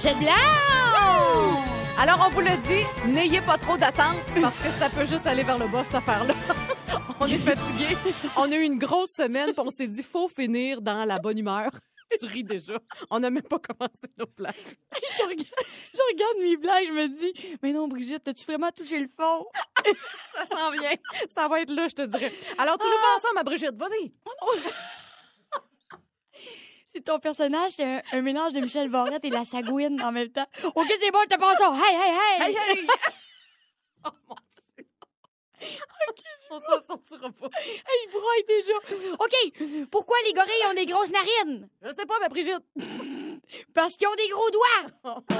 C'est 0.00 0.14
blanc! 0.14 0.30
Alors, 1.98 2.24
on 2.24 2.30
vous 2.30 2.40
le 2.40 2.56
dit, 2.68 3.12
n'ayez 3.12 3.40
pas 3.40 3.58
trop 3.58 3.76
d'attente 3.76 4.14
parce 4.40 4.56
que 4.60 4.70
ça 4.70 4.88
peut 4.88 5.04
juste 5.04 5.26
aller 5.26 5.42
vers 5.42 5.58
le 5.58 5.66
bas, 5.66 5.82
cette 5.82 5.96
affaire-là. 5.96 6.34
on 7.20 7.26
est 7.26 7.38
fatigué. 7.38 7.96
On 8.36 8.52
a 8.52 8.54
eu 8.54 8.62
une 8.62 8.78
grosse 8.78 9.10
semaine, 9.10 9.52
puis 9.52 9.60
on 9.66 9.70
s'est 9.72 9.88
dit, 9.88 10.04
faut 10.04 10.28
finir 10.28 10.82
dans 10.82 11.04
la 11.04 11.18
bonne 11.18 11.36
humeur. 11.36 11.72
Tu 12.20 12.26
ris 12.26 12.44
déjà. 12.44 12.78
On 13.10 13.18
n'a 13.18 13.28
même 13.28 13.42
pas 13.42 13.58
commencé 13.58 14.06
nos 14.16 14.26
plans. 14.26 14.48
je, 15.18 15.22
regarde, 15.24 15.66
je 15.92 16.00
regarde 16.12 16.38
mes 16.42 16.56
blagues, 16.56 16.86
je 16.86 16.92
me 16.92 17.08
dis, 17.08 17.58
mais 17.60 17.72
non, 17.72 17.88
Brigitte, 17.88 18.28
as-tu 18.28 18.44
vraiment 18.44 18.70
touché 18.70 19.00
le 19.00 19.10
fond? 19.20 19.46
Ça 20.36 20.46
s'en 20.46 20.70
vient. 20.70 20.94
Ça 21.34 21.48
va 21.48 21.60
être 21.60 21.72
là, 21.72 21.88
je 21.88 21.96
te 21.96 22.02
dirais. 22.02 22.32
Alors, 22.56 22.78
tu 22.78 22.86
nous 22.86 22.92
penses 22.92 23.22
ça, 23.22 23.28
ma 23.34 23.42
Brigitte. 23.42 23.74
Vas-y. 23.74 24.12
Si 26.90 27.02
ton 27.02 27.18
personnage, 27.18 27.72
c'est 27.72 27.84
un, 27.84 28.02
un 28.12 28.22
mélange 28.22 28.54
de 28.54 28.60
Michel 28.60 28.88
Barrette 28.88 29.24
et 29.24 29.30
la 29.30 29.44
Sagouine 29.44 30.00
en 30.02 30.10
même 30.10 30.30
temps. 30.30 30.46
OK, 30.74 30.86
c'est 31.00 31.10
bon, 31.10 31.18
je 31.24 31.34
te 31.36 31.38
passe 31.40 31.58
ça. 31.58 31.70
Hey, 31.74 31.94
hey, 31.94 32.14
hey! 32.16 32.42
Hey, 32.42 32.56
hey! 32.56 32.86
oh 34.06 34.10
mon 34.26 34.34
Dieu. 34.76 34.86
OK, 36.08 36.18
on 36.50 36.60
s'en 36.60 36.86
sortira 36.86 37.30
pas. 37.30 37.48
Hey, 37.58 38.06
je 38.06 38.12
broille 38.12 38.44
déjà. 38.48 38.72
OK, 39.18 39.86
pourquoi 39.90 40.16
les 40.26 40.32
gorilles 40.32 40.66
ont 40.70 40.74
des 40.74 40.86
grosses 40.86 41.10
narines? 41.10 41.68
Je 41.82 41.90
sais 41.92 42.06
pas, 42.06 42.14
mais 42.22 42.28
Brigitte. 42.30 42.64
Parce 43.74 43.96
qu'ils 43.96 44.08
ont 44.08 44.14
des 44.14 44.28
gros 44.28 44.50
doigts. 44.50 45.24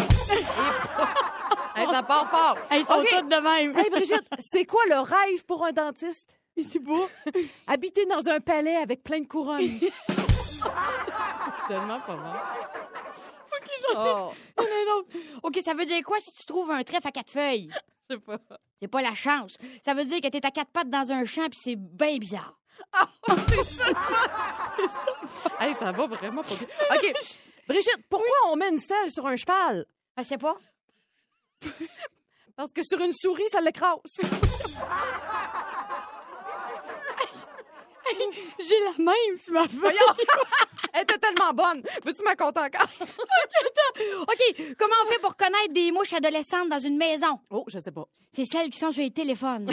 Hey, 1.77 1.87
ça 1.87 2.03
part 2.03 2.29
fort. 2.29 2.59
Hey, 2.71 2.81
ils 2.81 2.85
sont 2.85 2.95
OK. 2.95 3.07
toutes 3.09 3.29
de 3.29 3.37
même. 3.41 3.79
Hey, 3.79 3.89
Brigitte, 3.89 4.29
c'est 4.41 4.65
quoi 4.65 4.83
le 4.89 4.99
rêve 4.99 5.45
pour 5.47 5.65
un 5.65 5.71
dentiste? 5.71 6.37
Sais 6.61 6.81
pas. 6.81 7.09
Habiter 7.69 8.05
dans 8.07 8.29
un 8.29 8.41
palais 8.41 8.77
avec 8.77 9.05
plein 9.05 9.21
de 9.21 9.27
couronnes. 9.29 9.79
C'est 10.63 11.69
tellement 11.69 12.01
pas 12.01 12.17
mal. 12.17 12.37
OK, 13.61 13.71
j'en 13.83 14.05
ai... 14.05 14.11
Oh, 14.11 14.33
un 14.59 14.97
autre. 14.97 15.09
OK, 15.43 15.59
ça 15.65 15.75
veut 15.75 15.87
dire 15.87 16.03
quoi 16.05 16.19
si 16.21 16.33
tu 16.33 16.47
trouves 16.47 16.71
un 16.71 16.83
trèfle 16.83 17.09
à 17.09 17.13
quatre 17.13 17.31
feuilles? 17.31 17.69
je 18.11 18.15
sais 18.15 18.21
pas. 18.21 18.39
C'est 18.81 18.89
pas 18.89 19.03
la 19.03 19.15
chance. 19.15 19.57
Ça 19.85 19.95
veut 19.95 20.05
dire 20.05 20.21
que 20.21 20.29
t'es 20.29 20.45
à 20.45 20.51
quatre 20.51 20.71
pattes 20.71 20.91
dans 20.91 21.11
un 21.11 21.25
champ 21.25 21.49
puis 21.49 21.59
c'est 21.63 21.77
bien 21.77 22.17
bizarre. 22.19 22.59
c'est 23.49 23.65
ça. 23.65 23.85
C'est 24.77 24.89
ça. 24.89 25.07
Hey, 25.61 25.75
ça 25.75 25.91
va 25.91 26.07
vraiment 26.07 26.43
pas 26.43 26.55
bien. 26.55 26.69
OK. 26.95 27.13
Brigitte, 27.67 28.05
pourquoi 28.09 28.37
on 28.49 28.57
met 28.57 28.69
une 28.69 28.79
selle 28.79 29.11
sur 29.11 29.27
un 29.27 29.37
cheval? 29.37 29.85
Je 30.17 30.23
sais 30.23 30.39
pas. 30.39 30.57
Parce 32.57 32.73
que 32.73 32.83
sur 32.83 33.01
une 33.01 33.13
souris, 33.13 33.49
ça 33.51 33.61
l'écrase. 33.61 33.99
J'ai 38.59 38.85
la 38.85 39.05
même 39.05 39.39
sur 39.39 39.53
ma 39.55 39.63
feuille. 39.69 39.79
Voyons. 39.81 40.15
Elle 40.93 41.03
était 41.03 41.19
tellement 41.19 41.53
bonne. 41.53 41.83
Veux-tu 42.05 42.23
m'en 42.25 42.35
compter 42.35 42.61
encore? 42.61 42.89
OK, 44.23 44.75
comment 44.79 44.95
on 45.05 45.09
fait 45.11 45.19
pour 45.19 45.37
connaître 45.37 45.73
des 45.73 45.91
mouches 45.93 46.13
adolescentes 46.13 46.69
dans 46.69 46.81
une 46.81 46.97
maison? 46.97 47.39
Oh, 47.51 47.65
je 47.69 47.79
sais 47.79 47.91
pas. 47.93 48.07
C'est 48.33 48.45
celles 48.45 48.71
qui 48.71 48.79
sont 48.79 48.91
sur 48.93 49.03
les 49.03 49.11
téléphones. 49.11 49.71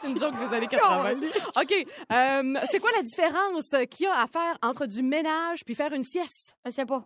C'est 0.00 0.10
une 0.10 0.18
joke 0.18 0.34
des 0.38 0.56
années 0.56 0.66
80. 0.66 1.14
OK. 1.60 1.72
euh, 2.12 2.54
c'est 2.70 2.80
quoi 2.80 2.90
la 2.96 3.02
différence 3.02 3.68
qu'il 3.90 4.06
y 4.06 4.08
a 4.08 4.20
à 4.20 4.26
faire 4.26 4.58
entre 4.62 4.86
du 4.86 5.02
ménage 5.02 5.64
puis 5.64 5.74
faire 5.74 5.92
une 5.92 6.02
sieste? 6.04 6.56
Je 6.66 6.70
sais 6.70 6.86
pas. 6.86 7.04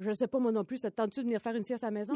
Je 0.00 0.12
sais 0.12 0.26
pas, 0.26 0.38
moi 0.38 0.52
non 0.52 0.64
plus. 0.64 0.78
Ça 0.78 0.90
te 0.90 0.96
tente-tu 0.96 1.20
de 1.20 1.24
venir 1.24 1.40
faire 1.40 1.54
une 1.54 1.62
sieste 1.62 1.84
à 1.84 1.88
la 1.88 1.90
maison? 1.92 2.14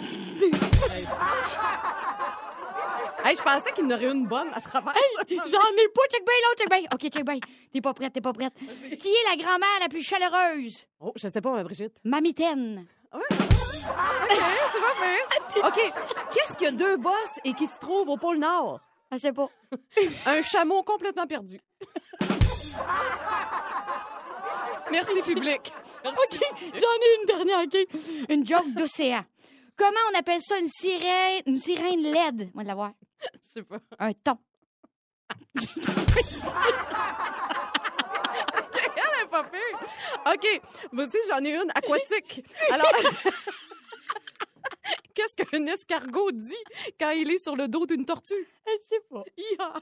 Hey, 3.31 3.37
je 3.37 3.43
pensais 3.43 3.73
qu'il 3.73 3.85
y 3.85 3.87
en 3.87 3.97
aurait 3.97 4.11
une 4.11 4.27
bonne 4.27 4.49
à 4.53 4.61
travers. 4.61 4.95
J'en 5.29 5.37
ai 5.39 5.89
pas. 5.95 6.03
Check 6.11 6.25
bien 6.25 6.35
l'autre, 6.45 6.59
check 6.59 6.71
bien. 6.71 6.81
OK, 6.93 7.09
check 7.11 7.25
bien. 7.25 7.39
T'es 7.73 7.81
pas 7.81 7.95
prête, 7.95 8.13
t'es 8.13 8.21
pas 8.21 8.33
prête. 8.33 8.53
Qui 8.55 9.09
est 9.09 9.31
la 9.31 9.37
grand-mère 9.37 9.81
la 9.81 9.89
plus 9.89 10.03
chaleureuse? 10.03 10.87
Oh, 11.01 11.13
je 11.17 11.29
sais 11.29 11.41
pas, 11.41 11.53
ma 11.53 11.63
Brigitte. 11.63 11.99
Mamitaine. 12.05 12.87
OK, 13.13 13.23
c'est 13.31 13.87
pas 14.81 14.95
fait. 15.01 15.61
OK. 15.61 15.93
Qu'est-ce 16.33 16.57
qu'il 16.57 16.67
y 16.67 16.69
a 16.69 16.73
deux 16.73 16.97
bosses 16.97 17.39
et 17.45 17.53
qui 17.55 17.67
se 17.67 17.79
trouve 17.79 18.09
au 18.09 18.17
pôle 18.17 18.39
Nord? 18.39 18.81
Je 19.13 19.19
sais 19.19 19.33
pas. 19.33 19.49
Un 20.27 20.43
chameau 20.43 20.83
complètement 20.83 21.27
perdu. 21.27 21.61
Merci, 24.91 25.23
public. 25.25 25.73
OK, 26.05 26.39
j'en 26.61 26.77
ai 26.77 27.21
une 27.21 27.27
dernière, 27.27 27.61
OK? 27.65 28.29
Une 28.29 28.47
joke 28.47 28.73
d'océan. 28.75 29.25
Comment 29.77 30.01
on 30.13 30.19
appelle 30.19 30.41
ça 30.43 30.59
une 30.59 30.69
sirène, 30.69 31.43
une 31.47 31.59
sirène 31.59 32.03
LED? 32.03 32.51
Moi, 32.55 32.65
de 32.65 32.69
la 32.69 32.75
voir. 32.75 32.93
Je 33.35 33.39
sais 33.53 33.63
pas. 33.63 33.79
Un 33.99 34.13
thon. 34.13 34.39
Elle 38.97 39.23
est 39.23 39.27
pas 39.31 39.45
pire. 39.45 39.79
OK. 40.27 40.61
Moi 40.93 41.05
aussi, 41.05 41.19
j'en 41.29 41.45
ai 41.45 41.55
une 41.55 41.71
aquatique. 41.75 42.43
Alors, 42.71 42.91
qu'est-ce 45.15 45.37
qu'un 45.37 45.67
escargot 45.67 46.33
dit 46.33 46.65
quand 46.99 47.11
il 47.11 47.31
est 47.31 47.39
sur 47.39 47.55
le 47.57 47.69
dos 47.69 47.87
d'une 47.87 48.05
tortue? 48.05 48.49
Je 48.67 48.73
sais 48.81 49.01
pas. 49.11 49.23
Ia. 49.37 49.75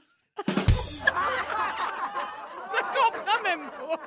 Je 2.75 2.81
comprends 2.93 3.41
même 3.43 3.69
pas. 3.71 3.99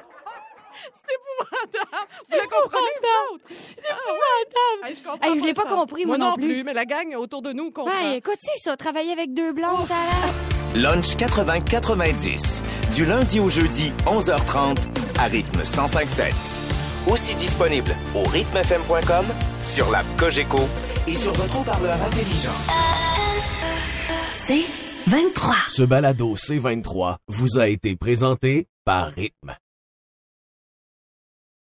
C'est 0.94 1.14
épouvantable. 1.14 2.06
Vous 2.30 2.36
le 2.36 2.48
comprenez, 2.48 2.86
vous 3.00 3.34
autres? 3.34 3.44
C'est 3.50 3.72
épouvantable. 3.72 4.84
Hey, 4.84 4.96
je 4.96 5.02
comprends 5.02 5.32
Hey, 5.32 5.38
je 5.40 5.44
l'ai 5.44 5.54
pas 5.54 5.62
ça. 5.64 5.68
compris, 5.70 6.06
moi 6.06 6.18
non 6.18 6.34
plus. 6.34 6.64
mais 6.64 6.72
la 6.74 6.84
gang 6.84 7.14
autour 7.16 7.42
de 7.42 7.52
nous 7.52 7.70
comprend. 7.70 7.92
Ben, 8.02 8.12
écoute, 8.14 8.38
c'est 8.40 8.58
ça, 8.58 8.76
travailler 8.76 9.12
avec 9.12 9.32
deux 9.34 9.52
blondes, 9.52 9.86
ça. 9.86 9.94
Lunch 10.74 11.16
80-90. 11.16 12.62
Du 12.94 13.04
lundi 13.04 13.40
au 13.40 13.48
jeudi, 13.48 13.92
11h30, 14.06 14.76
à 15.18 15.24
rythme 15.24 15.60
105.7. 15.62 16.32
Aussi 17.10 17.34
disponible 17.34 17.94
au 18.14 18.22
rythmefm.com, 18.24 19.26
sur 19.64 19.90
l'app 19.90 20.06
Cogeco 20.16 20.60
et 21.06 21.14
sur 21.14 21.32
votre 21.32 21.58
haut-parleur 21.60 21.96
intelligent. 22.02 22.50
C'est 24.30 24.64
23. 25.08 25.54
Ce 25.68 25.82
balado 25.82 26.36
C23 26.36 27.16
vous 27.28 27.58
a 27.58 27.68
été 27.68 27.96
présenté 27.96 28.66
par 28.84 29.08
Rythme. 29.12 29.54